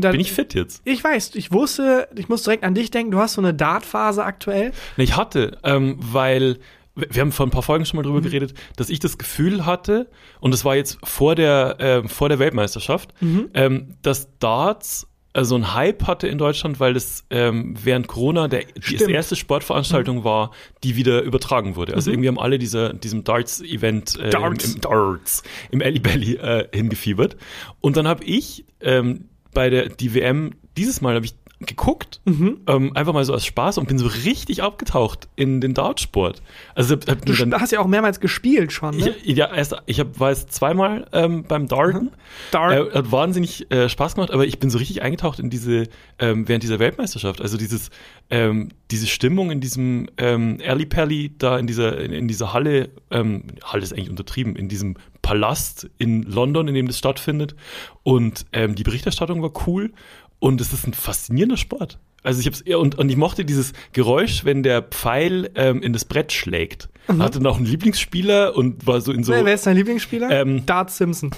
dann, 0.05 0.13
bin 0.13 0.21
ich 0.21 0.33
fit 0.33 0.55
jetzt? 0.55 0.83
Ich 0.85 1.03
weiß, 1.03 1.35
ich 1.35 1.51
wusste, 1.53 2.09
ich 2.15 2.29
muss 2.29 2.43
direkt 2.43 2.63
an 2.65 2.75
dich 2.75 2.91
denken, 2.91 3.11
du 3.11 3.19
hast 3.19 3.35
so 3.35 3.41
eine 3.41 3.55
Dart-Phase 3.55 4.23
aktuell. 4.25 4.73
Nee, 4.97 5.05
ich 5.05 5.17
hatte, 5.17 5.59
ähm, 5.65 5.97
weil 5.99 6.59
wir 6.95 7.21
haben 7.21 7.31
vor 7.33 7.47
ein 7.47 7.51
paar 7.51 7.63
Folgen 7.63 7.85
schon 7.87 7.97
mal 7.97 8.03
Mhm. 8.03 8.07
drüber 8.09 8.21
geredet, 8.23 8.55
dass 8.77 8.91
ich 8.91 8.99
das 8.99 9.19
Gefühl 9.19 9.65
hatte, 9.67 10.09
und 10.41 10.51
das 10.53 10.65
war 10.65 10.75
jetzt 10.77 10.99
vor 11.05 11.35
der, 11.37 11.77
ähm, 11.79 12.09
vor 12.09 12.29
der 12.29 12.39
Weltmeisterschaft, 12.41 13.15
Mhm. 13.21 13.51
ähm, 13.55 13.95
dass 14.03 14.29
Darts 14.41 15.07
äh, 15.35 15.45
so 15.45 15.55
ein 15.55 15.75
Hype 15.75 16.07
hatte 16.09 16.27
in 16.27 16.39
Deutschland, 16.39 16.81
weil 16.81 16.95
das 16.95 17.25
ähm, 17.31 17.75
während 17.81 18.09
Corona 18.09 18.49
der, 18.49 18.65
die. 18.89 18.97
Mhm. 19.05 19.11
erste 19.11 19.37
Sportveranstaltung 19.37 20.25
war, 20.25 20.51
die 20.83 20.97
wieder 20.97 21.23
übertragen 21.23 21.77
wurde. 21.77 21.95
Also 21.95 22.11
irgendwie 22.11 22.29
haben 22.29 22.39
alle 22.39 22.59
dieser, 22.59 22.95
diesem 22.95 23.23
Darts-Event 23.25 24.19
äh, 24.19 24.31
Darts. 24.31 24.65
Im, 24.65 24.75
im 24.77 24.81
Darts 24.81 25.43
im 25.71 25.83
Alley 25.83 25.99
Belly 26.01 26.35
äh, 26.37 26.67
hingefiebert. 26.75 27.37
Und 27.81 27.97
dann 27.97 28.09
habe 28.09 28.25
ich 28.25 28.65
ähm, 28.81 29.28
bei 29.53 29.71
der 29.71 29.89
die 29.89 30.15
WM 30.15 30.53
dieses 30.77 31.01
Mal 31.01 31.15
habe 31.15 31.27
ich 31.27 31.35
geguckt, 31.61 32.21
Mhm. 32.25 32.61
ähm, 32.69 32.97
einfach 32.97 33.13
mal 33.13 33.25
so 33.25 33.33
als 33.33 33.45
Spaß 33.45 33.79
und 33.79 33.89
bin 33.89 33.99
so 33.99 34.07
richtig 34.07 34.63
abgetaucht 34.63 35.29
in 35.35 35.61
den 35.61 35.75
Dartsport. 35.75 36.41
Also 36.75 36.95
hab, 36.95 37.25
Du 37.25 37.33
dann, 37.33 37.53
hast 37.61 37.73
ja 37.73 37.81
auch 37.81 37.89
mehrmals 37.89 38.21
gespielt 38.21 38.73
schon, 38.73 38.97
ne? 38.97 39.15
ich, 39.25 39.37
ja, 39.37 39.53
erst, 39.53 39.75
ich 39.87 39.99
hab, 39.99 40.21
war 40.21 40.31
jetzt 40.31 40.53
zweimal 40.53 41.09
ähm, 41.13 41.43
beim 41.43 41.67
Darten. 41.67 42.11
Dart. 42.53 42.73
Äh, 42.73 42.95
hat 42.99 43.11
wahnsinnig 43.11 43.71
äh, 43.73 43.89
Spaß 43.89 44.15
gemacht, 44.15 44.31
aber 44.31 44.47
ich 44.47 44.61
bin 44.61 44.71
so 44.71 44.79
richtig 44.79 45.03
eingetaucht 45.03 45.41
in 45.41 45.51
diese, 45.51 45.89
ähm, 46.21 46.47
während 46.47 46.63
dieser 46.63 46.79
Weltmeisterschaft. 46.79 47.41
Also 47.41 47.57
dieses, 47.57 47.91
ähm, 48.31 48.69
diese 48.93 49.09
Stimmung 49.09 49.51
in 49.51 49.61
diesem 49.61 50.09
ähm, 50.17 50.59
Alley 50.65 50.87
Pally, 50.87 51.33
da 51.39 51.59
in 51.59 51.67
dieser, 51.67 51.99
in, 51.99 52.13
in 52.13 52.29
dieser 52.29 52.53
Halle, 52.53 52.91
ähm, 53.11 53.43
Halle 53.65 53.83
ist 53.83 53.93
eigentlich 53.93 54.11
untertrieben, 54.11 54.55
in 54.55 54.69
diesem 54.69 54.95
Palast 55.23 55.91
in 55.99 56.23
London, 56.23 56.69
in 56.69 56.75
dem 56.75 56.87
das 56.87 56.99
stattfindet. 56.99 57.57
Und 58.05 58.47
ähm, 58.53 58.77
die 58.77 58.85
Berichterstattung 58.85 59.43
war 59.43 59.51
cool 59.67 59.93
und 60.39 60.61
es 60.61 60.73
ist 60.73 60.87
ein 60.87 60.95
faszinierender 60.95 61.57
Sport. 61.57 61.99
Also 62.23 62.41
ich 62.41 62.47
hab's 62.47 62.63
und, 62.63 62.97
und 62.97 63.09
ich 63.09 63.17
mochte 63.17 63.45
dieses 63.45 63.73
Geräusch, 63.93 64.45
wenn 64.45 64.63
der 64.63 64.83
Pfeil 64.83 65.51
ähm, 65.55 65.83
in 65.83 65.93
das 65.93 66.05
Brett 66.05 66.33
schlägt. 66.33 66.89
Hatte 67.19 67.41
noch 67.41 67.57
einen 67.57 67.65
Lieblingsspieler 67.65 68.55
und 68.55 68.87
war 68.87 69.01
so 69.01 69.13
in 69.13 69.25
so 69.25 69.33
Wer 69.33 69.47
wer 69.47 69.55
ist 69.55 69.67
dein 69.67 69.77
Lieblingsspieler? 69.77 70.31
Ähm, 70.31 70.67
Dart 70.67 70.91
Simpson. 70.91 71.31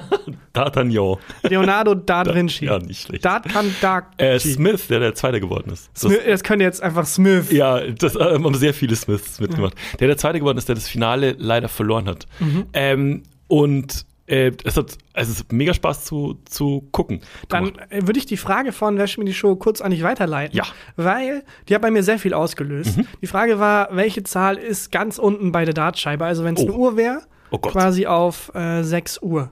D'Artagnan. 0.52 1.18
Leonardo 1.44 1.94
Dart 1.94 2.34
Vinci. 2.34 2.64
Ja, 2.64 2.80
nicht 2.80 3.02
schlecht. 3.02 3.24
Dart 3.24 3.48
kann 3.48 3.72
Dart. 3.80 4.06
Äh, 4.20 4.40
Smith, 4.40 4.88
der 4.88 4.98
der 4.98 5.14
Zweite 5.14 5.38
geworden 5.40 5.70
ist. 5.72 5.90
Das, 5.94 6.02
Smith, 6.02 6.20
das 6.26 6.42
könnte 6.42 6.64
jetzt 6.64 6.82
einfach 6.82 7.06
Smith. 7.06 7.52
ja, 7.52 7.80
das 7.92 8.16
äh, 8.16 8.18
haben 8.18 8.54
sehr 8.54 8.74
viele 8.74 8.96
Smiths 8.96 9.38
mitgemacht. 9.38 9.74
Der 10.00 10.08
der 10.08 10.16
Zweite 10.16 10.40
geworden 10.40 10.58
ist, 10.58 10.68
der 10.68 10.74
das 10.74 10.88
Finale 10.88 11.36
leider 11.38 11.68
verloren 11.68 12.08
hat. 12.08 12.26
Mhm. 12.40 12.66
Ähm, 12.72 13.22
und 13.46 14.06
äh, 14.32 14.52
es 14.64 14.76
hat 14.76 14.96
es 15.12 15.38
hat 15.38 15.52
mega 15.52 15.74
Spaß 15.74 16.04
zu, 16.04 16.38
zu 16.46 16.88
gucken. 16.90 17.20
Dann 17.48 17.72
äh, 17.90 18.06
würde 18.06 18.18
ich 18.18 18.26
die 18.26 18.36
Frage 18.38 18.72
von 18.72 18.96
Wer 18.96 19.06
mir 19.18 19.24
die 19.26 19.34
Show 19.34 19.56
kurz 19.56 19.80
an 19.82 19.90
dich 19.90 20.02
weiterleiten. 20.02 20.56
Ja. 20.56 20.64
Mhm. 20.64 21.04
Weil 21.04 21.44
die 21.68 21.74
hat 21.74 21.82
bei 21.82 21.90
mir 21.90 22.02
sehr 22.02 22.18
viel 22.18 22.32
ausgelöst. 22.34 22.98
Die 23.20 23.26
Frage 23.26 23.58
war, 23.58 23.88
welche 23.94 24.22
Zahl 24.22 24.56
ist 24.56 24.90
ganz 24.90 25.18
unten 25.18 25.52
bei 25.52 25.64
der 25.64 25.74
Dartscheibe? 25.74 26.24
Also 26.24 26.44
wenn 26.44 26.54
es 26.54 26.62
Oh. 26.62 26.64
eine 26.64 26.72
Uhr 26.74 26.96
wäre, 26.96 27.22
Oh 27.50 27.58
quasi 27.58 28.06
auf 28.06 28.50
äh, 28.54 28.82
6 28.82 29.20
Uhr. 29.22 29.50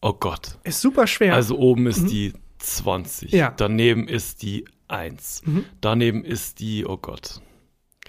Oh 0.00 0.12
Gott. 0.12 0.58
Ist 0.62 0.80
super 0.80 1.06
schwer. 1.08 1.34
Also 1.34 1.58
oben 1.58 1.86
ist 1.88 2.06
die 2.06 2.32
20. 2.58 3.32
Ja. 3.32 3.52
Daneben 3.56 4.06
ist 4.06 4.42
die 4.42 4.64
1. 4.86 5.42
Daneben 5.80 6.24
ist 6.24 6.60
die, 6.60 6.86
oh 6.86 6.96
Gott. 6.96 7.40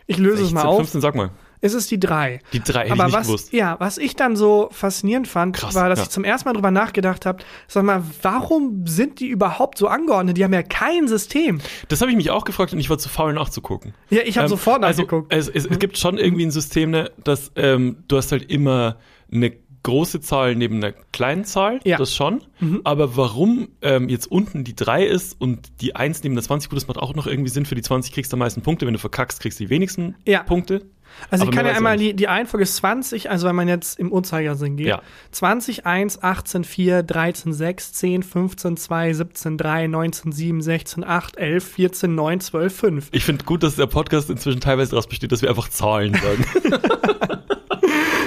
ich 0.06 0.18
löse 0.18 0.44
es 0.44 0.50
16, 0.50 0.54
mal 0.56 0.66
auf. 0.66 0.78
15, 0.78 1.02
sag 1.02 1.16
mal. 1.16 1.32
Es 1.62 1.74
ist 1.74 1.92
die 1.92 2.00
3. 2.00 2.40
Die 2.54 2.62
3 2.62 2.82
hätte 2.84 2.92
Aber 2.94 3.02
ich 3.02 3.08
nicht 3.08 3.14
was, 3.16 3.28
gewusst. 3.28 3.54
ja, 3.54 3.76
was 3.80 3.98
ich 3.98 4.16
dann 4.16 4.36
so 4.36 4.70
faszinierend 4.72 5.28
fand, 5.28 5.58
Krass, 5.58 5.76
war, 5.76 5.90
dass 5.90 6.00
ja. 6.00 6.04
ich 6.04 6.10
zum 6.10 6.24
ersten 6.24 6.48
Mal 6.48 6.54
drüber 6.54 6.72
nachgedacht 6.72 7.26
habe, 7.26 7.44
sag 7.68 7.84
mal, 7.84 8.02
warum 8.22 8.88
sind 8.88 9.20
die 9.20 9.28
überhaupt 9.28 9.78
so 9.78 9.88
angeordnet? 9.88 10.38
Die 10.38 10.44
haben 10.44 10.54
ja 10.54 10.64
kein 10.64 11.08
System. 11.08 11.60
Das 11.90 12.00
habe 12.02 12.12
ich 12.12 12.18
mich 12.18 12.32
auch 12.32 12.46
gefragt 12.46 12.72
und 12.74 12.80
ich 12.80 12.90
war 12.90 12.98
zu 12.98 13.10
faul 13.10 13.34
nachzugucken. 13.34 13.94
Ja, 14.10 14.22
ich 14.24 14.38
habe 14.38 14.46
Ähm, 14.46 14.50
sofort 14.50 14.84
also, 14.84 15.02
nachgeguckt. 15.02 15.34
Es, 15.34 15.50
es, 15.50 15.66
es 15.66 15.80
gibt 15.80 15.98
schon 15.98 16.18
irgendwie 16.18 16.46
ein 16.46 16.52
System, 16.52 16.92
ne, 16.92 17.12
dass 17.24 17.52
ähm, 17.56 17.98
du 18.08 18.16
hast 18.18 18.32
halt 18.32 18.50
immer 18.50 18.98
eine 19.32 19.52
große 19.90 20.22
Zahl 20.22 20.56
neben 20.56 20.76
einer 20.78 20.94
kleinen 21.12 21.44
Zahl, 21.46 21.80
Ja. 21.84 21.98
Mhm. 21.98 22.00
das 22.00 22.16
schon. 22.16 22.42
Aber 22.84 23.16
warum 23.18 23.70
ähm, 23.82 24.10
jetzt 24.10 24.28
unten 24.32 24.64
die 24.64 24.76
3 24.76 25.06
ist 25.06 25.40
und 25.40 25.82
die 25.82 25.96
1 25.96 26.24
neben 26.24 26.36
der 26.36 26.44
20, 26.44 26.70
gut, 26.70 26.78
das 26.78 26.88
macht 26.88 26.98
auch 26.98 27.16
noch 27.16 27.28
irgendwie 27.28 27.50
Sinn. 27.50 27.66
Für 27.66 27.76
die 27.76 27.82
20 27.82 28.12
kriegst 28.14 28.32
du 28.32 28.36
am 28.36 28.40
meisten 28.40 28.62
Punkte. 28.62 28.86
Wenn 28.86 28.94
du 28.94 29.00
verkackst, 29.00 29.40
kriegst 29.42 29.60
du 29.60 29.64
die 29.66 29.70
wenigsten 29.70 30.16
Ja. 30.26 30.44
Punkte. 30.44 30.86
Also 31.32 31.42
aber 31.44 31.52
ich 31.52 31.58
kann 31.58 31.66
ja 31.66 31.74
einmal 31.74 31.98
die, 31.98 32.14
die 32.16 32.26
Reihenfolge 32.26 32.64
ist 32.64 32.76
20, 32.78 33.32
also 33.32 33.48
wenn 33.48 33.56
man 33.56 33.68
jetzt 33.68 33.98
im 34.00 34.12
Uhrzeigersinn 34.12 34.78
geht. 34.78 34.88
Ja. 34.88 35.02
20, 35.32 35.86
1, 35.86 36.22
18, 36.22 36.64
4, 36.64 37.02
13, 37.02 37.52
6, 37.52 37.94
10, 37.94 38.24
15, 38.24 38.78
2, 38.78 39.14
17, 39.14 39.58
3, 39.58 39.88
19, 39.88 40.32
7, 40.32 40.62
16, 40.62 41.04
8, 41.04 41.38
11, 41.38 41.64
14, 41.68 42.14
9, 42.16 42.40
12, 42.42 42.76
5. 42.76 43.08
Ich 43.12 43.24
finde 43.24 43.44
gut, 43.44 43.64
dass 43.64 43.76
der 43.76 43.88
Podcast 43.88 44.30
inzwischen 44.30 44.62
teilweise 44.62 44.92
daraus 44.92 45.08
besteht, 45.08 45.32
dass 45.32 45.42
wir 45.42 45.50
einfach 45.50 45.70
Zahlen 45.70 46.14
sagen. 46.14 46.46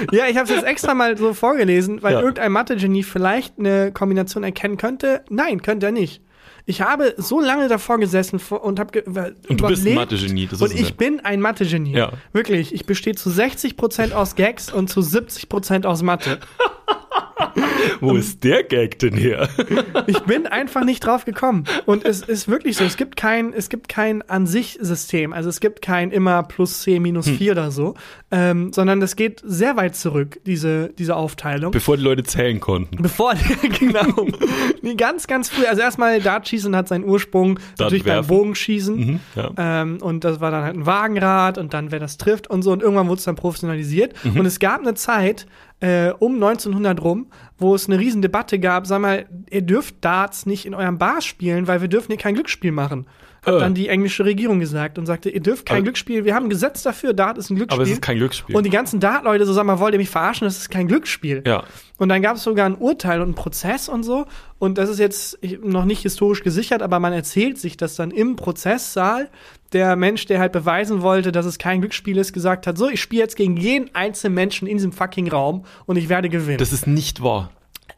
Ja, 0.12 0.26
ich 0.28 0.36
habe 0.36 0.48
es 0.48 0.54
jetzt 0.54 0.64
extra 0.66 0.94
mal 0.94 1.16
so 1.16 1.34
vorgelesen, 1.34 2.02
weil 2.02 2.14
Ja. 2.14 2.20
irgendein 2.20 2.52
Mathe-Genie 2.52 3.02
vielleicht 3.02 3.58
eine 3.58 3.92
Kombination 3.92 4.42
erkennen 4.44 4.76
könnte. 4.76 5.22
Nein, 5.30 5.62
könnte 5.62 5.86
er 5.86 5.92
nicht. 5.92 6.22
Ich 6.64 6.80
habe 6.80 7.14
so 7.16 7.40
lange 7.40 7.66
davor 7.68 7.98
gesessen 7.98 8.40
und 8.50 8.78
habe 8.78 9.02
Und 9.02 9.60
du 9.60 9.66
bist 9.66 9.84
ein 9.86 9.94
Mathe-Genie, 9.94 10.48
Und 10.60 10.72
ich 10.74 10.88
wir. 10.90 10.96
bin 10.96 11.20
ein 11.20 11.40
Mathe-Genie. 11.40 11.92
Ja. 11.96 12.12
Wirklich, 12.32 12.72
ich 12.72 12.86
bestehe 12.86 13.14
zu 13.16 13.30
60% 13.30 14.12
aus 14.12 14.36
Gags 14.36 14.72
und 14.72 14.88
zu 14.88 15.00
70% 15.00 15.86
aus 15.86 16.02
Mathe. 16.02 16.38
Wo 18.00 18.14
ist 18.16 18.44
der 18.44 18.62
Gag 18.62 18.98
denn 18.98 19.14
her? 19.14 19.48
Ich 20.06 20.20
bin 20.20 20.46
einfach 20.46 20.84
nicht 20.84 21.04
drauf 21.04 21.24
gekommen. 21.24 21.64
Und 21.86 22.04
es 22.04 22.22
ist 22.22 22.48
wirklich 22.48 22.76
so, 22.76 22.84
es 22.84 22.96
gibt 22.96 23.16
kein, 23.16 23.52
es 23.52 23.68
gibt 23.68 23.88
kein 23.88 24.22
an 24.28 24.46
sich 24.46 24.78
System. 24.80 25.32
Also 25.32 25.48
es 25.48 25.60
gibt 25.60 25.82
kein 25.82 26.10
immer 26.10 26.42
plus 26.42 26.82
C 26.82 26.98
minus 27.00 27.26
Hm. 27.26 27.36
4 27.36 27.52
oder 27.52 27.70
so, 27.70 27.94
ähm, 28.30 28.72
sondern 28.72 29.00
das 29.00 29.16
geht 29.16 29.42
sehr 29.44 29.76
weit 29.76 29.94
zurück, 29.96 30.40
diese, 30.46 30.90
diese 30.98 31.16
Aufteilung. 31.16 31.70
Bevor 31.72 31.96
die 31.96 32.02
Leute 32.02 32.22
zählen 32.24 32.60
konnten. 32.60 33.02
Bevor, 33.02 33.34
genau. 33.78 34.26
Ganz, 34.96 35.26
ganz 35.26 35.48
früh. 35.48 35.66
Also 35.66 35.82
erstmal 35.82 36.20
Dartschießen 36.20 36.74
hat 36.74 36.88
seinen 36.88 37.04
Ursprung 37.04 37.58
natürlich 37.78 38.04
beim 38.04 38.14
werfen. 38.14 38.28
Bogenschießen. 38.28 38.96
Mhm, 38.96 39.20
ja. 39.34 39.50
Ähm, 39.56 39.98
und 40.00 40.24
das 40.24 40.40
war 40.40 40.50
dann 40.50 40.64
halt 40.64 40.76
ein 40.76 40.86
Wagenrad 40.86 41.58
und 41.58 41.74
dann, 41.74 41.90
wer 41.92 42.00
das 42.00 42.18
trifft 42.18 42.48
und 42.48 42.62
so. 42.62 42.72
Und 42.72 42.82
irgendwann 42.82 43.08
wurde 43.08 43.18
es 43.18 43.24
dann 43.24 43.36
professionalisiert. 43.36 44.14
Mhm. 44.24 44.40
Und 44.40 44.46
es 44.46 44.58
gab 44.58 44.80
eine 44.80 44.94
Zeit, 44.94 45.46
äh, 45.80 46.10
um 46.18 46.34
1900 46.34 47.02
rum, 47.02 47.26
wo 47.62 47.74
es 47.74 47.86
eine 47.86 47.98
riesen 47.98 48.20
Debatte 48.20 48.58
gab, 48.58 48.86
sag 48.86 49.00
mal, 49.00 49.26
ihr 49.50 49.62
dürft 49.62 50.04
Darts 50.04 50.44
nicht 50.44 50.66
in 50.66 50.74
eurem 50.74 50.98
Bar 50.98 51.22
spielen, 51.22 51.66
weil 51.66 51.80
wir 51.80 51.88
dürfen 51.88 52.08
hier 52.08 52.18
kein 52.18 52.34
Glücksspiel 52.34 52.72
machen. 52.72 53.06
Hat 53.44 53.54
Äh. 53.54 53.58
dann 53.58 53.74
die 53.74 53.88
englische 53.88 54.24
Regierung 54.24 54.60
gesagt 54.60 54.98
und 54.98 55.06
sagte, 55.06 55.28
ihr 55.30 55.40
dürft 55.40 55.66
kein 55.66 55.78
Aber- 55.78 55.82
Glücksspiel, 55.84 56.24
wir 56.24 56.34
haben 56.34 56.46
ein 56.46 56.50
Gesetz 56.50 56.82
dafür, 56.82 57.12
Dart 57.12 57.38
ist 57.38 57.50
ein 57.50 57.56
Glücksspiel. 57.56 57.80
Aber 57.80 57.82
es 57.88 57.90
ist 57.94 58.02
kein 58.02 58.16
Glücksspiel. 58.18 58.54
Und 58.56 58.64
die 58.64 58.70
ganzen 58.70 59.00
Dart-Leute 59.00 59.44
so, 59.46 59.52
sag 59.52 59.64
mal, 59.66 59.78
wollt 59.80 59.94
ihr 59.94 59.98
mich 59.98 60.10
verarschen? 60.10 60.44
Das 60.46 60.56
ist 60.58 60.70
kein 60.70 60.86
Glücksspiel. 60.88 61.42
ja. 61.46 61.64
Und 61.98 62.08
dann 62.08 62.20
gab 62.20 62.34
es 62.36 62.42
sogar 62.42 62.66
ein 62.66 62.74
Urteil 62.74 63.20
und 63.20 63.26
einen 63.26 63.34
Prozess 63.36 63.88
und 63.88 64.02
so. 64.02 64.26
Und 64.58 64.76
das 64.76 64.88
ist 64.90 64.98
jetzt 64.98 65.38
noch 65.62 65.84
nicht 65.84 66.02
historisch 66.02 66.42
gesichert, 66.42 66.82
aber 66.82 66.98
man 66.98 67.12
erzählt 67.12 67.58
sich, 67.58 67.76
dass 67.76 67.94
dann 67.94 68.10
im 68.10 68.34
Prozesssaal 68.34 69.28
der 69.72 69.94
Mensch, 69.94 70.26
der 70.26 70.40
halt 70.40 70.50
beweisen 70.52 71.02
wollte, 71.02 71.30
dass 71.30 71.46
es 71.46 71.58
kein 71.58 71.80
Glücksspiel 71.80 72.16
ist, 72.16 72.32
gesagt 72.32 72.66
hat: 72.66 72.76
So, 72.76 72.88
ich 72.88 73.00
spiele 73.00 73.22
jetzt 73.22 73.36
gegen 73.36 73.56
jeden 73.56 73.94
einzelnen 73.94 74.34
Menschen 74.34 74.66
in 74.66 74.78
diesem 74.78 74.90
fucking 74.92 75.28
Raum 75.30 75.64
und 75.86 75.96
ich 75.96 76.08
werde 76.08 76.28
gewinnen. 76.28 76.58
Das 76.58 76.72
ist 76.72 76.86
nicht 76.88 77.22
wahr. 77.22 77.50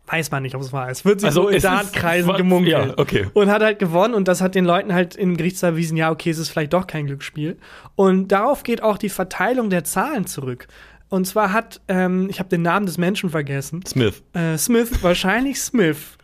Weiß 0.06 0.30
man 0.30 0.42
nicht, 0.42 0.54
ob 0.54 0.60
es 0.60 0.72
wahr 0.72 0.90
ist. 0.90 1.04
Wird 1.06 1.20
sich 1.20 1.28
Also 1.28 1.42
so 1.44 1.48
in 1.48 1.56
es 1.56 1.62
Dartkreisen 1.62 2.34
gemunkelt. 2.34 2.72
ja, 2.88 2.94
okay. 2.98 3.26
Und 3.32 3.48
hat 3.50 3.62
halt 3.62 3.78
gewonnen 3.78 4.12
und 4.14 4.28
das 4.28 4.42
hat 4.42 4.54
den 4.54 4.64
Leuten 4.66 4.92
halt 4.92 5.16
im 5.16 5.36
Gerichtssaal 5.36 5.70
erwiesen, 5.72 5.96
ja, 5.96 6.10
okay, 6.10 6.28
es 6.30 6.38
ist 6.38 6.50
vielleicht 6.50 6.74
doch 6.74 6.86
kein 6.86 7.06
Glücksspiel. 7.06 7.56
Und 7.96 8.28
darauf 8.28 8.62
geht 8.64 8.82
auch 8.82 8.98
die 8.98 9.08
Verteilung 9.08 9.70
der 9.70 9.84
Zahlen 9.84 10.26
zurück. 10.26 10.66
Und 11.08 11.26
zwar 11.26 11.52
hat, 11.52 11.80
ähm, 11.88 12.28
ich 12.28 12.38
habe 12.38 12.48
den 12.50 12.62
Namen 12.62 12.84
des 12.86 12.98
Menschen 12.98 13.30
vergessen, 13.30 13.82
Smith. 13.86 14.22
äh, 14.34 14.58
Smith, 14.58 15.02
wahrscheinlich 15.02 15.60
Smith, 15.60 16.18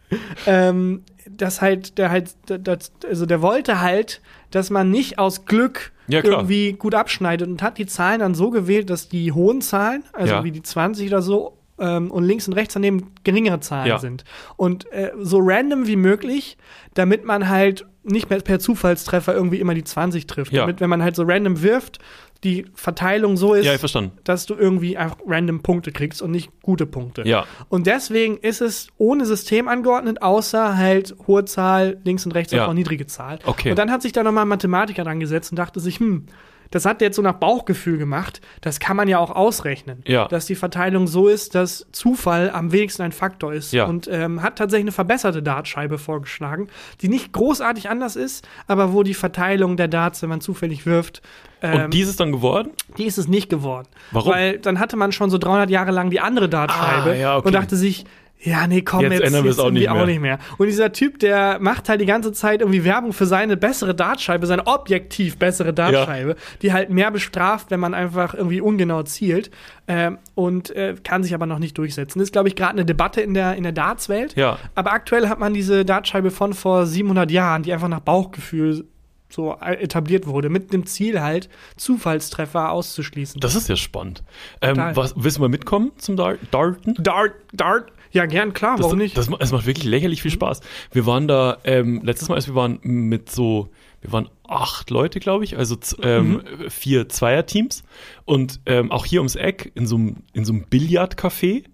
ähm, 0.47 1.03
das 1.31 1.63
halt, 1.63 1.97
der 1.99 2.11
halt, 2.11 2.31
das, 2.47 2.93
also 3.09 3.25
der 3.27 3.41
wollte 3.41 3.81
halt, 3.81 4.21
dass 4.51 4.69
man 4.71 4.91
nicht 4.91 5.19
aus 5.19 5.45
Glück 5.47 5.93
Ja, 6.09 6.25
irgendwie 6.25 6.73
gut 6.73 6.95
abschneidet 6.95 7.49
und 7.49 7.63
hat 7.63 7.79
die 7.79 7.87
Zahlen 7.87 8.21
dann 8.21 8.35
so 8.35 8.51
gewählt, 8.51 8.91
dass 8.91 9.09
die 9.09 9.33
hohen 9.33 9.61
Zahlen, 9.61 10.03
also 10.13 10.35
Ja. 10.35 10.45
wie 10.45 10.51
die 10.51 10.63
20 10.63 11.09
oder 11.09 11.23
so, 11.23 11.57
ähm, 11.81 12.11
und 12.11 12.25
links 12.25 12.47
und 12.47 12.55
rechts 12.55 12.75
daneben 12.75 13.13
geringere 13.25 13.61
Zahlen 13.61 13.89
Ja. 13.89 13.99
sind. 13.99 14.25
Und 14.57 14.91
äh, 14.93 15.13
so 15.19 15.39
random 15.43 15.87
wie 15.87 15.97
möglich, 15.97 16.57
damit 16.95 17.25
man 17.25 17.49
halt 17.49 17.87
nicht 18.03 18.31
mehr 18.31 18.41
per 18.41 18.59
Zufallstreffer 18.59 19.35
irgendwie 19.35 19.61
immer 19.61 19.75
die 19.75 19.85
20 19.85 20.27
trifft. 20.27 20.53
Ja. 20.53 20.63
Damit, 20.63 20.81
wenn 20.81 20.89
man 20.91 21.03
halt 21.03 21.17
so 21.17 21.23
random 21.25 21.63
wirft, 21.63 21.99
die 22.43 22.65
Verteilung 22.75 23.37
so 23.37 23.53
ist, 23.53 23.67
Ja, 23.67 23.77
dass 24.25 24.47
du 24.47 24.55
irgendwie 24.55 24.97
einfach 24.97 25.19
random 25.27 25.61
Punkte 25.61 25.93
kriegst 25.93 26.23
und 26.23 26.31
nicht 26.31 26.51
gute 26.63 26.87
Punkte. 26.87 27.23
Ja. 27.29 27.45
Und 27.69 27.87
deswegen 27.87 28.39
ist 28.39 28.63
es 28.63 28.89
ohne 28.97 29.27
System 29.27 29.69
angeordnet, 29.69 30.23
außer 30.23 30.79
halt 30.79 31.15
hohe 31.27 31.45
Zahl, 31.45 31.99
links 32.05 32.25
und 32.25 32.33
rechts 32.33 32.53
Ja. 32.55 32.67
auch 32.67 32.73
niedrige 32.73 33.07
Zahl. 33.07 33.41
Okay. 33.45 33.69
Und 33.71 33.79
dann 33.79 33.91
hat 33.91 34.01
sich 34.01 34.13
da 34.13 34.23
nochmal 34.23 34.47
ein 34.47 34.49
Mathematiker 34.49 35.05
dran 35.05 35.21
gesetzt 35.21 35.53
und 35.53 35.57
dachte 35.59 35.81
sich, 35.81 36.01
hm, 36.01 36.25
das 36.71 36.85
hat 36.85 37.01
der 37.01 37.09
jetzt 37.09 37.17
so 37.17 37.23
nach 37.23 37.35
Bauchgefühl 37.35 37.99
gemacht. 37.99 38.41
Das 38.61 38.79
kann 38.81 38.97
man 38.97 39.09
ja 39.09 39.19
auch 39.19 39.31
ausrechnen. 39.31 40.03
Ja. 40.07 40.29
Dass 40.29 40.47
die 40.47 40.55
Verteilung 40.55 41.07
so 41.07 41.29
ist, 41.29 41.55
dass 41.55 41.87
Zufall 41.93 42.51
am 42.51 42.73
wenigsten 42.73 43.03
ein 43.03 43.13
Faktor 43.13 43.53
ist. 43.53 43.73
Ja. 43.73 43.87
Und 43.87 44.09
ähm, 44.11 44.43
hat 44.43 44.57
tatsächlich 44.57 44.85
eine 44.85 44.93
verbesserte 44.93 45.43
Dartscheibe 45.43 45.99
vorgeschlagen, 45.99 46.69
die 47.01 47.09
nicht 47.09 47.33
großartig 47.33 47.89
anders 47.91 48.17
ist, 48.17 48.47
aber 48.67 48.93
wo 48.93 49.03
die 49.03 49.15
Verteilung 49.15 49.77
der 49.77 49.89
Darts, 49.89 50.23
wenn 50.23 50.29
man 50.29 50.41
zufällig 50.41 50.87
wirft, 50.87 51.23
ähm, 51.63 51.85
Und 51.85 51.95
dies 51.95 52.09
ist 52.09 52.21
dann 52.21 52.33
geworden? 52.33 52.71
die 52.97 53.05
ist 53.05 53.19
es 53.19 53.29
nicht 53.29 53.51
geworden. 53.51 53.87
Warum? 54.13 54.33
Weil 54.33 54.59
dann 54.59 54.79
hatte 54.79 54.97
man 54.97 55.13
schon 55.13 55.29
so 55.31 55.37
300 55.39 55.69
Jahre 55.71 55.91
lang 55.91 56.09
die 56.11 56.21
andere 56.21 56.49
Dartscheibe 56.49 57.11
Ah, 57.11 57.15
ja, 57.15 57.37
okay. 57.37 57.47
und 57.49 57.53
dachte 57.55 57.77
sich, 57.77 58.05
ja, 58.43 58.67
nee, 58.67 58.83
komm, 58.83 59.03
Jetzt 59.03 59.13
jetzt, 59.13 59.23
ändern 59.23 59.45
wir 59.45 59.51
es 59.51 59.59
auch 59.59 59.71
nicht 59.71 59.91
mehr. 59.91 59.95
auch 59.95 60.07
nicht 60.07 60.21
mehr. 60.21 60.39
Und 60.57 60.67
dieser 60.67 60.93
Typ, 60.93 61.19
der 61.19 61.59
macht 61.61 61.89
halt 61.89 62.01
die 62.01 62.07
ganze 62.07 62.33
Zeit 62.33 62.61
irgendwie 62.61 62.85
Werbung 62.85 63.13
für 63.13 63.27
seine 63.27 63.57
bessere 63.57 63.95
Dartscheibe, 63.95 64.47
seine 64.47 64.67
objektiv 64.67 65.37
bessere 65.37 65.75
Dartscheibe, 65.75 66.37
die 66.63 66.73
halt 66.73 66.89
mehr 66.89 67.11
bestraft, 67.11 67.71
wenn 67.71 67.81
man 67.81 67.93
einfach 67.93 68.35
irgendwie 68.35 68.61
ungenau 68.61 69.03
zielt 69.03 69.51
ähm, 69.89 70.19
und 70.35 70.71
äh, 70.71 70.95
kann 71.05 71.23
sich 71.23 71.35
aber 71.35 71.45
noch 71.45 71.59
nicht 71.59 71.77
durchsetzen. 71.77 72.19
Das 72.19 72.29
ist, 72.29 72.33
glaube 72.33 72.49
ich, 72.49 72.57
gerade 72.57 72.73
eine 72.73 72.87
Debatte 72.87 73.21
in 73.21 73.35
der, 73.35 73.57
in 73.57 73.63
der 73.63 73.73
Dartswelt. 73.73 74.37
Ja. 74.37 74.59
Aber 74.75 74.93
aktuell 74.93 75.29
hat 75.29 75.39
man 75.39 75.53
diese 75.53 75.85
Dartscheibe 75.85 76.31
von 76.31 76.55
vor 76.55 76.87
700 76.87 77.31
Jahren, 77.31 77.63
die 77.63 77.73
einfach 77.73 77.89
nach 77.89 78.01
Bauchgefühl 78.01 78.87
so 79.29 79.57
etabliert 79.61 80.27
wurde, 80.27 80.49
mit 80.49 80.73
dem 80.73 80.87
Ziel 80.87 81.21
halt, 81.21 81.49
Zufallstreffer 81.77 82.71
auszuschließen. 82.71 83.41
Das 83.41 83.55
ist 83.55 83.69
ja 83.69 83.77
spannend. 83.77 84.23
Ähm, 84.61 84.77
was, 84.95 85.15
willst 85.17 85.37
du 85.37 85.43
mal 85.43 85.49
mitkommen 85.49 85.93
zum 85.99 86.17
Dar 86.17 86.37
Darten? 86.51 86.95
Dart, 86.99 87.33
Dart, 87.53 87.93
ja, 88.13 88.27
gern, 88.27 88.53
klar, 88.53 88.77
Das, 88.77 88.85
warum 88.85 88.99
nicht? 88.99 89.17
Das, 89.17 89.29
es 89.39 89.53
macht 89.53 89.67
wirklich 89.67 89.85
lächerlich 89.87 90.23
viel 90.23 90.31
Spaß. 90.31 90.61
Wir 90.93 91.07
waren 91.07 91.29
da, 91.29 91.59
ähm, 91.65 92.01
letztes 92.05 92.29
Mal, 92.29 92.35
als 92.37 92.47
wir 92.47 92.55
waren 92.55 92.81
mit 92.83 93.31
so, 93.31 93.71
wir 94.01 94.13
waren 94.13 94.29
acht 94.49 94.91
Leute, 94.91 95.21
glaube 95.21 95.45
ich, 95.45 95.57
also 95.57 95.77
ähm, 96.03 96.43
vier 96.69 97.09
Zweierteams 97.09 97.85
und 98.25 98.61
ähm, 98.67 98.91
auch 98.91 99.07
hier 99.07 99.21
ums 99.21 99.37
Eck 99.37 99.73
in 99.75 99.87
so 99.87 99.97
einem 99.97 100.17
in 100.33 100.45
so 100.45 100.53
einem 100.53 100.65
Billardcafé. 100.65 101.65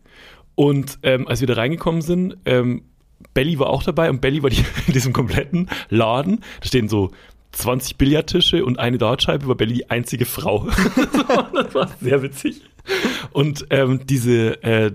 Und 0.55 0.99
ähm, 1.03 1.29
als 1.29 1.41
wir 1.41 1.47
da 1.47 1.55
reingekommen 1.55 2.03
sind, 2.03 2.37
ähm, 2.45 2.83
Belly 3.35 3.59
war 3.59 3.69
auch 3.69 3.83
dabei 3.83 4.11
und 4.11 4.21
Belly 4.21 4.43
war 4.43 4.51
die, 4.51 4.65
in 4.87 4.93
diesem 4.93 5.13
kompletten 5.13 5.69
Laden. 5.89 6.41
Da 6.61 6.67
stehen 6.67 6.89
so 6.89 7.11
20 7.53 7.97
Billardtische 7.97 8.65
und 8.65 8.79
eine 8.79 8.99
Dartscheibe, 8.99 9.49
war 9.49 9.55
Belly 9.55 9.75
die 9.75 9.91
einzige 9.91 10.27
Frau. 10.27 10.67
das 11.55 11.75
war 11.75 11.91
sehr 12.01 12.23
witzig. 12.23 12.63
Und 13.33 13.67
ähm, 13.71 14.01
diese 14.07 14.63
äh, 14.63 14.93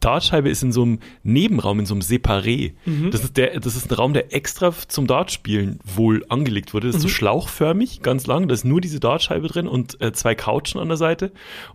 Dartscheibe 0.00 0.48
ist 0.48 0.62
in 0.62 0.72
so 0.72 0.82
einem 0.82 0.98
Nebenraum, 1.22 1.78
in 1.80 1.86
so 1.86 1.94
einem 1.94 2.00
Separé. 2.02 2.72
Das, 3.10 3.22
ist 3.22 3.36
der, 3.36 3.60
das 3.60 3.76
ist 3.76 3.90
ein 3.90 3.94
Raum, 3.94 4.12
der 4.14 4.34
extra 4.34 4.72
zum 4.88 5.06
Dartspielen 5.06 5.78
wohl 5.84 6.24
angelegt 6.28 6.74
wurde. 6.74 6.88
Das 6.88 6.96
ist 6.96 7.02
so 7.02 7.08
schlauchförmig, 7.08 8.02
ganz 8.02 8.26
lang. 8.26 8.48
Da 8.48 8.54
ist 8.54 8.64
nur 8.64 8.80
diese 8.80 9.00
Dartscheibe 9.00 9.48
drin 9.48 9.66
und 9.68 10.00
äh, 10.00 10.12
zwei 10.12 10.34
Couchen 10.34 10.80
an 10.80 10.88
der 10.88 10.96
Seite. 10.96 11.32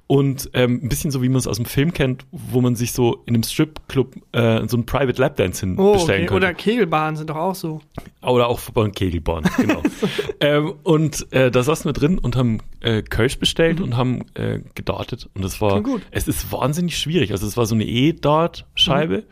Und 0.08 0.50
ähm, 0.54 0.82
ein 0.84 0.90
bisschen 0.90 1.12
so, 1.12 1.22
wie 1.22 1.30
man 1.30 1.38
es 1.38 1.48
aus 1.48 1.58
dem 1.58 1.66
Film 1.66 1.94
kennt, 1.94 2.26
wo 2.32 2.62
man 2.62 2.76
sich 2.76 2.92
so 2.92 3.24
in 3.26 3.36
einem 3.36 3.44
Stripclub 3.44 4.16
äh, 4.34 4.68
so 4.68 4.78
einen 4.78 4.86
Private 4.86 5.20
Lapdance 5.22 5.62
hin 5.62 5.76
Oh, 5.78 5.94
bestellen 5.94 6.22
okay. 6.22 6.28
könnte. 6.28 6.36
Oder 6.48 6.54
Kegelbahnen 6.54 7.16
sind 7.16 7.30
doch 7.30 7.36
auch 7.36 7.56
so. 7.56 7.82
Oder 8.22 8.48
auch 8.48 8.60
beim 8.72 8.92
Kegelbahn, 8.92 9.44
genau. 9.58 9.82
ähm, 10.40 10.74
und 10.84 11.32
äh, 11.32 11.52
da 11.52 11.64
saßen 11.64 11.88
wir 11.88 11.94
drin 11.94 12.18
und 12.18 12.36
haben 12.36 12.60
äh, 12.82 13.02
Kölsch 13.02 13.38
bestellt 13.40 13.82
und 13.82 13.98
haben 13.98 14.22
äh, 14.36 14.60
gedartet. 14.76 15.30
Und 15.36 15.44
das 15.44 15.62
war, 15.62 15.76
Mhm. 15.76 16.02
Es 16.12 16.28
ist 16.28 16.52
wahnsinnig 16.52 16.98
schwierig. 16.98 17.32
Also 17.32 17.46
es 17.46 17.58
war 17.58 17.66
so 17.66 17.76
eine 17.76 17.84
E-Dart-Scheibe 18.16 19.18
Mhm. 19.18 19.24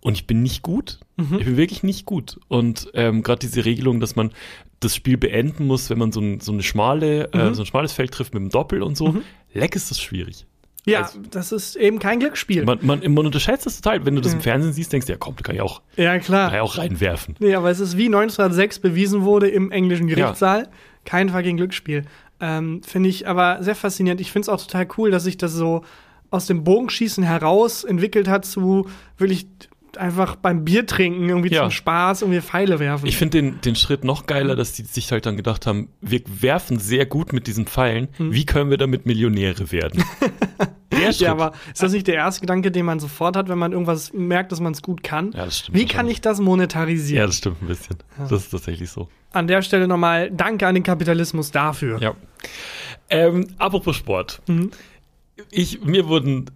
und 0.00 0.14
ich 0.14 0.26
bin 0.26 0.42
nicht 0.42 0.62
gut. 0.62 0.98
Ich 1.38 1.44
bin 1.44 1.56
wirklich 1.56 1.82
nicht 1.84 2.04
gut. 2.06 2.40
Und 2.48 2.90
ähm, 2.94 3.22
gerade 3.22 3.38
diese 3.38 3.64
Regelung, 3.64 4.00
dass 4.00 4.16
man 4.16 4.32
das 4.80 4.96
Spiel 4.96 5.16
beenden 5.16 5.66
muss, 5.68 5.88
wenn 5.90 5.98
man 5.98 6.10
so, 6.10 6.20
ein, 6.20 6.40
so 6.40 6.50
eine 6.52 6.62
schmale, 6.64 7.30
Mhm. 7.32 7.40
äh, 7.40 7.54
so 7.54 7.62
ein 7.62 7.66
schmales 7.66 7.92
Feld 7.92 8.10
trifft 8.12 8.34
mit 8.34 8.42
dem 8.42 8.48
Doppel 8.50 8.82
und 8.82 8.96
so, 8.96 9.16
leck 9.54 9.76
ist 9.76 9.90
das 9.92 10.00
schwierig. 10.00 10.46
Ja, 10.84 11.02
Also- 11.02 11.20
das 11.30 11.52
ist 11.52 11.76
eben 11.76 12.00
kein 12.00 12.18
Glücksspiel. 12.18 12.64
Man, 12.64 12.80
man, 12.82 13.00
man 13.12 13.24
unterschätzt 13.26 13.66
das 13.66 13.80
total. 13.80 14.04
Wenn 14.04 14.16
du 14.16 14.20
das 14.20 14.32
im 14.32 14.38
Mhm. 14.38 14.42
Fernsehen 14.42 14.72
siehst, 14.72 14.92
denkst 14.92 15.06
du, 15.06 15.12
ja 15.12 15.16
komm, 15.18 15.36
da 15.36 15.42
kann 15.42 15.54
ich 15.54 15.60
auch, 15.60 15.80
ja, 15.96 16.10
kann 16.14 16.20
klar. 16.22 16.52
ich 16.52 16.58
auch 16.60 16.76
reinwerfen. 16.78 17.36
Nee, 17.38 17.54
aber 17.54 17.70
es 17.70 17.78
ist 17.78 17.96
wie 17.96 18.08
1906 18.08 18.80
bewiesen 18.80 19.22
wurde 19.22 19.48
im 19.48 19.70
englischen 19.70 20.08
Gerichtssaal. 20.08 20.68
Kein 21.04 21.28
fucking 21.28 21.56
Glücksspiel. 21.56 22.04
Ähm, 22.40 22.82
finde 22.82 23.08
ich 23.08 23.28
aber 23.28 23.62
sehr 23.62 23.76
faszinierend. 23.76 24.20
Ich 24.20 24.32
finde 24.32 24.46
es 24.46 24.48
auch 24.48 24.60
total 24.60 24.88
cool, 24.98 25.12
dass 25.12 25.22
sich 25.22 25.36
das 25.36 25.52
so 25.52 25.84
aus 26.32 26.46
dem 26.46 26.64
Bogenschießen 26.64 27.22
heraus 27.22 27.84
entwickelt 27.84 28.26
hat 28.26 28.44
zu 28.44 28.88
wirklich 29.18 29.46
einfach 29.98 30.36
beim 30.36 30.64
Bier 30.64 30.86
trinken, 30.86 31.28
irgendwie 31.28 31.50
Ja. 31.52 31.62
zum 31.64 31.70
Spaß, 31.70 32.22
irgendwie 32.22 32.40
Pfeile 32.40 32.78
werfen. 32.78 33.06
Ich 33.06 33.18
finde 33.18 33.42
den, 33.42 33.60
den 33.60 33.76
Schritt 33.76 34.04
noch 34.04 34.24
geiler, 34.24 34.56
dass 34.56 34.72
die 34.72 34.84
sich 34.84 35.12
halt 35.12 35.26
dann 35.26 35.36
gedacht 35.36 35.66
haben, 35.66 35.88
wir 36.00 36.22
werfen 36.26 36.78
sehr 36.78 37.04
gut 37.04 37.34
mit 37.34 37.46
diesen 37.46 37.66
Pfeilen. 37.66 38.08
Wie 38.18 38.46
können 38.46 38.70
wir 38.70 38.78
damit 38.78 39.04
Millionäre 39.04 39.70
werden? 39.70 40.02
Der 40.92 41.12
Schritt. 41.12 41.20
ja, 41.20 41.32
aber 41.32 41.52
ist 41.72 41.82
das 41.82 41.92
nicht 41.92 42.06
der 42.06 42.14
erste 42.16 42.42
Gedanke, 42.42 42.70
den 42.70 42.84
man 42.84 43.00
sofort 43.00 43.34
hat, 43.34 43.48
wenn 43.48 43.58
man 43.58 43.72
irgendwas 43.72 44.12
merkt, 44.12 44.52
dass 44.52 44.60
man 44.60 44.72
es 44.72 44.82
gut 44.82 45.02
kann? 45.02 45.32
Ja, 45.32 45.46
das 45.46 45.58
stimmt 45.60 45.76
Wie 45.78 45.86
kann 45.86 46.06
ich 46.08 46.20
das 46.20 46.38
monetarisieren? 46.38 47.18
ja, 47.20 47.26
das 47.26 47.36
stimmt 47.36 47.62
ein 47.62 47.66
bisschen. 47.66 47.96
Das 48.18 48.30
ist 48.32 48.50
tatsächlich 48.50 48.90
so. 48.90 49.08
An 49.32 49.46
der 49.46 49.62
Stelle 49.62 49.88
nochmal 49.88 50.30
Danke 50.30 50.66
an 50.66 50.74
den 50.74 50.84
Kapitalismus 50.84 51.50
dafür. 51.50 51.98
Ja. 52.00 52.14
Ähm, 53.08 53.48
apropos 53.58 53.96
Sport. 53.96 54.42
Mhm. 54.46 54.70
Ich, 55.50 55.80
mir 55.82 56.08
wurden 56.08 56.50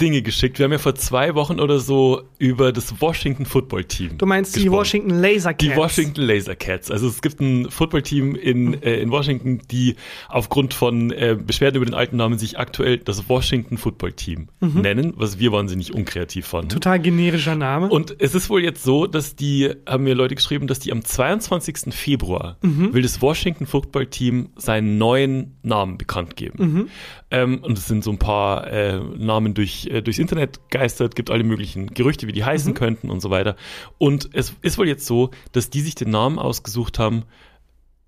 Dinge 0.00 0.22
geschickt. 0.22 0.58
Wir 0.58 0.64
haben 0.64 0.72
ja 0.72 0.78
vor 0.78 0.94
zwei 0.96 1.34
Wochen 1.34 1.60
oder 1.60 1.78
so 1.78 2.22
über 2.38 2.72
das 2.72 3.00
Washington 3.00 3.46
Football 3.46 3.84
Team. 3.84 4.18
Du 4.18 4.26
meinst 4.26 4.56
die 4.56 4.60
gesprochen. 4.60 4.78
Washington 4.78 5.10
Laser 5.10 5.54
Die 5.54 5.76
Washington 5.76 6.22
Laser 6.22 6.56
Cats. 6.56 6.90
Also 6.90 7.06
es 7.06 7.22
gibt 7.22 7.40
ein 7.40 7.70
Footballteam 7.70 8.34
in, 8.34 8.82
äh, 8.82 8.96
in 8.96 9.10
Washington, 9.10 9.62
die 9.70 9.94
aufgrund 10.28 10.74
von 10.74 11.10
äh, 11.12 11.36
Beschwerden 11.40 11.76
über 11.76 11.86
den 11.86 11.94
alten 11.94 12.16
Namen 12.16 12.38
sich 12.38 12.58
aktuell 12.58 12.98
das 12.98 13.28
Washington 13.28 13.78
Football 13.78 14.12
Team 14.12 14.48
nennen, 14.60 15.14
was 15.16 15.38
wir 15.38 15.52
wahnsinnig 15.52 15.94
unkreativ 15.94 16.46
fanden. 16.46 16.70
Total 16.70 16.98
generischer 16.98 17.54
Name. 17.54 17.88
Und 17.88 18.16
es 18.18 18.34
ist 18.34 18.50
wohl 18.50 18.62
jetzt 18.62 18.82
so, 18.82 19.06
dass 19.06 19.36
die, 19.36 19.70
haben 19.86 20.04
mir 20.04 20.14
Leute 20.14 20.34
geschrieben, 20.34 20.66
dass 20.66 20.80
die 20.80 20.90
am 20.90 21.04
22. 21.04 21.94
Februar 21.94 22.56
will 22.62 23.02
das 23.02 23.22
Washington 23.22 23.66
Football 23.66 24.06
Team 24.06 24.48
seinen 24.56 24.98
neuen 24.98 25.56
Namen 25.62 25.98
bekannt 25.98 26.36
geben. 26.36 26.88
Ähm, 27.30 27.58
und 27.62 27.78
es 27.78 27.86
sind 27.86 28.04
so 28.04 28.10
ein 28.10 28.18
paar 28.18 28.66
äh, 28.66 29.00
Namen 29.16 29.53
durch, 29.54 29.86
äh, 29.86 30.02
durchs 30.02 30.18
Internet 30.18 30.60
geistert, 30.70 31.14
gibt 31.14 31.30
alle 31.30 31.44
möglichen 31.44 31.88
Gerüchte, 31.88 32.26
wie 32.26 32.32
die 32.32 32.44
heißen 32.44 32.74
könnten 32.74 33.10
und 33.10 33.20
so 33.20 33.30
weiter. 33.30 33.56
Und 33.98 34.30
es 34.32 34.54
ist 34.62 34.78
wohl 34.78 34.88
jetzt 34.88 35.06
so, 35.06 35.30
dass 35.52 35.70
die 35.70 35.80
sich 35.80 35.94
den 35.94 36.10
Namen 36.10 36.38
ausgesucht 36.38 36.98
haben, 36.98 37.24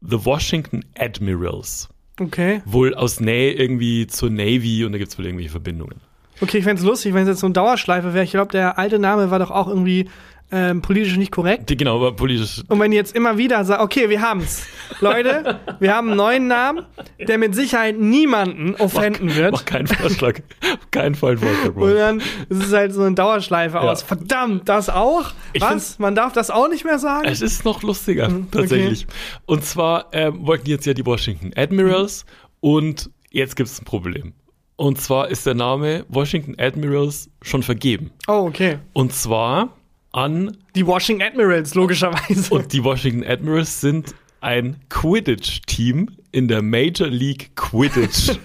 The 0.03 0.25
Washington 0.25 0.85
Admirals. 0.99 1.89
okay. 2.21 2.63
Wohl 2.65 2.95
aus 2.95 3.21
Nähe 3.21 3.53
irgendwie 3.53 4.07
zur 4.07 4.31
Navy 4.31 4.85
und 4.85 4.93
da 4.93 4.99
gibt 4.99 5.11
es 5.11 5.19
wohl 5.19 5.25
irgendwelche 5.25 5.51
Verbindungen. 5.51 6.01
Okay, 6.41 6.59
ich 6.59 6.65
fände 6.65 6.81
es 6.81 6.87
lustig, 6.87 7.15
wenn 7.15 7.23
es 7.23 7.29
jetzt 7.29 7.41
so 7.41 7.47
eine 7.47 7.55
Dauerschleife 7.55 8.13
wäre. 8.13 8.25
Ich 8.25 8.33
glaube, 8.33 8.53
der 8.53 8.79
alte 8.79 8.99
Name 8.99 9.31
war 9.31 9.39
doch 9.39 9.51
auch 9.51 9.69
irgendwie 9.69 10.11
ähm, 10.53 10.81
politisch 10.81 11.17
nicht 11.17 11.33
korrekt. 11.33 11.69
Die, 11.71 11.77
genau, 11.77 11.97
aber 11.97 12.15
politisch. 12.15 12.63
Und 12.69 12.79
wenn 12.79 12.93
jetzt 12.93 13.17
immer 13.17 13.37
wieder 13.37 13.65
sagen, 13.65 13.83
okay, 13.83 14.09
wir 14.09 14.23
haben's. 14.23 14.67
Leute, 15.01 15.59
wir 15.81 15.95
haben 15.95 16.09
einen 16.09 16.17
neuen 16.17 16.47
Namen, 16.47 16.87
der 17.19 17.39
mit 17.39 17.55
Sicherheit 17.55 17.99
niemanden 17.99 18.75
offenden 18.77 19.35
wird. 19.35 19.53
Mach 19.53 19.65
keinen 19.65 19.89
Vorschlag. 19.89 20.41
Auf 20.63 20.91
keinen 20.93 21.15
Fall 21.17 21.37
Vorschlag. 21.37 21.75
Und 21.75 21.75
Bro. 21.75 21.95
dann 21.95 22.21
ist 22.49 22.65
es 22.65 22.73
halt 22.73 22.93
so 22.95 23.03
eine 23.03 23.15
Dauerschleife 23.15 23.81
aus. 23.81 24.03
Verdammt, 24.03 24.69
das 24.69 24.89
auch? 24.89 25.33
Ich 25.53 25.63
Was? 25.63 25.99
Man 25.99 26.15
darf 26.15 26.33
das 26.33 26.51
auch 26.51 26.69
nicht 26.69 26.85
mehr 26.85 26.99
sagen? 26.99 27.27
Es 27.27 27.43
ist 27.43 27.65
noch 27.65 27.83
lustiger, 27.83 28.29
Mhm, 28.29 28.51
tatsächlich. 28.51 29.07
Und 29.47 29.65
zwar 29.65 30.07
ähm, 30.13 30.47
wollten 30.47 30.69
jetzt 30.71 30.87
ja 30.87 30.95
die 30.95 31.05
Washington 31.05 31.51
Admirals 31.57 32.25
und 32.61 33.11
jetzt 33.31 33.57
gibt 33.57 33.69
es 33.69 33.81
ein 33.81 33.85
Problem. 33.85 34.33
Und 34.77 35.01
zwar 35.01 35.29
ist 35.29 35.47
der 35.47 35.55
Name 35.55 36.05
Washington 36.09 36.55
Admirals 36.59 37.31
schon 37.43 37.63
vergeben. 37.63 38.11
Oh, 38.29 38.45
okay. 38.47 38.79
Und 38.93 39.13
zwar 39.13 39.71
an, 40.17 40.57
Die 40.75 40.87
Washington 40.87 41.23
Admirals, 41.23 41.75
logischerweise. 41.75 42.53
und 42.55 42.73
die 42.73 42.83
Washington 42.83 43.25
Admirals 43.25 43.81
sind 43.81 44.15
ein 44.41 44.77
Quidditch-Team 44.89 46.09
in 46.33 46.49
der 46.49 46.63
Major 46.63 47.09
League 47.09 47.51
Quidditch. 47.57 48.31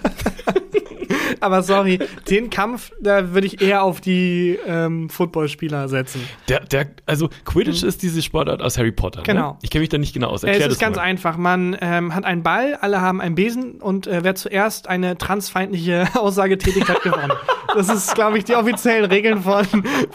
Aber 1.52 1.62
sorry, 1.62 1.98
den 2.30 2.50
Kampf, 2.50 2.92
da 3.00 3.34
würde 3.34 3.46
ich 3.46 3.60
eher 3.60 3.82
auf 3.82 4.00
die 4.00 4.58
ähm, 4.64 5.08
Footballspieler 5.08 5.88
setzen. 5.88 6.26
der, 6.48 6.60
der, 6.60 6.86
also 7.06 7.28
Quidditch 7.44 7.82
ist 7.82 8.02
diese 8.02 8.22
Sportart 8.22 8.62
aus 8.62 8.78
Harry 8.78 8.92
Potter. 8.92 9.20
Mhm. 9.20 9.24
Genau. 9.24 9.50
Ne? 9.52 9.58
Ich 9.62 9.70
kenne 9.70 9.80
mich 9.80 9.88
da 9.88 9.98
nicht 9.98 10.14
genau 10.14 10.28
aus. 10.28 10.44
Äh, 10.44 10.48
Erklär 10.48 10.66
es 10.66 10.68
das 10.68 10.76
ist 10.76 10.80
ganz 10.80 10.96
mal. 10.96 11.02
einfach. 11.02 11.36
Man 11.36 11.76
ähm, 11.80 12.14
hat 12.14 12.24
einen 12.24 12.42
Ball, 12.42 12.78
alle 12.80 13.00
haben 13.00 13.20
einen 13.20 13.34
Besen 13.34 13.80
und 13.80 14.06
äh, 14.06 14.22
wer 14.22 14.34
zuerst 14.36 14.88
eine 14.88 15.18
transfeindliche 15.18 16.08
Aussage 16.14 16.58
tätigt, 16.58 16.88
hat 16.88 17.02
gewonnen. 17.02 17.32
Das 17.74 17.88
ist, 17.88 18.14
glaube 18.14 18.38
ich, 18.38 18.44
die 18.44 18.54
offiziellen 18.54 19.06
Regeln 19.06 19.42
von, 19.42 19.66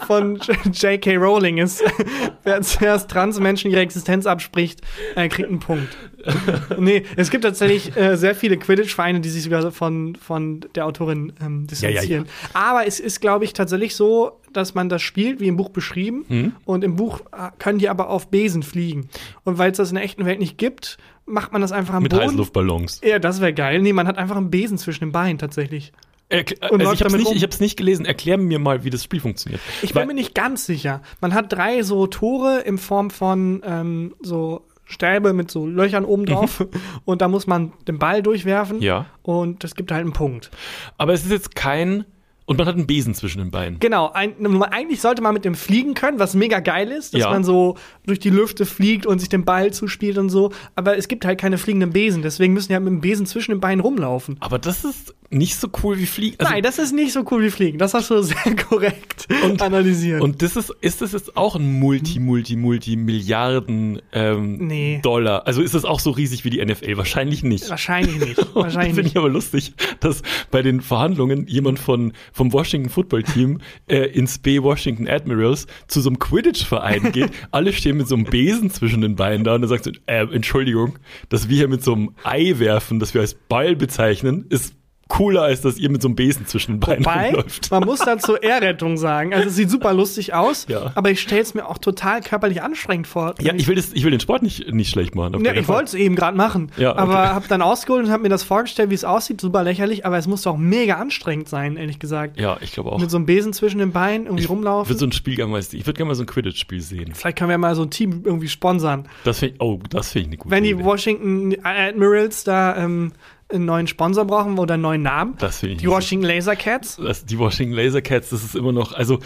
von 0.06 0.40
J.K. 0.72 1.16
Rowling 1.16 1.58
ist. 1.58 1.82
wer 2.44 2.62
zuerst 2.62 3.10
Transmenschen 3.10 3.70
ihre 3.70 3.80
Existenz 3.80 4.26
abspricht, 4.26 4.80
äh, 5.14 5.28
kriegt 5.28 5.48
einen 5.48 5.60
Punkt. 5.60 5.96
nee, 6.78 7.04
es 7.16 7.30
gibt 7.30 7.44
tatsächlich 7.44 7.96
äh, 7.96 8.16
sehr 8.16 8.34
viele 8.34 8.56
Quidditch-Vereine, 8.56 9.20
die 9.20 9.28
sich 9.28 9.42
sogar 9.42 9.70
von, 9.72 10.16
von 10.16 10.60
der 10.74 10.86
Autorin 10.86 11.32
ähm, 11.40 11.66
Ja, 11.70 11.88
ja, 11.88 11.88
ja. 11.88 12.00
distanzieren. 12.00 12.26
Aber 12.52 12.86
es 12.86 13.00
ist, 13.00 13.20
glaube 13.20 13.44
ich, 13.44 13.52
tatsächlich 13.52 13.94
so, 13.94 14.40
dass 14.52 14.74
man 14.74 14.88
das 14.88 15.02
spielt, 15.02 15.40
wie 15.40 15.48
im 15.48 15.56
Buch 15.56 15.68
beschrieben. 15.70 16.24
Mhm. 16.28 16.52
Und 16.64 16.84
im 16.84 16.96
Buch 16.96 17.20
äh, 17.32 17.50
können 17.58 17.78
die 17.78 17.88
aber 17.88 18.08
auf 18.10 18.28
Besen 18.28 18.62
fliegen. 18.62 19.08
Und 19.44 19.58
weil 19.58 19.70
es 19.70 19.76
das 19.78 19.90
in 19.90 19.96
der 19.96 20.04
echten 20.04 20.24
Welt 20.24 20.38
nicht 20.40 20.58
gibt, 20.58 20.98
macht 21.26 21.52
man 21.52 21.60
das 21.60 21.72
einfach 21.72 21.94
am 21.94 22.02
Mit 22.02 22.12
Boden. 22.12 22.22
Heißluftballons. 22.30 23.00
Ja, 23.04 23.18
das 23.18 23.40
wäre 23.40 23.52
geil. 23.52 23.80
Nee, 23.80 23.92
man 23.92 24.06
hat 24.06 24.18
einfach 24.18 24.36
einen 24.36 24.50
Besen 24.50 24.78
zwischen 24.78 25.04
den 25.04 25.12
Beinen 25.12 25.38
tatsächlich. 25.38 25.92
Erkl 26.30 26.56
Und 26.68 26.80
also 26.82 26.92
ich 26.92 27.02
habe 27.02 27.16
es 27.16 27.30
nicht, 27.30 27.42
hab's 27.42 27.58
nicht 27.60 27.78
gelesen. 27.78 28.04
Erklär 28.04 28.36
mir 28.36 28.58
mal, 28.58 28.84
wie 28.84 28.90
das 28.90 29.02
Spiel 29.02 29.20
funktioniert. 29.20 29.62
Ich 29.82 29.94
Weil- 29.94 30.02
bin 30.02 30.08
mir 30.08 30.20
nicht 30.20 30.34
ganz 30.34 30.66
sicher. 30.66 31.00
Man 31.22 31.32
hat 31.32 31.50
drei 31.52 31.82
so 31.82 32.06
Tore 32.06 32.60
in 32.60 32.76
Form 32.76 33.08
von 33.10 33.62
ähm, 33.64 34.14
so 34.20 34.66
Stäbe 34.88 35.34
mit 35.34 35.50
so 35.50 35.66
Löchern 35.66 36.04
oben 36.04 36.24
drauf. 36.26 36.66
Und 37.04 37.20
da 37.20 37.28
muss 37.28 37.46
man 37.46 37.72
den 37.86 37.98
Ball 37.98 38.22
durchwerfen. 38.22 38.78
Mhm. 38.78 38.82
Ja. 38.82 39.06
Und 39.22 39.62
das 39.62 39.74
gibt 39.74 39.92
halt 39.92 40.00
einen 40.00 40.12
Punkt. 40.14 40.50
Aber 40.96 41.12
es 41.12 41.24
ist 41.24 41.30
jetzt 41.30 41.54
kein. 41.54 42.04
Und 42.48 42.56
man 42.56 42.66
hat 42.66 42.76
einen 42.76 42.86
Besen 42.86 43.14
zwischen 43.14 43.38
den 43.38 43.50
Beinen. 43.50 43.78
Genau, 43.78 44.10
ein, 44.10 44.32
eigentlich 44.62 45.00
sollte 45.02 45.20
man 45.22 45.34
mit 45.34 45.44
dem 45.44 45.54
fliegen 45.54 45.92
können, 45.94 46.18
was 46.18 46.34
mega 46.34 46.60
geil 46.60 46.88
ist, 46.90 47.12
dass 47.14 47.20
Ja. 47.20 47.30
man 47.30 47.44
so 47.44 47.76
durch 48.06 48.18
die 48.18 48.30
Lüfte 48.30 48.64
fliegt 48.64 49.04
und 49.04 49.18
sich 49.18 49.28
den 49.28 49.44
Ball 49.44 49.70
zuspielt 49.72 50.16
und 50.16 50.30
so. 50.30 50.50
Aber 50.74 50.96
es 50.96 51.08
gibt 51.08 51.24
halt 51.26 51.38
keine 51.38 51.58
fliegenden 51.58 51.90
Besen, 51.92 52.22
deswegen 52.22 52.54
müssen 52.54 52.68
die 52.68 52.74
halt 52.74 52.84
mit 52.84 52.92
dem 52.92 53.00
Besen 53.02 53.26
zwischen 53.26 53.50
den 53.52 53.60
Beinen 53.60 53.80
rumlaufen. 53.80 54.36
Aber 54.40 54.58
das 54.58 54.84
ist 54.84 55.14
nicht 55.30 55.56
so 55.56 55.68
cool 55.82 55.98
wie 55.98 56.06
Fliegen. 56.06 56.36
Also, 56.38 56.50
Nein, 56.54 56.62
das 56.62 56.78
ist 56.78 56.92
nicht 56.92 57.12
so 57.12 57.22
cool 57.30 57.42
wie 57.42 57.50
Fliegen. 57.50 57.76
Das 57.76 57.92
hast 57.92 58.08
du 58.10 58.22
sehr 58.22 58.56
korrekt 58.56 59.28
Und- 59.44 59.60
analysiert. 59.60 60.22
Und 60.22 60.40
das 60.40 60.56
ist, 60.56 60.72
ist 60.80 61.02
das 61.02 61.12
jetzt 61.12 61.36
auch 61.36 61.54
ein 61.54 61.78
Multi, 61.78 62.18
Multi, 62.18 62.56
Multi 62.56 62.96
Milliarden 62.96 64.00
ähm, 64.12 64.56
Nee. 64.66 65.00
Dollar? 65.02 65.46
Also 65.46 65.60
ist 65.60 65.74
das 65.74 65.84
auch 65.84 66.00
so 66.00 66.10
riesig 66.12 66.44
wie 66.46 66.50
die 66.50 66.64
NFL? 66.64 66.96
Wahrscheinlich 66.96 67.42
nicht. 67.42 67.68
Wahrscheinlich 67.68 68.18
nicht. 68.18 68.38
Wahrscheinlich 68.54 68.94
Finde 68.94 69.02
nicht. 69.02 69.12
ich 69.12 69.16
aber 69.18 69.28
lustig, 69.28 69.74
dass 70.00 70.22
bei 70.50 70.62
den 70.62 70.80
Verhandlungen 70.80 71.46
jemand 71.46 71.78
von, 71.78 72.14
vom 72.38 72.52
Washington 72.52 72.88
Football 72.88 73.24
Team 73.24 73.60
äh, 73.88 74.04
ins 74.06 74.38
B 74.38 74.62
Washington 74.62 75.06
Admirals 75.08 75.66
zu 75.88 76.00
so 76.00 76.08
einem 76.08 76.18
Quidditch-Verein 76.18 77.12
geht. 77.12 77.30
Alle 77.50 77.72
stehen 77.72 77.96
mit 77.98 78.08
so 78.08 78.14
einem 78.14 78.24
Besen 78.24 78.70
zwischen 78.70 79.02
den 79.02 79.16
Beinen 79.16 79.44
da 79.44 79.56
und 79.56 79.62
er 79.62 79.68
sagt 79.68 79.84
so, 79.84 79.90
äh, 80.06 80.22
Entschuldigung, 80.32 80.98
dass 81.28 81.48
wir 81.48 81.56
hier 81.56 81.68
mit 81.68 81.82
so 81.82 81.92
einem 81.92 82.10
Ei 82.22 82.54
werfen, 82.58 83.00
das 83.00 83.12
wir 83.12 83.20
als 83.20 83.34
Ball 83.34 83.76
bezeichnen, 83.76 84.46
ist 84.48 84.74
cooler, 85.08 85.42
als 85.42 85.62
dass 85.62 85.78
ihr 85.78 85.90
mit 85.90 86.02
so 86.02 86.08
einem 86.08 86.16
Besen 86.16 86.46
zwischen 86.46 86.72
den 86.74 86.80
Beinen 86.80 87.04
Wobei, 87.04 87.26
rumläuft. 87.30 87.70
man 87.70 87.84
muss 87.84 88.00
dazu 88.00 88.36
Ehrrettung 88.36 88.96
sagen. 88.98 89.32
Also 89.32 89.48
es 89.48 89.56
sieht 89.56 89.70
super 89.70 89.94
lustig 89.94 90.34
aus, 90.34 90.66
Ja. 90.68 90.92
aber 90.94 91.10
ich 91.10 91.20
stelle 91.20 91.40
es 91.40 91.54
mir 91.54 91.66
auch 91.66 91.78
total 91.78 92.20
körperlich 92.20 92.62
anstrengend 92.62 93.06
vor. 93.06 93.34
Ja, 93.40 93.54
ich 93.54 93.66
will, 93.68 93.74
das, 93.76 93.92
ich 93.94 94.04
will 94.04 94.10
den 94.10 94.20
Sport 94.20 94.42
nicht, 94.42 94.72
nicht 94.72 94.90
schlecht 94.90 95.14
machen. 95.14 95.42
Ja, 95.44 95.54
ich 95.54 95.66
wollte 95.66 95.84
es 95.86 95.94
eben 95.94 96.14
gerade 96.14 96.36
machen, 96.36 96.70
Ja, 96.76 96.90
okay. 96.92 97.00
aber 97.00 97.34
habe 97.34 97.48
dann 97.48 97.62
ausgeholt 97.62 98.04
und 98.04 98.10
habe 98.12 98.22
mir 98.22 98.28
das 98.28 98.42
vorgestellt, 98.42 98.90
wie 98.90 98.94
es 98.94 99.04
aussieht. 99.04 99.40
Super 99.40 99.62
lächerlich, 99.64 100.04
aber 100.04 100.18
es 100.18 100.26
muss 100.26 100.42
doch 100.42 100.56
mega 100.58 100.96
anstrengend 100.96 101.48
sein, 101.48 101.76
ehrlich 101.78 101.98
gesagt. 101.98 102.38
Ja, 102.38 102.58
ich 102.60 102.72
glaube 102.72 102.92
auch. 102.92 102.98
Mit 103.00 103.10
so 103.10 103.16
einem 103.16 103.24
Besen 103.26 103.52
zwischen 103.54 103.78
den 103.78 103.92
Beinen 103.92 104.26
irgendwie 104.26 104.44
Ich 104.44 104.50
rumlaufen. 104.50 104.90
würde 104.90 105.00
so 105.00 105.06
ein 105.06 105.12
Spiel 105.12 105.36
gerne 105.36 105.50
mal, 105.52 105.60
ich 105.60 105.72
würde 105.72 105.94
gerne 105.96 106.08
mal 106.08 106.14
so 106.14 106.24
ein 106.24 106.26
Quidditch-Spiel 106.26 106.80
sehen. 106.82 107.14
Vielleicht 107.14 107.38
können 107.38 107.48
wir 107.50 107.56
mal 107.58 107.74
so 107.74 107.82
ein 107.82 107.90
Team 107.90 108.22
irgendwie 108.24 108.48
sponsern. 108.48 109.08
Das 109.24 109.38
finde 109.38 109.54
ich, 109.54 109.60
oh, 109.62 109.80
das 109.88 110.10
finde 110.12 110.20
ich 110.20 110.28
eine 110.28 110.36
gute 110.36 110.50
Wenn 110.50 110.64
die 110.64 110.70
Idee. 110.72 110.84
Washington 110.84 111.56
Admirals 111.64 112.44
da 112.44 112.76
ähm, 112.76 113.12
einen 113.50 113.64
neuen 113.64 113.86
Sponsor 113.86 114.24
brauchen 114.24 114.58
oder 114.58 114.74
einen 114.74 114.82
neuen 114.82 115.02
Namen. 115.02 115.34
Das 115.38 115.60
finde 115.60 115.74
ich 115.76 115.80
Die 115.80 115.88
Washington 115.88 116.26
Laser 116.26 116.54
Cats. 116.56 116.96
das, 116.96 117.24
die 117.24 117.38
Washington 117.38 117.74
Laser 117.74 118.02
Cats, 118.02 118.30
das 118.30 118.44
ist 118.44 118.54
immer 118.54 118.72
noch, 118.72 118.92
also 118.92 119.18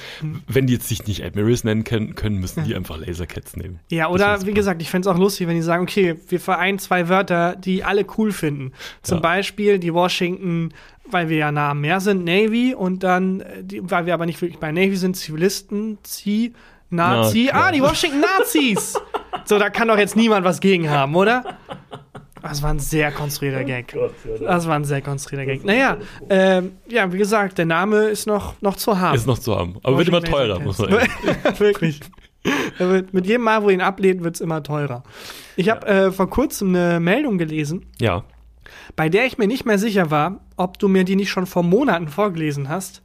wenn 0.47 0.67
die 0.67 0.75
jetzt 0.75 0.89
sich 0.89 1.07
nicht 1.07 1.25
Admirals 1.25 1.65
nennen 1.65 1.83
können, 1.85 2.15
können 2.15 2.37
müssen 2.39 2.65
die 2.65 2.75
einfach 2.75 2.99
Laser 2.99 3.27
Cats 3.27 3.57
nehmen. 3.57 3.81
Ja, 3.91 4.09
oder 4.09 4.47
wie 4.47 4.55
gesagt, 4.55 4.81
ich 4.81 4.91
fände 4.91 5.09
es 5.09 5.15
auch 5.15 5.19
lustig, 5.19 5.49
wenn 5.49 5.57
die 5.57 5.63
sagen, 5.63 5.83
okay, 5.83 6.17
wir 6.29 6.39
vereinen 6.41 6.79
zwei 6.79 7.09
Wörter, 7.09 7.57
die 7.57 7.83
alle 7.85 8.07
cool 8.17 8.31
finden. 8.33 8.73
Zum 9.03 9.17
Ja. 9.19 9.23
Beispiel 9.23 9.79
die 9.79 9.93
Washington, 9.93 10.73
weil 11.11 11.29
wir 11.29 11.39
ja 11.39 11.53
nah 11.53 11.71
am 11.71 11.81
Meer 11.81 12.01
sind, 12.01 12.25
Navy 12.25 12.75
und 12.75 13.03
dann, 13.03 13.41
äh, 13.41 13.65
die, 13.65 13.91
weil 13.91 14.07
wir 14.07 14.15
aber 14.15 14.27
nicht 14.27 14.41
wirklich 14.41 14.61
bei 14.61 14.71
Navy 14.71 14.97
sind, 14.97 15.17
Zivilisten, 15.17 15.99
Zi, 16.05 16.53
Nazi. 16.91 17.49
Na 17.53 17.67
ah, 17.69 17.73
die 17.73 17.81
Washington 17.83 18.21
Nazis! 18.21 18.95
so, 19.47 19.59
da 19.59 19.71
kann 19.71 19.89
doch 19.89 19.99
jetzt 19.99 20.15
niemand 20.15 20.45
was 20.45 20.61
gegen 20.61 20.91
haben, 20.91 21.17
oder? 21.17 21.57
Das 22.43 22.63
war 22.63 22.71
ein 22.71 22.79
sehr 22.81 23.13
konstruierter 23.13 23.65
Gag. 23.65 23.97
Das 24.41 24.67
war 24.67 24.75
ein 24.77 24.85
sehr 24.85 25.01
konstruierter 25.01 25.47
Gag. 25.47 25.65
Naja, 25.65 25.99
ähm, 26.29 26.73
ja, 26.89 27.13
wie 27.13 27.19
gesagt, 27.19 27.59
der 27.59 27.67
Name 27.67 28.05
ist 28.09 28.27
noch, 28.27 28.61
noch 28.61 28.77
zu 28.77 28.99
haben. 28.99 29.15
Ist 29.15 29.27
noch 29.27 29.39
zu 29.39 29.57
haben. 29.57 29.77
Aber 29.83 29.97
wird 29.99 30.09
immer 30.09 30.23
teurer, 30.23 30.59
muss 30.61 30.79
man 30.79 30.91
sagen. 30.91 31.09
Wirklich. 31.59 32.01
Wird, 32.79 33.15
mit 33.15 33.27
jedem 33.27 33.43
Mal, 33.43 33.63
wo 33.63 33.71
ihn 33.71 33.81
ablehnt, 33.81 34.25
wird 34.25 34.35
es 34.35 34.41
immer 34.41 34.63
teurer. 34.63 35.05
Ich 35.55 35.69
habe 35.71 35.87
äh, 35.87 36.11
vor 36.11 36.29
kurzem 36.29 36.75
eine 36.75 36.99
Meldung 36.99 37.39
gelesen, 37.39 37.87
Ja. 38.01 38.25
bei 38.97 39.09
der 39.09 39.27
ich 39.27 39.39
mir 39.39 39.47
nicht 39.47 39.65
mehr 39.65 39.79
sicher 39.79 40.11
war, 40.11 40.41
ob 40.57 40.79
du 40.81 40.89
mir 40.89 41.05
die 41.05 41.15
nicht 41.15 41.31
schon 41.31 41.47
vor 41.47 41.63
Monaten 41.63 42.09
vorgelesen 42.09 42.69
hast 42.69 43.02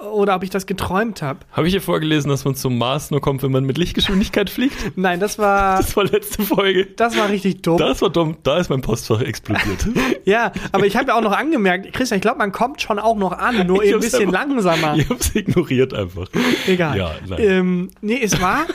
oder 0.00 0.36
ob 0.36 0.44
ich 0.44 0.50
das 0.50 0.66
geträumt 0.66 1.22
habe. 1.22 1.40
Habe 1.50 1.66
ich 1.66 1.72
hier 1.72 1.80
vorgelesen, 1.80 2.28
dass 2.30 2.44
man 2.44 2.54
zum 2.54 2.78
Mars 2.78 3.10
nur 3.10 3.20
kommt, 3.20 3.42
wenn 3.42 3.50
man 3.50 3.64
mit 3.64 3.78
Lichtgeschwindigkeit 3.78 4.48
fliegt? 4.48 4.92
Nein, 4.96 5.18
das 5.18 5.38
war, 5.38 5.76
Das 5.78 5.96
war 5.96 6.04
letzte 6.04 6.42
Folge. 6.42 6.86
das 6.96 7.16
war 7.16 7.28
richtig 7.28 7.62
dumm. 7.62 7.78
Das 7.78 8.00
war 8.00 8.10
dumm. 8.10 8.36
Da 8.44 8.58
ist 8.58 8.70
mein 8.70 8.80
Postfach 8.80 9.20
explodiert. 9.20 9.88
ja, 10.24 10.52
aber 10.70 10.86
ich 10.86 10.96
habe 10.96 11.08
ja 11.08 11.14
auch 11.16 11.20
noch 11.20 11.32
angemerkt, 11.36 11.92
Christian, 11.92 12.18
ich 12.18 12.22
glaube, 12.22 12.38
man 12.38 12.52
kommt 12.52 12.80
schon 12.80 12.98
auch 13.00 13.16
noch 13.16 13.32
an, 13.32 13.66
nur 13.66 13.82
Ich 13.82 13.92
ein 13.92 14.00
bisschen 14.00 14.28
einfach- 14.28 14.32
langsamer. 14.46 14.96
ich 14.96 15.08
habe 15.08 15.18
es 15.18 15.34
ignoriert 15.34 15.92
einfach. 15.94 16.28
Egal. 16.68 16.96
Ja, 16.96 17.10
nein. 17.28 17.38
ähm, 17.40 17.90
nee, 18.00 18.20
es 18.22 18.40
war, 18.40 18.66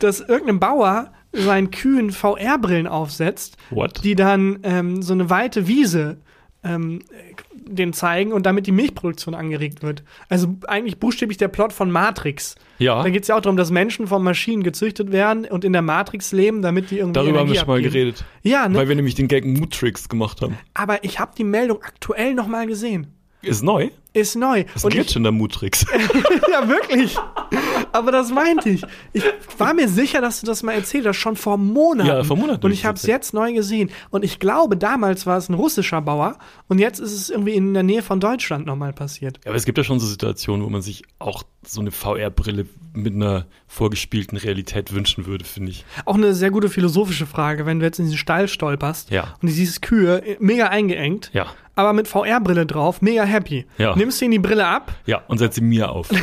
dass 0.00 0.20
irgendein 0.20 0.60
Bauer 0.60 1.12
seinen 1.32 1.70
Kühen 1.70 2.10
VR-Brillen 2.10 2.86
aufsetzt, 2.86 3.56
What? 3.70 4.04
die 4.04 4.14
dann 4.14 4.58
ähm, 4.64 5.00
so 5.02 5.12
eine 5.14 5.30
weite 5.30 5.66
Wiese 5.66 6.18
ähm, 6.64 7.00
den 7.74 7.92
zeigen 7.92 8.32
und 8.32 8.46
damit 8.46 8.66
die 8.66 8.72
Milchproduktion 8.72 9.34
angeregt 9.34 9.82
wird. 9.82 10.02
Also 10.28 10.56
eigentlich 10.66 10.98
buchstäblich 10.98 11.38
der 11.38 11.48
Plot 11.48 11.72
von 11.72 11.90
Matrix. 11.90 12.54
Ja, 12.78 13.02
Da 13.02 13.10
geht 13.10 13.22
es 13.22 13.28
ja 13.28 13.36
auch 13.36 13.40
darum, 13.40 13.56
dass 13.56 13.70
Menschen 13.70 14.06
von 14.06 14.22
Maschinen 14.22 14.62
gezüchtet 14.62 15.12
werden 15.12 15.44
und 15.46 15.64
in 15.64 15.72
der 15.72 15.82
Matrix 15.82 16.32
leben, 16.32 16.62
damit 16.62 16.90
die 16.90 16.98
irgendwie 16.98 17.14
darüber 17.14 17.40
haben 17.40 17.48
wir 17.48 17.56
schon 17.58 17.66
mal 17.68 17.74
abgeben. 17.76 17.92
geredet. 17.92 18.24
Ja, 18.42 18.68
ne? 18.68 18.76
Weil 18.78 18.88
wir 18.88 18.96
nämlich 18.96 19.14
den 19.14 19.28
Gag 19.28 19.44
Mootrix 19.44 20.08
gemacht 20.08 20.40
haben. 20.42 20.58
aber 20.74 21.04
ich 21.04 21.18
habe 21.18 21.32
die 21.36 21.44
Meldung 21.44 21.82
aktuell 21.82 22.34
noch 22.34 22.46
mal 22.46 22.66
gesehen. 22.66 23.08
Ist 23.42 23.62
neu. 23.62 23.90
Ist 24.18 24.36
neu. 24.36 24.64
Das 24.74 24.84
Und 24.84 24.94
jetzt 24.94 25.12
schon 25.12 25.22
der 25.22 25.32
Mootrix. 25.32 25.84
ja, 26.50 26.68
wirklich. 26.68 27.16
Aber 27.92 28.12
das 28.12 28.30
meinte 28.30 28.68
ich. 28.70 28.82
Ich 29.12 29.22
war 29.58 29.74
mir 29.74 29.88
sicher, 29.88 30.20
dass 30.20 30.40
du 30.40 30.46
das 30.46 30.62
mal 30.62 30.72
erzählt 30.72 31.06
hast, 31.06 31.16
schon 31.16 31.36
vor 31.36 31.56
Monaten. 31.56 32.08
Ja, 32.08 32.24
vor 32.24 32.36
Monaten 32.36 32.64
Und 32.66 32.72
ich 32.72 32.84
habe 32.84 32.96
es 32.96 33.04
jetzt 33.04 33.32
neu 33.34 33.52
gesehen. 33.52 33.90
Und 34.10 34.24
ich 34.24 34.38
glaube, 34.38 34.76
damals 34.76 35.26
war 35.26 35.36
es 35.38 35.48
ein 35.48 35.54
russischer 35.54 36.00
Bauer. 36.02 36.36
Und 36.68 36.78
jetzt 36.78 36.98
ist 36.98 37.12
es 37.12 37.30
irgendwie 37.30 37.54
in 37.54 37.74
der 37.74 37.82
Nähe 37.82 38.02
von 38.02 38.20
Deutschland 38.20 38.66
nochmal 38.66 38.92
passiert. 38.92 39.38
Ja, 39.44 39.50
aber 39.50 39.56
es 39.56 39.64
gibt 39.64 39.78
ja 39.78 39.84
schon 39.84 40.00
so 40.00 40.06
Situationen, 40.06 40.64
wo 40.64 40.68
man 40.70 40.82
sich 40.82 41.04
auch 41.18 41.42
so 41.66 41.80
eine 41.80 41.90
VR-Brille 41.90 42.66
mit 42.94 43.14
einer 43.14 43.46
vorgespielten 43.66 44.38
Realität 44.38 44.92
wünschen 44.92 45.26
würde, 45.26 45.44
finde 45.44 45.70
ich. 45.70 45.84
Auch 46.04 46.14
eine 46.14 46.34
sehr 46.34 46.50
gute 46.50 46.68
philosophische 46.68 47.26
Frage, 47.26 47.66
wenn 47.66 47.78
du 47.80 47.84
jetzt 47.86 47.98
in 47.98 48.06
diesen 48.06 48.18
Stall 48.18 48.48
stolperst 48.48 49.10
Ja. 49.10 49.34
und 49.42 49.48
du 49.48 49.52
siehst 49.54 49.82
Kühe 49.82 50.22
äh, 50.24 50.36
mega 50.40 50.68
eingeengt, 50.68 51.30
Ja. 51.34 51.46
aber 51.74 51.92
mit 51.92 52.08
VR-Brille 52.08 52.64
drauf, 52.64 53.02
mega 53.02 53.24
happy. 53.24 53.66
Ja. 53.76 53.94
Nimmst 54.08 54.22
du 54.22 54.24
ihnen 54.24 54.32
die 54.32 54.38
Brille 54.38 54.66
ab? 54.66 54.90
Ja, 55.04 55.22
und 55.28 55.36
setz 55.36 55.56
sie 55.56 55.60
mir 55.60 55.90
auf. 55.90 56.08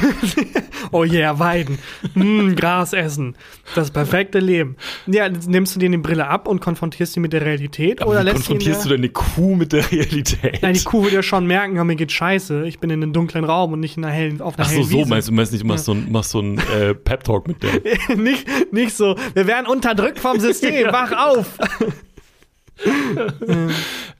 Oh 0.91 1.03
yeah, 1.03 1.37
Weiden. 1.39 1.79
Mm, 2.13 2.53
Gras 2.55 2.93
essen. 2.93 3.35
Das 3.73 3.91
perfekte 3.91 4.39
Leben. 4.39 4.77
Ja, 5.07 5.27
nimmst 5.27 5.75
du 5.75 5.79
dir 5.79 5.89
die 5.89 5.97
Brille 5.97 6.27
ab 6.27 6.47
und 6.47 6.61
konfrontierst 6.61 7.13
sie 7.13 7.19
mit 7.19 7.33
der 7.33 7.41
Realität 7.41 8.01
Aber 8.01 8.11
oder 8.11 8.23
lässt 8.23 8.35
konfrontierst 8.37 8.85
du 8.85 8.89
ja, 8.89 8.95
deine 8.95 9.09
Kuh 9.09 9.55
mit 9.55 9.73
der 9.73 9.91
Realität? 9.91 10.61
Nein, 10.61 10.75
die 10.75 10.83
Kuh 10.83 11.03
wird 11.03 11.13
ja 11.13 11.23
schon 11.23 11.47
merken, 11.47 11.75
ja, 11.75 11.83
mir 11.83 11.95
geht 11.95 12.11
scheiße. 12.11 12.65
Ich 12.67 12.79
bin 12.79 12.91
in 12.91 13.01
einem 13.01 13.13
dunklen 13.13 13.43
Raum 13.43 13.73
und 13.73 13.79
nicht 13.79 13.97
in 13.97 14.05
einer 14.05 14.13
hellen, 14.13 14.41
auf 14.41 14.57
einer 14.57 14.67
Ach 14.67 14.69
so, 14.69 14.75
hellen 14.77 14.89
so 14.89 14.97
Wiese. 14.97 15.09
meinst 15.09 15.27
du, 15.27 15.31
meinst 15.33 15.51
nicht, 15.51 15.63
du 15.63 15.67
machst 15.67 15.85
so 15.85 15.93
ein, 15.93 16.11
machst 16.11 16.29
so 16.29 16.39
ein 16.39 16.59
äh, 16.59 16.93
Pep-Talk 16.93 17.47
mit 17.47 17.57
der. 17.63 18.15
nicht, 18.15 18.47
nicht 18.71 18.95
so, 18.95 19.15
wir 19.33 19.47
werden 19.47 19.67
unterdrückt 19.67 20.19
vom 20.19 20.39
System, 20.39 20.87
wach 20.91 21.11
auf. 21.11 21.57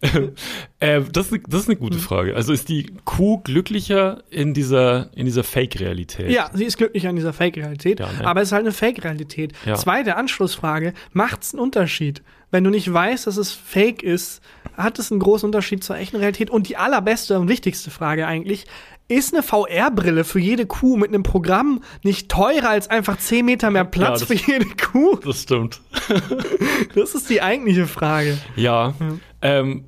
Äh, 0.79 1.01
das, 1.11 1.31
ist- 1.31 1.41
das 1.47 1.61
ist 1.61 1.67
eine 1.69 1.75
Mhm. 1.77 1.79
gute 1.79 1.97
Frage. 1.99 2.35
Also 2.35 2.53
ist 2.53 2.69
die 2.69 2.91
Kuh 3.05 3.37
glücklicher 3.39 4.23
in 4.29 4.53
dieser, 4.53 5.09
in 5.15 5.25
dieser 5.25 5.43
Fake-Realität? 5.43 6.29
Ja, 6.29 6.49
sie 6.53 6.65
ist 6.65 6.77
glücklich 6.77 7.07
an 7.07 7.15
dieser 7.15 7.33
Fake-Realität, 7.33 7.99
Ja, 7.99 8.11
ne? 8.11 8.27
aber 8.27 8.41
es 8.41 8.49
ist 8.49 8.51
halt 8.51 8.63
eine 8.65 8.71
Fake-Realität. 8.73 9.53
Ja. 9.65 9.75
Zweite 9.75 10.15
Anschlussfrage, 10.17 10.93
macht's 11.13 11.53
einen 11.53 11.61
Unterschied? 11.63 12.21
Wenn 12.51 12.63
du 12.63 12.69
nicht 12.69 12.91
weißt, 12.91 13.25
dass 13.27 13.37
es 13.37 13.51
Fake 13.51 14.03
ist, 14.03 14.41
hat 14.77 14.99
es 14.99 15.11
einen 15.11 15.19
großen 15.19 15.47
Unterschied 15.47 15.83
zur 15.83 15.97
echten 15.97 16.17
Realität? 16.17 16.49
Und 16.49 16.69
die 16.69 16.77
allerbeste 16.77 17.39
und 17.39 17.49
wichtigste 17.49 17.89
Frage 17.89 18.27
eigentlich, 18.27 18.65
ist 19.07 19.33
eine 19.33 19.43
VR-Brille 19.43 20.23
für 20.23 20.39
jede 20.39 20.65
Kuh 20.65 20.97
mit 20.97 21.09
einem 21.09 21.23
Programm 21.23 21.83
nicht 22.03 22.29
teurer 22.29 22.69
als 22.69 22.89
einfach 22.89 23.17
10 23.17 23.45
Meter 23.45 23.69
mehr 23.71 23.85
Platz 23.85 24.21
das- 24.21 24.27
für 24.27 24.33
jede 24.51 24.65
Kuh? 24.65 25.15
Das 25.17 25.41
stimmt. 25.43 25.81
Das 26.95 27.13
ist 27.15 27.29
die 27.29 27.41
eigentliche 27.41 27.87
Frage. 27.87 28.37
Ja. 28.55 28.93
Ähm, 29.41 29.85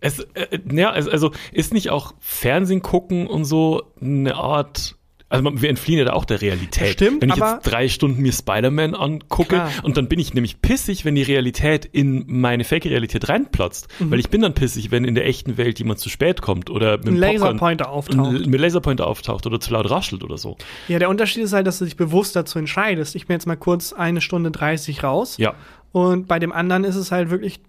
es, 0.00 0.20
äh, 0.34 0.58
ja, 0.72 0.90
also 0.90 1.30
ist 1.52 1.72
nicht 1.72 1.90
auch 1.90 2.14
Fernsehen 2.20 2.82
gucken 2.82 3.26
und 3.26 3.44
so 3.44 3.82
eine 4.00 4.34
Art. 4.34 4.96
Also 5.32 5.62
wir 5.62 5.68
entfliehen 5.70 5.98
ja 5.98 6.04
da 6.04 6.12
auch 6.12 6.24
der 6.24 6.40
Realität. 6.40 6.92
Stimmt, 6.94 7.22
wenn 7.22 7.30
ich 7.30 7.36
jetzt 7.36 7.60
drei 7.62 7.88
Stunden 7.88 8.22
mir 8.22 8.32
Spider-Man 8.32 8.94
angucke 8.94 9.48
Klar. 9.56 9.70
und 9.82 9.96
dann 9.96 10.08
bin 10.08 10.18
ich 10.18 10.34
nämlich 10.34 10.60
pissig, 10.62 11.04
wenn 11.04 11.14
die 11.14 11.22
Realität 11.22 11.84
in 11.84 12.24
meine 12.26 12.64
Fake-Realität 12.64 13.28
reinplatzt. 13.28 13.88
Weil 13.98 14.20
ich 14.20 14.28
bin 14.30 14.42
dann 14.42 14.54
pissig, 14.54 14.90
wenn 14.90 15.04
in 15.04 15.14
der 15.14 15.26
echten 15.26 15.56
Welt 15.56 15.78
jemand 15.78 15.98
zu 15.98 16.08
spät 16.08 16.42
kommt 16.42 16.70
oder 16.70 16.98
mit 16.98 17.08
Ein 17.08 17.14
dem 17.14 17.20
Popcorn- 17.20 17.32
Laserpointer 17.40 17.90
auftaucht. 17.90 18.46
mit 18.46 18.60
Laserpointer 18.60 19.06
auftaucht 19.06 19.46
oder 19.46 19.58
zu 19.60 19.72
laut 19.72 19.90
raschelt 19.90 20.22
oder 20.22 20.38
so. 20.38 20.56
Ja, 20.88 20.98
der 20.98 21.08
Unterschied 21.08 21.42
ist 21.42 21.52
halt, 21.52 21.66
dass 21.66 21.78
du 21.78 21.84
dich 21.84 21.96
bewusst 21.96 22.36
dazu 22.36 22.58
entscheidest. 22.58 23.14
Ich 23.16 23.26
bin 23.26 23.34
jetzt 23.34 23.46
mal 23.46 23.56
kurz 23.56 23.92
eine 23.92 24.20
Stunde 24.20 24.50
30 24.50 25.02
raus. 25.02 25.36
Ja, 25.38 25.54
Und 25.92 26.28
bei 26.28 26.38
dem 26.38 26.52
anderen 26.52 26.84
ist 26.84 26.96
es 26.96 27.10
halt 27.12 27.30
wirklich 27.30 27.60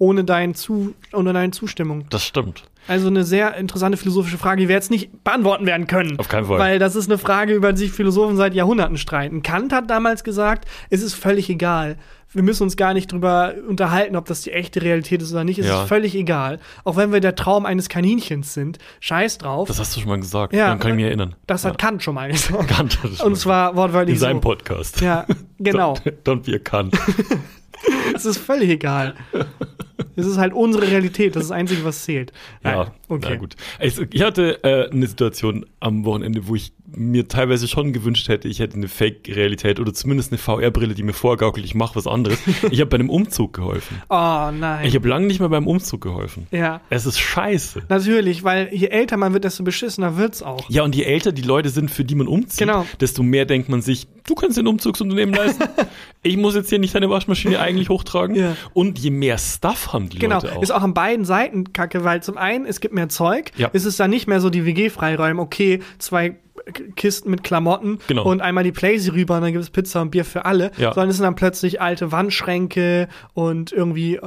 ohne, 0.00 0.24
dein 0.24 0.54
Zu 0.56 0.94
ohne 1.12 1.32
deine 1.32 1.52
Zustimmung. 1.52 2.06
das 2.10 2.24
stimmt. 2.24 2.64
Also 2.88 3.06
eine 3.08 3.22
sehr 3.22 3.54
interessante 3.56 3.96
philosophische 3.98 4.38
Frage, 4.38 4.62
die 4.62 4.68
wir 4.68 4.74
jetzt 4.74 4.90
nicht 4.90 5.22
beantworten 5.22 5.66
werden 5.66 5.86
können. 5.86 6.18
Auf 6.18 6.28
keinen 6.28 6.46
Fall. 6.46 6.58
Weil 6.58 6.78
das 6.80 6.96
ist 6.96 7.08
eine 7.08 7.18
Frage, 7.18 7.52
über 7.54 7.72
die 7.72 7.80
sich 7.80 7.92
Philosophen 7.92 8.36
seit 8.36 8.54
Jahrhunderten 8.54 8.96
streiten. 8.96 9.42
Kant 9.42 9.72
hat 9.72 9.88
damals 9.90 10.24
gesagt, 10.24 10.64
es 10.88 11.02
ist 11.02 11.14
völlig 11.14 11.48
egal. 11.50 11.96
Wir 12.32 12.42
müssen 12.42 12.62
uns 12.62 12.76
gar 12.76 12.94
nicht 12.94 13.12
drüber 13.12 13.54
unterhalten, 13.68 14.16
ob 14.16 14.24
das 14.24 14.40
die 14.42 14.52
echte 14.52 14.80
Realität 14.82 15.20
ist 15.20 15.32
oder 15.32 15.44
nicht. 15.44 15.58
Es 15.58 15.66
Ja. 15.66 15.82
ist 15.82 15.88
völlig 15.88 16.14
egal. 16.14 16.58
Auch 16.84 16.96
wenn 16.96 17.12
wir 17.12 17.20
der 17.20 17.34
Traum 17.34 17.66
eines 17.66 17.88
Kaninchens 17.88 18.54
sind. 18.54 18.78
Scheiß 19.00 19.38
drauf. 19.38 19.68
Das 19.68 19.78
hast 19.78 19.94
du 19.96 20.00
schon 20.00 20.08
mal 20.08 20.18
gesagt. 20.20 20.54
Ja, 20.54 20.68
Dann 20.68 20.78
kann 20.78 20.92
ich 20.92 20.96
mich 20.96 21.04
erinnern. 21.06 21.34
das 21.46 21.64
hat 21.64 21.76
Kant 21.76 22.02
schon 22.02 22.14
mal 22.14 22.28
gesagt. 22.32 22.68
Kant 22.68 23.02
hat 23.02 23.10
es 23.10 23.18
schon 23.18 23.26
Und 23.26 23.36
zwar 23.36 23.76
wortwörtlich 23.76 24.14
in 24.14 24.20
seinem 24.20 24.36
so. 24.36 24.40
Podcast. 24.42 25.00
Ja, 25.02 25.26
genau. 25.58 25.92
Don't, 26.04 26.12
don't 26.24 26.46
be 26.50 26.54
a 26.56 26.58
Kant. 26.58 26.96
Es 28.14 28.26
ist 28.26 28.36
völlig 28.38 28.68
egal. 28.68 29.14
Es 30.16 30.26
ist 30.26 30.38
halt 30.38 30.52
unsere 30.52 30.86
Realität. 30.86 31.36
Das 31.36 31.44
ist 31.44 31.50
das 31.50 31.56
Einzige, 31.56 31.84
was 31.84 32.04
zählt. 32.04 32.32
Ja, 32.64 32.84
Nein, 32.84 32.90
okay. 33.08 33.28
na 33.30 33.36
gut. 33.36 33.56
Also, 33.78 34.04
ich 34.10 34.22
hatte 34.22 34.62
äh, 34.64 34.90
eine 34.90 35.06
Situation 35.06 35.66
am 35.80 36.04
Wochenende, 36.04 36.46
wo 36.46 36.54
ich 36.54 36.72
mir 36.94 37.28
teilweise 37.28 37.68
schon 37.68 37.92
gewünscht 37.92 38.28
hätte, 38.28 38.48
ich 38.48 38.58
hätte 38.58 38.76
eine 38.76 38.88
Fake-Realität 38.88 39.80
oder 39.80 39.92
zumindest 39.92 40.32
eine 40.32 40.38
VR-Brille, 40.38 40.94
die 40.94 41.02
mir 41.02 41.12
vorgaukelt, 41.12 41.64
ich 41.64 41.74
mache 41.74 41.96
was 41.96 42.06
anderes. 42.06 42.38
Ich 42.70 42.80
habe 42.80 42.86
bei 42.90 42.96
einem 42.96 43.10
Umzug 43.10 43.52
geholfen. 43.54 44.00
Oh 44.08 44.14
nein. 44.52 44.86
Ich 44.86 44.94
habe 44.94 45.08
lange 45.08 45.26
nicht 45.26 45.40
mehr 45.40 45.48
beim 45.48 45.66
Umzug 45.66 46.00
geholfen. 46.02 46.46
ja. 46.50 46.80
Es 46.90 47.06
ist 47.06 47.18
scheiße. 47.18 47.82
Natürlich, 47.88 48.44
weil 48.44 48.68
je 48.72 48.88
älter 48.88 49.16
man 49.16 49.32
wird, 49.32 49.44
desto 49.44 49.62
beschissener 49.64 50.16
wird's 50.16 50.42
auch. 50.42 50.68
Ja, 50.68 50.82
und 50.82 50.94
je 50.94 51.04
älter 51.04 51.32
die 51.32 51.42
Leute 51.42 51.68
sind, 51.70 51.90
für 51.90 52.04
die 52.04 52.14
man 52.14 52.26
umzieht, 52.28 52.58
Genau. 52.60 52.86
desto 53.00 53.22
mehr 53.22 53.44
denkt 53.44 53.68
man 53.68 53.82
sich, 53.82 54.06
du 54.26 54.34
kannst 54.34 54.56
den 54.58 54.66
Umzugsunternehmen 54.66 55.34
leisten. 55.34 55.64
ich 56.22 56.36
muss 56.36 56.54
jetzt 56.54 56.68
hier 56.70 56.78
nicht 56.78 56.94
deine 56.94 57.10
Waschmaschine 57.10 57.58
eigentlich 57.60 57.88
hochtragen. 57.88 58.36
Ja. 58.36 58.56
Und 58.74 58.98
je 58.98 59.10
mehr 59.10 59.38
Stuff 59.38 59.92
haben 59.92 60.08
die 60.08 60.18
Genau, 60.18 60.36
Leute 60.36 60.56
auch. 60.56 60.62
ist 60.62 60.70
auch 60.70 60.82
an 60.82 60.94
beiden 60.94 61.24
Seiten 61.24 61.72
kacke, 61.72 62.04
weil 62.04 62.22
zum 62.22 62.36
einen, 62.36 62.66
es 62.66 62.80
gibt 62.80 62.94
mehr 62.94 63.08
Zeug, 63.08 63.52
Ja. 63.56 63.70
es 63.72 63.84
ist 63.84 63.98
dann 64.00 64.10
nicht 64.10 64.26
mehr 64.26 64.40
so 64.40 64.50
die 64.50 64.64
WG-Freiräume, 64.66 65.40
okay, 65.40 65.80
zwei 65.98 66.36
Kisten 66.72 67.30
mit 67.30 67.42
Klamotten 67.44 67.98
Genau. 68.06 68.24
und 68.24 68.40
einmal 68.40 68.64
die 68.64 68.72
Playsee 68.72 69.10
rüber 69.12 69.36
und 69.36 69.42
dann 69.42 69.52
gibt 69.52 69.62
es 69.64 69.70
Pizza 69.70 70.02
und 70.02 70.10
Bier 70.10 70.24
für 70.24 70.44
alle, 70.44 70.70
Ja. 70.78 70.92
sondern 70.94 71.10
es 71.10 71.16
sind 71.16 71.24
dann 71.24 71.34
plötzlich 71.36 71.80
alte 71.80 72.12
Wandschränke 72.12 73.08
und 73.34 73.72
irgendwie 73.72 74.16
äh, 74.16 74.20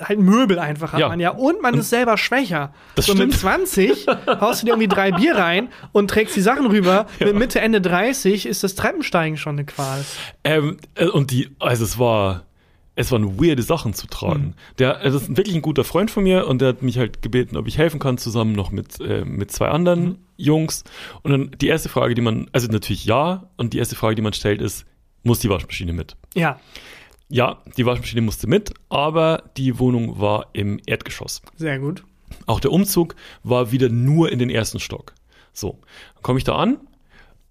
halt 0.00 0.18
Möbel 0.18 0.58
einfach 0.58 0.92
hat 0.92 1.00
Ja. 1.00 1.08
man 1.08 1.20
ja 1.20 1.30
und 1.30 1.62
man 1.62 1.74
ist 1.74 1.90
selber 1.90 2.16
schwächer. 2.18 2.72
Das 2.96 3.06
so 3.06 3.12
mit 3.14 3.34
stimmt. 3.34 3.34
20 3.34 4.06
haust 4.40 4.62
du 4.62 4.66
dir 4.66 4.72
irgendwie 4.72 4.88
drei 4.88 5.12
Bier 5.12 5.36
rein 5.36 5.68
und 5.92 6.08
trägst 6.10 6.34
die 6.34 6.40
Sachen 6.40 6.66
rüber. 6.66 7.06
Mit 7.20 7.36
Mitte, 7.36 7.60
Ende 7.60 7.80
30 7.80 8.46
ist 8.46 8.64
das 8.64 8.74
Treppensteigen 8.74 9.36
schon 9.36 9.56
eine 9.56 9.64
Qual. 9.64 10.04
Ähm, 10.44 10.78
äh, 10.96 11.06
und 11.06 11.30
die, 11.30 11.50
also 11.60 11.84
es 11.84 11.98
war, 11.98 12.42
es 12.96 13.10
waren 13.12 13.40
weirde 13.40 13.62
Sachen 13.62 13.94
zu 13.94 14.06
tragen. 14.06 14.54
Der, 14.78 15.00
äh, 15.02 15.10
das 15.10 15.22
ist 15.22 15.36
wirklich 15.36 15.54
ein 15.54 15.62
guter 15.62 15.84
Freund 15.84 16.10
von 16.10 16.24
mir 16.24 16.46
und 16.48 16.60
der 16.60 16.68
hat 16.68 16.82
mich 16.82 16.98
halt 16.98 17.22
gebeten, 17.22 17.56
ob 17.56 17.66
ich 17.68 17.78
helfen 17.78 18.00
kann, 18.00 18.18
zusammen 18.18 18.52
noch 18.52 18.70
mit, 18.72 19.00
äh, 19.00 19.24
mit 19.24 19.50
zwei 19.52 19.68
anderen 19.68 20.18
Jungs. 20.42 20.84
Und 21.22 21.30
dann 21.30 21.50
die 21.60 21.68
erste 21.68 21.88
Frage, 21.88 22.14
die 22.14 22.22
man, 22.22 22.48
also 22.52 22.68
natürlich 22.68 23.04
ja, 23.04 23.48
und 23.56 23.72
die 23.72 23.78
erste 23.78 23.96
Frage, 23.96 24.14
die 24.16 24.22
man 24.22 24.32
stellt, 24.32 24.60
ist, 24.60 24.84
muss 25.22 25.38
die 25.38 25.48
Waschmaschine 25.48 25.92
mit? 25.92 26.16
Ja, 26.34 26.58
Ja, 27.28 27.62
die 27.76 27.86
Waschmaschine 27.86 28.20
musste 28.22 28.46
mit, 28.46 28.74
aber 28.88 29.44
die 29.56 29.78
Wohnung 29.78 30.20
war 30.20 30.48
im 30.52 30.80
Erdgeschoss. 30.86 31.42
sehr 31.56 31.78
gut. 31.78 32.04
Auch 32.46 32.60
der 32.60 32.72
Umzug 32.72 33.14
war 33.42 33.72
wieder 33.72 33.88
nur 33.88 34.32
in 34.32 34.38
den 34.38 34.50
ersten 34.50 34.80
Stock. 34.80 35.14
So, 35.52 35.78
dann 36.14 36.22
komme 36.22 36.38
ich 36.38 36.44
da 36.44 36.56
an 36.56 36.78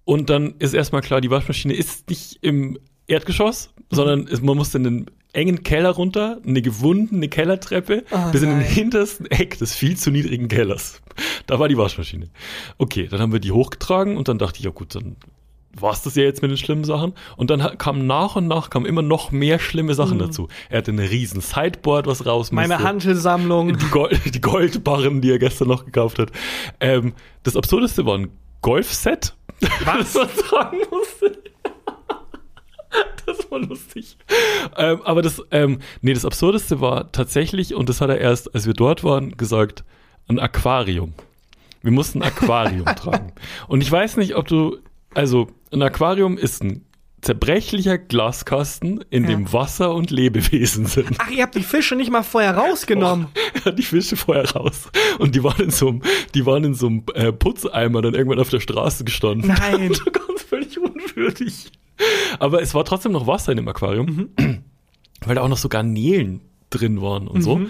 und 0.05 0.29
dann 0.29 0.55
ist 0.59 0.73
erstmal 0.73 1.01
klar, 1.01 1.21
die 1.21 1.29
Waschmaschine 1.29 1.73
ist 1.73 2.09
nicht 2.09 2.39
im 2.41 2.77
Erdgeschoss, 3.07 3.73
sondern 3.91 4.27
es, 4.27 4.41
man 4.41 4.57
muss 4.57 4.73
in 4.75 4.83
den 4.83 5.05
engen 5.33 5.63
Keller 5.63 5.91
runter, 5.91 6.39
eine 6.45 6.61
gewundene 6.61 7.29
Kellertreppe, 7.29 8.03
Oh 8.11 8.31
bis 8.31 8.41
in 8.41 8.49
den 8.49 8.57
nein. 8.59 8.67
hintersten 8.67 9.25
Eck 9.27 9.57
des 9.59 9.73
viel 9.75 9.95
zu 9.97 10.11
niedrigen 10.11 10.47
Kellers. 10.47 11.01
Da 11.47 11.59
war 11.59 11.67
die 11.69 11.77
Waschmaschine. 11.77 12.29
Okay, 12.77 13.07
dann 13.09 13.21
haben 13.21 13.31
wir 13.31 13.39
die 13.39 13.51
hochgetragen 13.51 14.17
und 14.17 14.27
dann 14.27 14.37
dachte 14.39 14.59
ich, 14.59 14.65
ja 14.65 14.71
gut, 14.71 14.93
dann 14.95 15.15
war's 15.79 16.01
das 16.01 16.15
ja 16.15 16.23
jetzt 16.23 16.41
mit 16.41 16.51
den 16.51 16.57
schlimmen 16.57 16.83
Sachen. 16.83 17.13
Und 17.37 17.49
dann 17.49 17.77
kam 17.77 18.05
nach 18.05 18.35
und 18.35 18.47
nach 18.47 18.69
kam 18.69 18.85
immer 18.85 19.01
noch 19.01 19.31
mehr 19.31 19.57
schlimme 19.57 19.93
Sachen 19.93 20.19
dazu. 20.19 20.49
Er 20.69 20.79
hatte 20.79 20.91
eine 20.91 21.09
riesen 21.09 21.39
Sideboard, 21.39 22.07
was 22.07 22.25
raus 22.25 22.51
Mhm. 22.51 22.55
Meine 22.57 22.73
musste 22.73 22.87
Hantelsammlung. 22.89 23.77
die, 23.77 23.85
Gold, 23.85 24.19
die 24.35 24.41
Goldbarren, 24.41 25.21
die 25.21 25.31
er 25.31 25.39
gestern 25.39 25.69
noch 25.69 25.85
gekauft 25.85 26.19
hat. 26.19 26.31
Ähm, 26.81 27.13
das 27.43 27.55
Absurdeste 27.55 28.05
war 28.05 28.17
ein 28.17 28.31
Golfset, 28.61 29.33
was 29.85 30.13
man 30.15 30.27
tragen 30.49 30.77
musste. 30.89 31.37
Das 33.25 33.40
war 33.51 33.59
lustig. 33.59 34.17
Ähm, 34.77 35.01
aber 35.03 35.21
das, 35.21 35.41
ähm, 35.51 35.79
nee, 36.01 36.13
das 36.13 36.25
Absurdeste 36.25 36.81
war 36.81 37.11
tatsächlich, 37.11 37.75
und 37.75 37.89
das 37.89 38.01
hat 38.01 38.09
er 38.09 38.17
erst, 38.19 38.55
als 38.55 38.65
wir 38.65 38.73
dort 38.73 39.03
waren, 39.03 39.35
gesagt, 39.37 39.83
ein 40.27 40.39
Aquarium. 40.39 41.13
Wir 41.83 41.91
mussten 41.91 42.21
ein 42.21 42.27
Aquarium 42.29 42.85
tragen. 42.95 43.33
Und 43.67 43.81
ich 43.81 43.91
weiß 43.91 44.17
nicht, 44.17 44.35
ob 44.35 44.47
du, 44.47 44.77
also 45.13 45.47
ein 45.73 45.81
Aquarium 45.81 46.37
ist 46.37 46.63
ein 46.63 46.85
zerbrechlicher 47.21 47.99
Glaskasten, 47.99 49.03
in 49.11 49.23
Ja. 49.25 49.29
dem 49.29 49.53
Wasser 49.53 49.93
und 49.93 50.09
Lebewesen 50.09 50.87
sind. 50.87 51.17
Ach, 51.19 51.29
ihr 51.29 51.43
habt 51.43 51.53
die 51.53 51.61
Fische 51.61 51.95
nicht 51.95 52.09
mal 52.11 52.23
vorher 52.23 52.55
rausgenommen. 52.57 53.27
Er 53.53 53.65
hat 53.65 53.77
die 53.77 53.83
Fische 53.83 54.15
vorher 54.15 54.49
raus. 54.51 54.89
Und 55.19 55.35
die 55.35 55.43
waren 55.43 55.61
in 55.61 55.69
so 55.69 55.89
einem, 55.89 56.01
die 56.33 56.45
waren 56.47 56.63
in 56.63 56.73
so 56.73 56.87
einem 56.87 57.03
äh, 57.13 57.31
Putzeimer 57.31 58.01
dann 58.01 58.15
irgendwann 58.15 58.39
auf 58.39 58.49
der 58.49 58.59
Straße 58.59 59.03
gestanden. 59.03 59.49
Nein. 59.49 59.91
Unwürdig. 61.15 61.71
Aber 62.39 62.61
es 62.61 62.73
war 62.73 62.83
trotzdem 62.85 63.11
noch 63.11 63.27
Wasser 63.27 63.51
in 63.51 63.57
dem 63.57 63.67
Aquarium, 63.67 64.29
weil 65.25 65.35
da 65.35 65.41
auch 65.41 65.49
noch 65.49 65.57
so 65.57 65.69
Garnelen 65.69 66.41
drin 66.69 67.01
waren 67.01 67.27
und 67.27 67.41
so. 67.41 67.61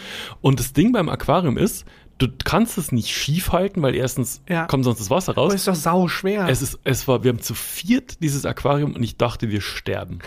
Und 0.42 0.60
das 0.60 0.74
Ding 0.74 0.92
beim 0.92 1.10
Aquarium 1.10 1.58
ist, 1.58 1.86
du 2.20 2.28
kannst 2.44 2.78
es 2.78 2.92
nicht 2.92 3.10
schief 3.10 3.52
halten, 3.52 3.82
weil 3.82 3.96
erstens 3.96 4.44
Ja. 4.48 4.66
kommt 4.68 4.84
sonst 4.86 5.00
das 5.00 5.10
Wasser 5.10 5.32
Aber 5.32 5.42
raus. 5.42 5.54
ist 5.56 5.68
doch 5.68 5.74
sau 5.76 6.08
schwer. 6.08 6.48
Es 6.48 6.62
ist, 6.62 6.80
es 6.84 7.08
war, 7.08 7.24
wir 7.24 7.30
haben 7.30 7.42
zu 7.42 7.56
viert 7.56 8.22
dieses 8.22 8.46
Aquarium 8.46 8.94
und 8.94 9.02
ich 9.02 9.18
dachte, 9.18 9.50
wir 9.50 9.60
sterben. 9.60 10.20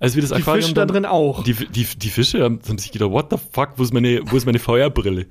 Als 0.00 0.14
wir 0.14 0.22
das 0.22 0.30
die 0.30 0.36
Aquarium 0.36 0.62
Fische 0.62 0.74
da 0.74 0.86
dann- 0.86 0.94
drin 0.94 1.04
auch. 1.06 1.44
die, 1.44 1.52
die, 1.52 1.84
die 1.84 2.08
Fische 2.08 2.42
haben, 2.42 2.58
haben 2.66 2.78
sich 2.78 2.90
gedacht, 2.90 3.10
what 3.10 3.26
the 3.30 3.36
fuck, 3.52 3.72
wo 3.76 3.82
ist 3.82 3.92
meine, 3.92 4.22
wo 4.24 4.36
ist 4.36 4.46
meine 4.46 4.58
VR-Brille? 4.58 5.26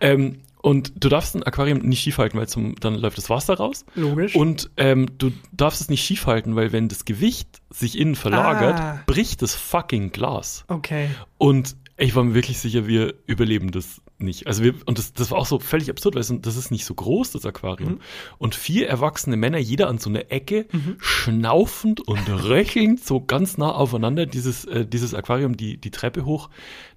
Ähm, 0.00 0.38
Und 0.66 0.92
du 0.96 1.08
darfst 1.08 1.36
ein 1.36 1.44
Aquarium 1.44 1.78
nicht 1.78 2.00
schief 2.00 2.18
halten, 2.18 2.36
weil 2.38 2.48
zum, 2.48 2.74
dann 2.80 2.94
läuft 2.96 3.16
das 3.18 3.30
Wasser 3.30 3.54
raus. 3.54 3.84
Logisch. 3.94 4.34
Und 4.34 4.68
ähm, 4.76 5.06
du 5.16 5.30
darfst 5.52 5.80
es 5.80 5.88
nicht 5.88 6.04
schief 6.04 6.26
halten, 6.26 6.56
weil 6.56 6.72
wenn 6.72 6.88
das 6.88 7.04
Gewicht 7.04 7.62
sich 7.70 7.96
innen 7.96 8.16
verlagert, 8.16 8.80
Ah. 8.80 9.00
bricht 9.06 9.42
das 9.42 9.54
fucking 9.54 10.10
Glas. 10.10 10.64
okay. 10.66 11.08
Und 11.38 11.76
ich 11.96 12.16
war 12.16 12.24
mir 12.24 12.34
wirklich 12.34 12.58
sicher, 12.58 12.88
wir 12.88 13.14
überleben 13.26 13.70
das 13.70 14.02
nicht. 14.18 14.46
Also 14.46 14.62
wir, 14.62 14.74
und 14.86 14.98
das, 14.98 15.12
das 15.12 15.30
war 15.30 15.38
auch 15.38 15.46
so 15.46 15.58
völlig 15.58 15.90
absurd, 15.90 16.14
weil 16.14 16.22
es- 16.22 16.32
das 16.40 16.56
ist 16.56 16.70
nicht 16.70 16.84
so 16.84 16.94
groß, 16.94 17.32
das 17.32 17.44
Aquarium. 17.44 17.92
Mhm. 17.94 18.00
Und 18.38 18.54
vier 18.54 18.88
erwachsene 18.88 19.36
Männer, 19.36 19.58
jeder 19.58 19.88
an 19.88 19.98
so 19.98 20.08
einer 20.10 20.30
Ecke, 20.32 20.66
schnaufend 20.98 22.00
und 22.06 22.20
röchelnd, 22.44 23.04
so 23.04 23.20
ganz 23.20 23.58
nah 23.58 23.72
aufeinander, 23.72 24.26
dieses, 24.26 24.64
äh, 24.64 24.86
dieses 24.86 25.14
Aquarium, 25.14 25.56
die, 25.56 25.76
die 25.76 25.90
Treppe 25.90 26.24
hoch. 26.24 26.50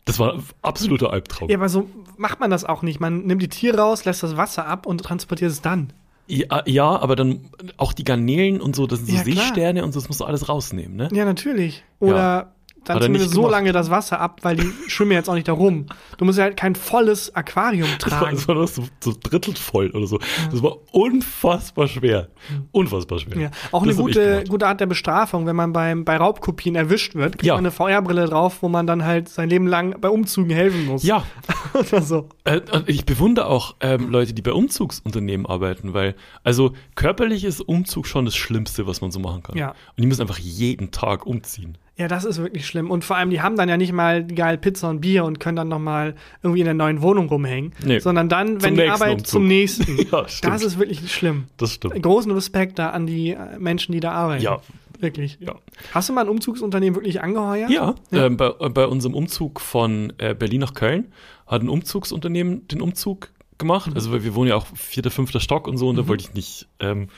Das 0.06 0.20
war 0.20 0.34
ein 0.36 0.44
absoluter 0.62 1.12
Albtraum. 1.12 1.50
Ja, 1.50 1.58
aber 1.58 1.70
so 1.70 1.90
macht 2.18 2.40
man 2.40 2.50
das 2.50 2.66
auch 2.66 2.82
nicht. 2.84 3.00
Man 3.00 3.26
nimmt 3.26 3.42
die 3.42 3.50
Tiere 3.50 3.78
raus, 3.78 4.06
lässt 4.06 4.24
das 4.24 4.38
Wasser 4.38 4.66
ab 4.68 4.86
und 4.86 5.00
transportiert 5.04 5.52
es 5.52 5.62
dann. 5.62 5.94
Ja, 6.28 6.62
ja, 6.68 6.86
aber 7.00 7.16
dann 7.16 7.50
auch 7.78 7.92
die 7.94 8.04
Garnelen 8.04 8.62
und 8.62 8.76
so, 8.76 8.86
das 8.86 9.00
sind 9.00 9.10
so 9.10 9.16
Ja. 9.16 9.24
Seesterne 9.24 9.84
und 9.84 9.94
so, 9.94 10.00
das 10.00 10.10
musst 10.10 10.20
du 10.22 10.26
alles 10.26 10.48
rausnehmen, 10.48 10.96
ne? 10.96 11.10
Ja, 11.12 11.26
natürlich. 11.26 11.84
Oder 12.00 12.54
dann 12.86 13.02
zumindest 13.02 13.34
so 13.34 13.48
lange 13.50 13.72
das 13.72 13.90
Wasser 13.90 14.20
ab, 14.20 14.40
weil 14.44 14.56
die 14.56 14.72
schwimmen 14.88 15.12
jetzt 15.12 15.30
auch 15.30 15.34
nicht 15.36 15.48
da 15.48 15.54
rum. 15.54 15.86
Du 16.18 16.26
musst 16.26 16.38
ja 16.38 16.46
halt 16.46 16.58
kein 16.58 16.76
volles 16.76 17.36
Aquarium 17.36 17.88
Das 18.00 18.12
war, 18.12 18.20
tragen. 18.22 18.36
das 18.36 18.48
war 18.48 18.68
so, 18.68 18.84
so 19.04 19.14
drittelt 19.22 19.60
voll 19.60 19.92
oder 19.92 20.08
so. 20.08 20.20
Das 20.52 20.62
war 20.64 20.78
unfassbar 20.92 21.88
schwer. 21.88 22.30
Unfassbar 22.72 23.20
schwer. 23.20 23.38
Ja, 23.38 23.52
auch 23.72 23.86
Das 23.86 23.96
eine 23.96 24.04
gute, 24.04 24.44
gute 24.48 24.68
Art 24.68 24.80
der 24.80 24.86
Bestrafung, 24.86 25.46
wenn 25.46 25.56
man 25.56 25.74
beim, 25.74 26.06
bei 26.06 26.18
Raubkopien 26.18 26.76
erwischt 26.76 27.16
wird, 27.16 27.34
kriegt 27.34 27.46
Ja. 27.46 27.56
man 27.56 27.66
eine 27.66 27.72
VR-Brille 27.72 28.26
drauf, 28.26 28.62
wo 28.62 28.70
man 28.70 28.88
dann 28.88 29.04
halt 29.06 29.30
sein 29.30 29.50
Leben 29.50 29.68
lang 29.68 30.00
bei 30.02 30.10
Umzügen 30.10 30.52
helfen 30.52 30.86
muss. 30.86 31.04
Ja, 31.04 31.24
Oder 31.74 32.02
so. 32.02 32.30
Äh, 32.46 32.62
ich 32.88 33.06
bewundere 33.06 33.48
auch 33.48 33.76
ähm, 33.82 34.10
Leute, 34.10 34.34
die 34.34 34.42
bei 34.42 34.54
Umzugsunternehmen 34.54 35.46
arbeiten, 35.46 35.94
weil, 35.94 36.16
also 36.44 36.74
körperlich 36.96 37.44
ist 37.44 37.62
Umzug 37.62 38.08
schon 38.08 38.26
das 38.26 38.36
Schlimmste, 38.36 38.88
was 38.88 39.02
man 39.02 39.12
so 39.12 39.20
machen 39.20 39.44
kann. 39.44 39.58
Ja. 39.58 39.70
Und 39.70 39.76
die 40.00 40.08
müssen 40.08 40.22
einfach 40.22 40.40
jeden 40.40 40.92
Tag 40.92 41.26
umziehen. 41.26 41.78
Ja, 42.00 42.08
das 42.08 42.24
ist 42.24 42.42
wirklich 42.42 42.66
schlimm. 42.66 42.90
Und 42.92 43.04
vor 43.04 43.18
allem, 43.18 43.30
die 43.30 43.42
haben 43.42 43.58
dann 43.58 43.68
ja 43.68 43.76
nicht 43.76 43.92
mal 43.92 44.26
geil 44.26 44.58
Pizza 44.58 44.90
und 44.90 45.02
Bier 45.02 45.26
und 45.26 45.40
können 45.42 45.58
dann 45.58 45.68
noch 45.68 45.80
mal 45.80 46.16
irgendwie 46.42 46.62
in 46.62 46.66
der 46.66 46.74
neuen 46.74 47.02
Wohnung 47.02 47.28
rumhängen. 47.28 47.74
Nee. 47.86 48.00
Sondern 48.00 48.30
dann, 48.30 48.62
wenn 48.64 48.76
Zum 48.76 48.76
die 48.78 48.90
Arbeit 48.90 49.12
Umzug. 49.12 49.28
zum 49.28 49.48
nächsten. 49.48 49.98
Ja, 50.12 50.28
stimmt. 50.28 50.54
das 50.54 50.64
ist 50.64 50.80
wirklich 50.80 51.12
schlimm. 51.14 51.46
Das 51.58 51.72
stimmt. 51.74 52.02
Großen 52.02 52.32
Respekt 52.32 52.80
da 52.80 52.92
an 52.92 53.06
die 53.06 53.32
äh, 53.32 53.60
Menschen, 53.60 53.92
die 53.92 54.00
da 54.00 54.14
arbeiten. 54.14 54.42
Ja. 54.44 54.62
Wirklich. 55.02 55.38
Ja. 55.42 55.56
Hast 55.94 56.10
du 56.10 56.14
mal 56.14 56.22
ein 56.22 56.30
Umzugsunternehmen 56.30 56.96
wirklich 56.96 57.22
angeheuert? 57.22 57.70
Ja, 57.70 57.96
Ähm, 58.12 58.36
bei, 58.38 58.50
bei 58.50 58.86
unserem 58.86 59.14
Umzug 59.16 59.60
von 59.62 60.12
äh, 60.18 60.34
Berlin 60.36 60.62
nach 60.62 60.74
Köln 60.74 61.12
hat 61.48 61.62
ein 61.64 61.70
Umzugsunternehmen 61.70 62.68
den 62.68 62.82
Umzug 62.82 63.30
gemacht. 63.60 63.92
Also 63.94 64.12
weil 64.12 64.24
wir 64.24 64.34
wohnen 64.36 64.50
ja 64.50 64.56
auch 64.56 64.66
vierter, 64.74 65.12
fünfter 65.12 65.40
Stock 65.40 65.68
und 65.68 65.78
so 65.78 65.90
und 65.90 65.98
da 65.98 66.08
wollte 66.08 66.24
ich 66.28 66.34
nicht. 66.34 66.68
Ähm, 66.80 67.10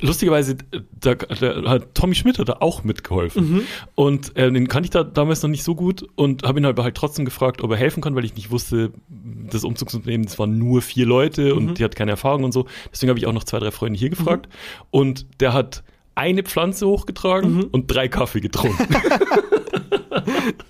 lustigerweise, 0.00 0.56
da, 1.00 1.14
da 1.14 1.70
hat 1.70 1.94
Tommy 1.94 2.14
Schmidt 2.14 2.38
hat 2.38 2.48
da 2.48 2.56
auch 2.60 2.84
mitgeholfen. 2.84 3.62
Und 3.94 4.36
äh, 4.36 4.50
den 4.50 4.68
kannte 4.68 4.86
ich 4.86 4.90
da 4.90 5.04
damals 5.04 5.42
noch 5.42 5.50
nicht 5.50 5.64
so 5.64 5.74
gut 5.74 6.06
und 6.16 6.42
habe 6.42 6.60
ihn 6.60 6.66
aber 6.66 6.82
halt 6.82 6.96
trotzdem 6.96 7.24
gefragt, 7.24 7.62
ob 7.62 7.70
er 7.70 7.76
helfen 7.76 8.02
kann, 8.02 8.14
weil 8.14 8.24
ich 8.24 8.34
nicht 8.34 8.50
wusste, 8.50 8.92
das 9.08 9.64
Umzugsunternehmen, 9.64 10.26
das 10.26 10.38
waren 10.38 10.58
nur 10.58 10.82
vier 10.82 11.06
Leute 11.06 11.54
und 11.54 11.78
die 11.78 11.84
hat 11.84 11.96
keine 11.96 12.10
Erfahrung 12.10 12.44
und 12.44 12.52
so. 12.52 12.66
Deswegen 12.92 13.10
habe 13.10 13.18
ich 13.18 13.26
auch 13.26 13.32
noch 13.32 13.44
zwei, 13.44 13.58
drei 13.58 13.70
Freunde 13.70 13.98
hier 13.98 14.10
gefragt. 14.10 14.48
Und 14.90 15.26
der 15.40 15.52
hat 15.52 15.84
eine 16.14 16.42
Pflanze 16.42 16.86
hochgetragen 16.86 17.64
und 17.64 17.86
drei 17.88 18.08
Kaffee 18.08 18.40
getrunken. 18.40 18.94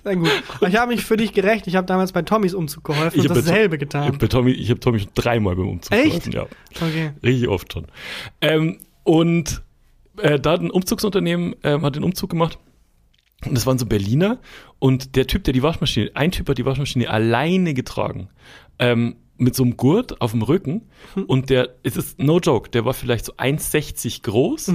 Sehr 0.03 0.15
gut. 0.15 0.29
Aber 0.57 0.67
ich 0.67 0.75
habe 0.77 0.93
mich 0.93 1.03
für 1.05 1.17
dich 1.17 1.33
gerecht. 1.33 1.67
Ich 1.67 1.75
habe 1.75 1.85
damals 1.87 2.11
bei 2.11 2.21
Tommys 2.21 2.53
Umzug 2.53 2.83
geholfen 2.83 3.19
und 3.19 3.27
bei 3.27 3.33
To- 3.35 3.41
dasselbe 3.41 3.75
Ich 3.75 3.79
getan. 3.79 4.03
habe 4.05 4.29
Tommy, 4.29 4.51
ich 4.51 4.69
hab 4.71 4.81
Tommy 4.81 4.99
schon 4.99 5.09
dreimal 5.15 5.55
beim 5.55 5.67
Umzug 5.69 5.91
Echt? 5.93 6.31
geholfen, 6.31 6.31
Ja. 6.33 6.45
Okay. 6.87 7.11
Richtig 7.23 7.47
oft 7.49 7.71
schon. 7.73 7.85
Ähm, 8.41 8.79
und 9.03 9.61
äh, 10.17 10.39
da 10.39 10.51
hat 10.53 10.61
ein 10.61 10.71
Umzugsunternehmen 10.71 11.55
ähm, 11.63 11.81
hat 11.83 11.95
den 11.95 12.03
Umzug 12.03 12.29
gemacht. 12.29 12.57
Und 13.45 13.53
das 13.55 13.65
waren 13.65 13.77
so 13.77 13.85
Berliner. 13.85 14.39
Und 14.79 15.15
der 15.15 15.27
Typ, 15.27 15.43
der 15.43 15.53
die 15.53 15.61
Waschmaschine, 15.61 16.11
ein 16.15 16.31
Typ 16.31 16.49
hat 16.49 16.57
die 16.57 16.65
Waschmaschine 16.65 17.09
alleine 17.09 17.73
getragen. 17.73 18.29
Ähm, 18.79 19.17
mit 19.37 19.53
so 19.53 19.63
einem 19.63 19.75
Gurt 19.75 20.21
auf 20.21 20.31
dem 20.31 20.41
Rücken. 20.43 20.83
Und 21.27 21.49
der, 21.49 21.75
es 21.83 21.97
ist 21.97 22.17
no 22.19 22.39
joke, 22.39 22.69
der 22.69 22.85
war 22.85 22.93
vielleicht 22.93 23.25
so 23.25 23.33
1,60 23.33 24.21
groß, 24.23 24.71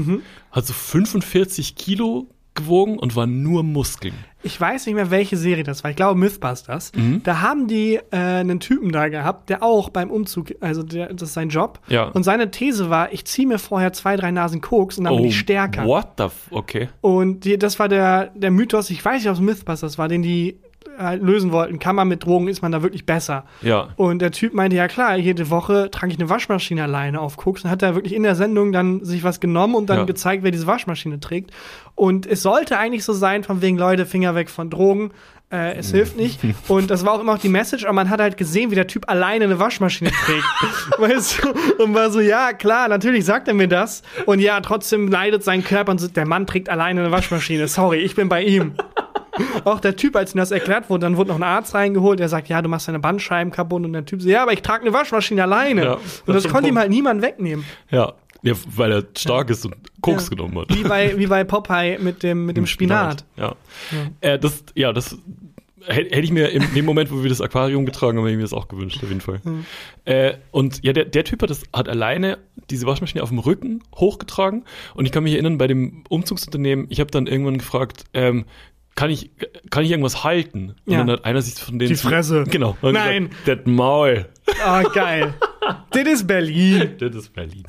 hat 0.53 0.67
so 0.67 0.75
45 0.75 1.77
Kilo 1.77 2.29
gewogen 2.55 2.99
und 2.99 3.17
war 3.17 3.27
nur 3.27 3.63
Muskeln. 3.63 4.15
Ich 4.43 4.59
weiß 4.59 4.87
nicht 4.87 4.95
mehr, 4.95 5.11
welche 5.11 5.37
Serie 5.37 5.65
das 5.65 5.85
war. 5.85 5.91
Ich 5.91 5.97
glaube 5.97 6.19
Mythbusters. 6.19 6.93
Mhm. 6.95 7.23
Da 7.23 7.43
haben 7.43 7.69
die 7.69 7.97
äh, 8.11 8.17
einen 8.17 8.59
Typen 8.59 8.91
da 8.91 9.09
gehabt, 9.09 9.51
der 9.51 9.63
auch 9.63 9.91
beim 9.91 10.11
Umzug, 10.11 10.55
also 10.61 10.83
der, 10.83 11.13
das 11.13 11.29
ist 11.29 11.35
sein 11.35 11.51
Job. 11.51 11.79
Ja. 11.89 12.05
Und 12.05 12.23
seine 12.23 12.51
These 12.51 12.89
war, 12.89 13.13
ich 13.13 13.27
ziehe 13.27 13.47
mir 13.47 13.59
vorher 13.59 13.93
zwei, 13.93 14.17
drei 14.17 14.31
Nasen 14.31 14.61
Koks 14.61 14.99
und 14.99 15.05
dann 15.05 15.17
bin 15.17 15.27
ich 15.27 15.39
stärker. 15.39 15.85
Oh, 15.85 15.89
What 15.89 16.09
the 16.17 16.25
f 16.25 16.47
okay. 16.51 16.89
Und 17.03 17.45
die, 17.45 17.59
das 17.59 17.79
war 17.79 17.89
der, 17.89 18.29
der 18.35 18.51
Mythos, 18.51 18.89
ich 18.91 19.05
weiß 19.05 19.23
nicht, 19.23 19.29
ob 19.29 19.35
es 19.35 19.41
Mythbusters 19.41 19.99
war, 19.99 20.09
den 20.09 20.23
die 20.23 20.59
halt 21.01 21.23
lösen 21.23 21.51
wollten. 21.53 21.79
Kann 21.79 21.97
man 21.97 22.09
mit 22.09 22.25
Drogen, 22.25 22.49
ist 22.49 22.63
man 22.63 22.73
da 22.73 22.83
wirklich 22.83 23.07
besser? 23.07 23.45
Ja. 23.63 23.89
Und 23.97 24.21
der 24.21 24.31
Typ 24.31 24.55
meinte, 24.55 24.77
ja 24.77 24.87
klar, 24.89 25.17
jede 25.17 25.51
Woche 25.51 25.91
trage 25.91 26.13
ich 26.13 26.19
eine 26.19 26.29
Waschmaschine 26.29 26.83
alleine 26.83 27.21
auf 27.21 27.37
Koks. 27.37 27.65
Und 27.65 27.71
hat 27.71 27.83
er 27.83 27.95
wirklich 27.95 28.15
in 28.15 28.23
der 28.23 28.35
Sendung 28.35 28.73
dann 28.73 29.05
sich 29.05 29.25
was 29.25 29.41
genommen 29.41 29.75
und 29.75 29.89
dann 29.91 29.99
Ja. 30.01 30.05
gezeigt, 30.05 30.43
wer 30.45 30.51
diese 30.51 30.67
Waschmaschine 30.67 31.21
trägt. 31.21 31.51
Und 31.95 32.27
es 32.27 32.43
sollte 32.43 32.79
eigentlich 32.79 33.05
so 33.05 33.13
sein, 33.13 33.45
von 33.45 33.63
wegen 33.63 33.79
Leute, 33.79 34.07
Finger 34.07 34.35
weg 34.35 34.51
von 34.51 34.71
Drogen. 34.71 35.11
Äh, 35.53 35.75
es 35.79 35.91
hilft 35.91 36.17
nicht. 36.17 36.39
Und 36.69 36.93
das 36.93 37.05
war 37.05 37.15
auch 37.15 37.21
immer 37.21 37.33
auch 37.33 37.39
die 37.39 37.49
Message, 37.49 37.85
aber 37.85 37.95
man 37.95 38.09
hat 38.09 38.21
halt 38.21 38.37
gesehen, 38.37 38.71
wie 38.71 38.77
der 38.77 38.87
Typ 38.87 39.11
alleine 39.11 39.47
eine 39.47 39.59
Waschmaschine 39.59 40.11
trägt. 40.13 40.45
weißt 40.99 41.43
du? 41.43 41.83
Und 41.83 41.93
war 41.93 42.11
so, 42.11 42.21
ja, 42.21 42.53
klar, 42.53 42.87
natürlich 42.87 43.25
sagt 43.25 43.49
er 43.49 43.55
mir 43.55 43.67
das. 43.67 44.03
Und 44.27 44.39
ja, 44.39 44.61
trotzdem 44.61 45.09
leidet 45.09 45.43
sein 45.43 45.65
Körper 45.65 45.91
und 45.91 45.99
so, 45.99 46.07
der 46.07 46.25
Mann 46.25 46.47
trägt 46.47 46.69
alleine 46.69 47.01
eine 47.01 47.11
Waschmaschine. 47.11 47.67
Sorry, 47.67 47.99
ich 47.99 48.15
bin 48.15 48.29
bei 48.29 48.45
ihm. 48.45 48.75
Auch 49.65 49.81
der 49.81 49.97
Typ, 49.97 50.17
als 50.17 50.35
ihm 50.35 50.39
das 50.39 50.51
erklärt 50.51 50.91
wurde, 50.91 51.01
dann 51.03 51.17
wurde 51.17 51.29
noch 51.31 51.37
ein 51.37 51.43
Arzt 51.43 51.75
reingeholt, 51.75 52.19
der 52.19 52.29
sagt, 52.29 52.49
ja, 52.49 52.61
du 52.63 52.69
machst 52.69 52.89
deine 52.89 52.99
Bandscheiben 52.99 53.53
kaputt. 53.53 53.85
Und 53.85 53.93
der 53.93 54.05
Typ 54.05 54.23
so, 54.23 54.29
ja, 54.29 54.43
aber 54.43 54.53
ich 54.53 54.63
trage 54.63 54.83
eine 54.83 54.93
Waschmaschine 54.93 55.43
alleine. 55.43 55.85
Ja, 55.85 55.93
und 55.95 56.01
das 56.05 56.23
das 56.27 56.37
ist 56.37 56.47
ein 56.47 56.53
konnte 56.53 56.69
ihm 56.69 56.75
Punkt. 56.75 56.81
halt 56.81 56.91
niemand 56.91 57.23
wegnehmen. 57.23 57.65
Ja. 57.91 58.13
Ja, 58.43 58.55
weil 58.75 58.91
er 58.91 59.05
stark 59.19 59.51
ist 59.51 59.67
und 59.67 59.77
Koks 60.01 60.25
Ja. 60.25 60.31
genommen 60.31 60.59
hat. 60.59 60.75
Wie 60.75 60.83
bei, 60.83 61.19
wie 61.19 61.27
bei 61.27 61.45
Popeye 61.45 61.99
mit 61.99 62.23
dem, 62.23 62.47
mit 62.47 62.57
dem 62.57 62.67
Spinat. 62.67 63.27
Ja. 63.37 63.55
Äh, 64.23 64.39
das, 64.39 64.65
ja, 64.75 64.95
das 64.95 65.19
hätte 65.87 66.21
ich 66.21 66.31
mir 66.33 66.49
im, 66.49 66.65
dem 66.75 66.85
Moment, 66.87 67.11
wo 67.13 67.23
wir 67.23 67.29
das 67.29 67.43
Aquarium 67.43 67.85
getragen 67.85 68.17
haben, 68.17 68.25
hätte 68.25 68.33
ich 68.33 68.37
mir 68.39 68.45
das 68.45 68.55
auch 68.55 68.69
gewünscht, 68.69 68.99
auf 69.03 69.09
jeden 69.11 69.21
Fall. 69.21 69.41
Äh, 70.07 70.35
und 70.53 70.83
ja, 70.83 70.95
der, 70.95 71.05
der 71.05 71.25
Typ 71.25 71.43
hat, 71.43 71.51
das, 71.51 71.65
hat 71.75 71.89
alleine 71.89 72.39
diese 72.71 72.87
Waschmaschine 72.87 73.23
auf 73.23 73.29
dem 73.29 73.39
Rücken 73.41 73.83
hochgetragen. 73.95 74.65
Und 74.95 75.05
ich 75.05 75.13
kann 75.13 75.23
mich 75.23 75.35
erinnern, 75.35 75.59
bei 75.59 75.67
dem 75.67 76.05
Umzugsunternehmen, 76.09 76.87
ich 76.89 77.01
habe 77.01 77.11
dann 77.11 77.27
irgendwann 77.27 77.59
gefragt, 77.59 78.05
ähm, 78.15 78.45
kann 78.95 79.11
ich, 79.11 79.31
kann 79.71 79.85
ich 79.85 79.91
irgendwas 79.91 80.25
halten? 80.25 80.75
Und 80.87 80.93
Ja. 80.93 80.99
dann 80.99 81.11
hat 81.11 81.25
einer 81.25 81.41
sich 81.43 81.55
von 81.55 81.79
denen. 81.79 81.89
Die 81.91 81.97
Fresse. 81.97 82.45
Genau. 82.45 82.77
Und 82.83 82.93
Nein. 82.95 83.31
Gesagt, 83.45 83.67
das 83.67 83.67
Maul. 83.67 84.27
Ah, 84.65 84.83
geil. 84.83 85.35
das 85.91 86.03
ist 86.07 86.27
Berlin. 86.27 86.95
Das 86.99 87.15
ist 87.15 87.33
Berlin. 87.33 87.63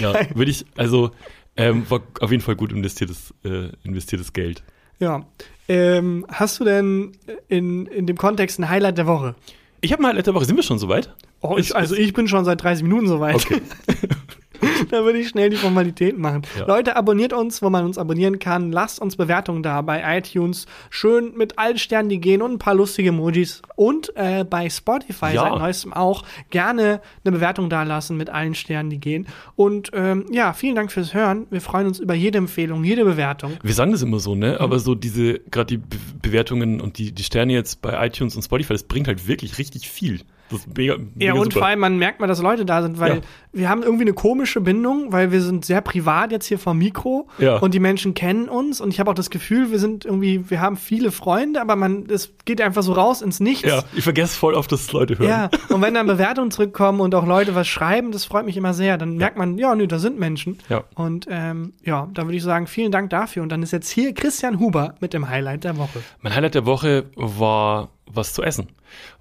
ja, 0.00 0.14
würde 0.34 0.50
ich, 0.50 0.64
also, 0.76 1.10
ähm, 1.56 1.84
war 1.90 2.00
auf 2.20 2.30
jeden 2.30 2.42
Fall 2.42 2.54
gut 2.56 2.72
investiertes, 2.72 3.34
äh, 3.44 3.70
investiertes 3.82 4.32
Geld. 4.32 4.62
Ja. 5.00 5.24
Ähm, 5.68 6.24
hast 6.30 6.60
du 6.60 6.64
denn 6.64 7.12
in, 7.48 7.86
in 7.86 8.06
dem 8.06 8.16
Kontext 8.16 8.58
ein 8.58 8.68
Highlight 8.68 8.98
der 8.98 9.06
Woche? 9.06 9.34
Ich 9.80 9.92
habe 9.92 10.02
mal 10.02 10.14
letzte 10.14 10.34
Woche, 10.34 10.44
sind 10.44 10.56
wir 10.56 10.62
schon 10.62 10.78
soweit? 10.78 11.14
Oh, 11.40 11.56
ich, 11.58 11.74
also 11.76 11.94
ich 11.94 12.12
bin 12.12 12.26
schon 12.26 12.44
seit 12.44 12.62
30 12.62 12.82
Minuten 12.82 13.06
soweit. 13.06 13.36
Okay. 13.36 13.60
da 14.90 15.04
würde 15.04 15.18
ich 15.18 15.28
schnell 15.28 15.50
die 15.50 15.56
Formalitäten 15.56 16.20
machen. 16.20 16.42
Ja. 16.58 16.66
Leute, 16.66 16.96
abonniert 16.96 17.32
uns, 17.32 17.62
wo 17.62 17.70
man 17.70 17.84
uns 17.84 17.98
abonnieren 17.98 18.38
kann. 18.38 18.72
Lasst 18.72 19.00
uns 19.00 19.16
Bewertungen 19.16 19.62
da 19.62 19.82
bei 19.82 20.18
iTunes. 20.18 20.66
Schön 20.90 21.36
mit 21.36 21.58
allen 21.58 21.78
Sternen, 21.78 22.08
die 22.08 22.20
gehen 22.20 22.42
und 22.42 22.52
ein 22.52 22.58
paar 22.58 22.74
lustige 22.74 23.10
Emojis. 23.10 23.62
Und 23.76 24.12
äh, 24.16 24.44
bei 24.44 24.68
Spotify 24.70 25.34
Ja. 25.34 25.42
seit 25.50 25.58
neuestem 25.58 25.92
auch 25.92 26.24
gerne 26.50 27.00
eine 27.24 27.32
Bewertung 27.32 27.70
da 27.70 27.82
lassen 27.82 28.16
mit 28.16 28.30
allen 28.30 28.54
Sternen, 28.54 28.90
die 28.90 28.98
gehen. 29.00 29.26
Und 29.56 29.90
ähm, 29.92 30.26
ja, 30.30 30.52
vielen 30.52 30.74
Dank 30.74 30.90
fürs 30.92 31.14
Hören. 31.14 31.46
Wir 31.50 31.60
freuen 31.60 31.86
uns 31.86 31.98
über 31.98 32.14
jede 32.14 32.38
Empfehlung, 32.38 32.84
jede 32.84 33.04
Bewertung. 33.04 33.52
Wir 33.62 33.74
sagen 33.74 33.92
das 33.92 34.02
immer 34.02 34.18
so, 34.18 34.34
ne? 34.34 34.52
Mhm. 34.52 34.64
Aber 34.64 34.78
so 34.78 34.94
diese, 34.94 35.38
gerade 35.50 35.66
die 35.66 35.76
Be 35.78 35.96
Bewertungen 36.20 36.80
und 36.80 36.98
die, 36.98 37.12
die 37.12 37.22
Sterne 37.22 37.52
jetzt 37.54 37.80
bei 37.80 38.06
iTunes 38.06 38.36
und 38.36 38.42
Spotify, 38.42 38.74
das 38.74 38.82
bringt 38.82 39.08
halt 39.08 39.28
wirklich 39.28 39.58
richtig 39.58 39.88
viel. 39.88 40.20
Das 40.50 40.60
ist 40.60 40.76
mega, 40.76 40.96
mega 40.96 41.08
Ja, 41.18 41.32
und 41.34 41.44
super. 41.52 41.58
vor 41.60 41.66
allem, 41.66 41.80
man 41.80 41.98
merkt 41.98 42.20
mal, 42.20 42.26
dass 42.26 42.40
Leute 42.42 42.64
da 42.64 42.82
sind, 42.82 42.98
weil 42.98 43.16
Ja. 43.16 43.20
wir 43.52 43.68
haben 43.68 43.82
irgendwie 43.82 44.04
eine 44.04 44.12
komische 44.14 44.60
Bindung, 44.60 45.12
weil 45.12 45.30
wir 45.32 45.40
sind 45.42 45.64
sehr 45.64 45.80
privat 45.80 46.32
jetzt 46.32 46.46
hier 46.46 46.58
vom 46.58 46.78
Mikro 46.78 47.28
Ja. 47.38 47.56
und 47.58 47.74
die 47.74 47.80
Menschen 47.80 48.14
kennen 48.14 48.48
uns 48.48 48.80
und 48.80 48.90
ich 48.92 49.00
habe 49.00 49.10
auch 49.10 49.14
das 49.14 49.30
Gefühl, 49.30 49.70
wir 49.70 49.78
sind 49.78 50.04
irgendwie, 50.04 50.48
wir 50.50 50.60
haben 50.60 50.76
viele 50.76 51.10
Freunde, 51.12 51.60
aber 51.60 51.76
man, 51.76 52.06
es 52.08 52.32
geht 52.44 52.60
einfach 52.60 52.82
so 52.82 52.92
raus 52.92 53.20
ins 53.22 53.40
Nichts. 53.40 53.68
Ja, 53.68 53.82
ich 53.94 54.04
vergesse 54.04 54.36
voll 54.38 54.54
oft, 54.54 54.72
dass 54.72 54.82
es 54.82 54.92
Leute 54.92 55.18
hören. 55.18 55.28
Ja, 55.28 55.50
und 55.68 55.82
wenn 55.82 55.94
dann 55.94 56.06
Bewertungen 56.06 56.50
zurückkommen 56.50 57.00
und 57.00 57.14
auch 57.14 57.26
Leute 57.26 57.54
was 57.54 57.68
schreiben, 57.68 58.12
das 58.12 58.24
freut 58.24 58.46
mich 58.46 58.56
immer 58.56 58.72
sehr. 58.74 58.96
Dann 58.98 59.16
merkt 59.16 59.36
man, 59.36 59.58
ja, 59.58 59.74
nö, 59.74 59.86
da 59.86 59.98
sind 59.98 60.18
Menschen. 60.18 60.58
Ja. 60.68 60.84
Und 60.94 61.26
ähm, 61.30 61.72
ja, 61.84 62.08
dann 62.14 62.26
würde 62.26 62.36
ich 62.36 62.42
sagen, 62.42 62.66
vielen 62.66 62.90
Dank 62.92 63.10
dafür. 63.10 63.42
Und 63.42 63.50
dann 63.50 63.62
ist 63.62 63.72
jetzt 63.72 63.90
hier 63.90 64.14
Christian 64.14 64.58
Huber 64.58 64.94
mit 65.00 65.12
dem 65.12 65.28
Highlight 65.28 65.64
der 65.64 65.76
Woche. 65.76 66.00
Mein 66.22 66.34
Highlight 66.34 66.54
der 66.54 66.64
Woche 66.66 67.06
war 67.16 67.90
was 68.10 68.32
zu 68.32 68.42
essen. 68.42 68.68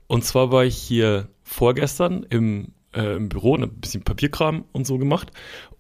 Und 0.08 0.24
zwar 0.24 0.52
war 0.52 0.66
ich 0.66 0.78
hier 0.78 1.28
vorgestern 1.44 2.24
im 2.30 2.74
äh, 2.98 3.16
im 3.16 3.30
Büro 3.30 3.54
und 3.54 3.64
ein 3.64 3.80
bisschen 3.80 4.04
Papierkram 4.04 4.66
und 4.72 4.86
so 4.88 4.98
gemacht. 4.98 5.32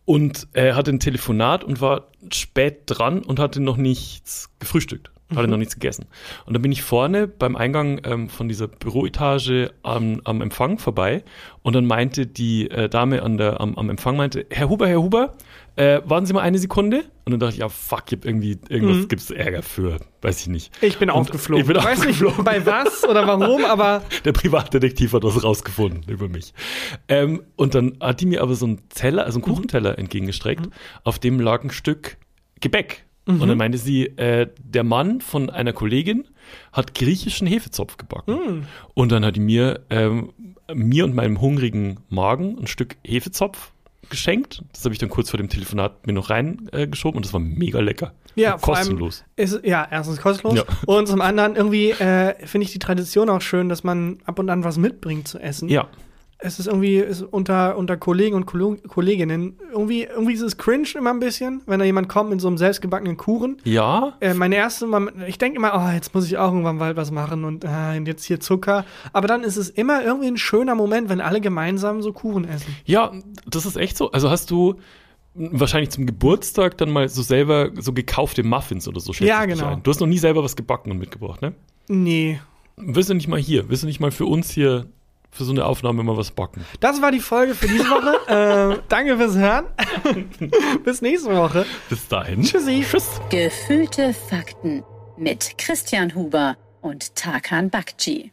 Und 0.05 0.47
er 0.53 0.75
hatte 0.75 0.91
ein 0.91 0.99
Telefonat 0.99 1.63
und 1.63 1.81
war 1.81 2.11
spät 2.31 2.83
dran 2.85 3.23
und 3.23 3.39
hatte 3.39 3.59
noch 3.59 3.77
nichts 3.77 4.49
gefrühstückt. 4.59 5.11
Hatte 5.35 5.47
noch 5.49 5.57
nichts 5.57 5.73
gegessen. 5.73 6.05
Und 6.45 6.53
dann 6.53 6.61
bin 6.61 6.71
ich 6.71 6.81
vorne 6.83 7.27
beim 7.27 7.55
Eingang 7.57 7.99
ähm, 8.05 8.29
von 8.29 8.47
dieser 8.47 8.67
Büroetage 8.69 9.71
am, 9.83 10.21
am 10.23 10.41
Empfang 10.41 10.79
vorbei 10.79 11.23
und 11.63 11.75
dann 11.75 11.85
meinte 11.85 12.25
die 12.27 12.71
äh, 12.71 12.87
Dame 12.87 13.21
an 13.23 13.37
der, 13.37 13.59
am, 13.59 13.75
am 13.75 13.89
Empfang 13.89 14.15
meinte, 14.15 14.45
Herr 14.49 14.69
Huber, 14.69 14.87
Herr 14.87 15.01
Huber, 15.01 15.33
äh, 15.75 15.99
warten 16.05 16.25
Sie 16.25 16.33
mal 16.33 16.41
eine 16.41 16.57
Sekunde. 16.57 17.03
Und 17.25 17.31
dann 17.33 17.39
dachte 17.41 17.53
ich, 17.55 17.59
ja 17.59 17.67
fuck, 17.67 18.03
hab 18.11 18.23
irgendwie, 18.25 18.57
irgendwas 18.69 18.97
Mhm. 18.97 19.07
gibt's 19.09 19.29
Ärger 19.29 19.61
für, 19.63 19.99
weiß 20.21 20.39
ich 20.41 20.47
nicht. 20.47 20.71
Ich 20.81 20.97
bin 20.97 21.09
Und 21.09 21.17
aufgeflogen. 21.17 21.61
Ich 21.61 21.67
bin 21.67 21.75
weiß 21.75 21.99
nicht 22.05 22.23
aufgeflogen. 22.23 22.45
bei 22.45 22.65
was 22.65 23.03
oder 23.03 23.27
warum, 23.27 23.65
aber 23.69 24.03
Der 24.23 24.31
Privatdetektiv 24.31 25.11
hat 25.13 25.23
was 25.23 25.43
rausgefunden 25.43 26.03
über 26.07 26.29
mich. 26.29 26.53
Ähm, 27.09 27.43
und 27.57 27.75
dann 27.75 27.97
hat 27.99 28.21
die 28.21 28.27
mir 28.27 28.41
aber 28.41 28.55
so 28.55 28.65
einen 28.65 28.87
Teller, 28.89 29.25
also 29.25 29.39
einen 29.39 29.43
Kuchenteller 29.43 29.99
entgegengestreckt, 29.99 30.69
auf 31.03 31.19
dem 31.19 31.39
lag 31.41 31.63
ein 31.65 31.69
Stück 31.69 32.15
Gebäck. 32.61 33.03
Und 33.27 33.47
dann 33.47 33.57
meinte 33.57 33.77
sie, 33.77 34.05
äh, 34.17 34.47
der 34.63 34.83
Mann 34.83 35.21
von 35.21 35.49
einer 35.49 35.73
Kollegin 35.73 36.25
hat 36.71 36.93
griechischen 36.95 37.45
Hefezopf 37.47 37.97
gebacken. 37.97 38.65
Und 38.93 39.11
dann 39.11 39.25
hat 39.25 39.35
die 39.35 39.41
mir, 39.41 39.81
ähm, 39.89 40.31
mir 40.73 41.03
und 41.03 41.13
meinem 41.13 41.41
hungrigen 41.41 41.99
Magen 42.09 42.57
ein 42.59 42.67
Stück 42.67 42.95
Hefezopf 43.03 43.71
geschenkt. 44.09 44.63
Das 44.73 44.83
habe 44.85 44.93
ich 44.93 44.99
dann 44.99 45.09
kurz 45.09 45.29
vor 45.29 45.37
dem 45.37 45.49
Telefonat 45.49 46.07
mir 46.07 46.13
noch 46.13 46.29
reingeschoben 46.29 47.15
äh, 47.15 47.17
und 47.17 47.25
das 47.25 47.33
war 47.33 47.39
mega 47.39 47.79
lecker. 47.79 48.13
Ja, 48.35 48.53
Und 48.53 48.61
kostenlos. 48.61 49.25
ist 49.35 49.65
ja 49.65 49.87
erstens 49.89 50.21
kostenlos 50.21 50.57
Ja. 50.57 50.63
und 50.85 51.07
zum 51.07 51.21
anderen 51.21 51.55
irgendwie 51.55 51.89
äh, 51.89 52.35
finde 52.45 52.65
ich 52.65 52.71
die 52.71 52.79
Tradition 52.79 53.29
auch 53.29 53.41
schön, 53.41 53.67
dass 53.67 53.83
man 53.83 54.19
ab 54.25 54.39
und 54.39 54.49
an 54.49 54.63
was 54.63 54.77
mitbringt 54.77 55.27
zu 55.27 55.39
essen. 55.39 55.69
Ja, 55.69 55.87
Es 56.39 56.59
ist 56.59 56.67
irgendwie 56.67 56.97
ist 56.97 57.23
unter, 57.23 57.77
unter 57.77 57.97
Kollegen 57.97 58.35
und 58.35 58.45
Kolleginnen 58.45 59.57
irgendwie, 59.71 60.03
irgendwie 60.03 60.33
ist 60.33 60.41
es 60.43 60.57
cringe 60.57 60.87
immer 60.95 61.09
ein 61.11 61.19
bisschen, 61.19 61.61
wenn 61.65 61.79
da 61.79 61.85
jemand 61.85 62.09
kommt 62.09 62.29
mit 62.29 62.39
so 62.41 62.47
einem 62.47 62.57
selbstgebackenen 62.59 63.17
Kuchen. 63.17 63.57
ja, 63.63 64.13
Äh, 64.19 64.35
meine 64.35 64.55
erste, 64.55 64.85
Mal- 64.85 65.11
ich 65.27 65.39
denke 65.39 65.57
immer, 65.57 65.71
oh, 65.75 65.91
jetzt 65.93 66.13
muss 66.13 66.27
ich 66.27 66.37
auch 66.37 66.51
irgendwann 66.51 66.77
bald 66.77 66.95
was 66.95 67.09
machen 67.09 67.43
und 67.43 67.63
äh, 67.63 67.93
jetzt 68.05 68.23
hier 68.23 68.39
Zucker. 68.39 68.85
Aber 69.13 69.27
dann 69.27 69.43
ist 69.43 69.57
es 69.57 69.69
immer 69.69 70.03
irgendwie 70.03 70.27
ein 70.27 70.37
schöner 70.37 70.75
Moment, 70.75 71.09
wenn 71.09 71.21
alle 71.21 71.41
gemeinsam 71.41 72.03
so 72.03 72.13
Kuchen 72.13 72.47
essen. 72.47 72.75
Ja, 72.85 73.11
das 73.47 73.65
ist 73.65 73.75
echt 73.75 73.97
so. 73.97 74.11
Also 74.11 74.29
hast 74.29 74.51
du 74.51 74.75
wahrscheinlich 75.33 75.89
zum 75.89 76.05
Geburtstag 76.05 76.77
dann 76.77 76.91
mal 76.91 77.09
so 77.09 77.21
selber 77.23 77.71
so 77.79 77.93
gekaufte 77.93 78.43
Muffins 78.43 78.87
oder 78.87 78.99
so 78.99 79.11
Ja, 79.13 79.45
genau. 79.45 79.75
Du 79.81 79.89
hast 79.89 79.99
noch 79.99 80.07
nie 80.07 80.17
selber 80.19 80.43
was 80.43 80.55
gebacken 80.55 80.91
und 80.91 80.99
mitgebracht, 80.99 81.41
ne? 81.41 81.53
Nee. 81.87 82.39
Willst 82.75 83.09
du 83.09 83.15
nicht 83.15 83.27
mal 83.27 83.39
hier? 83.39 83.69
Willst 83.69 83.81
du 83.81 83.87
nicht 83.87 83.99
mal 83.99 84.11
für 84.11 84.25
uns 84.25 84.51
hier 84.51 84.85
für 85.31 85.43
so 85.43 85.51
eine 85.51 85.65
Aufnahme 85.65 86.03
mal 86.03 86.17
was 86.17 86.31
backen? 86.31 86.65
Das 86.79 87.01
war 87.01 87.11
die 87.11 87.19
Folge 87.19 87.55
für 87.55 87.67
diese 87.67 87.85
Woche. 87.85 88.75
äh, 88.77 88.81
danke 88.89 89.17
fürs 89.17 89.35
Hören. 89.35 89.65
Bis 90.83 91.01
nächste 91.01 91.35
Woche. 91.35 91.65
Bis 91.89 92.07
dahin. 92.07 92.43
Tschüssi. 92.43 92.85
Tschüss. 92.89 93.21
Gefühlte 93.29 94.13
Fakten 94.13 94.83
mit 95.17 95.57
Christian 95.57 96.15
Huber 96.15 96.57
und 96.81 97.15
Tarkan 97.15 97.69
Bakci. 97.69 98.31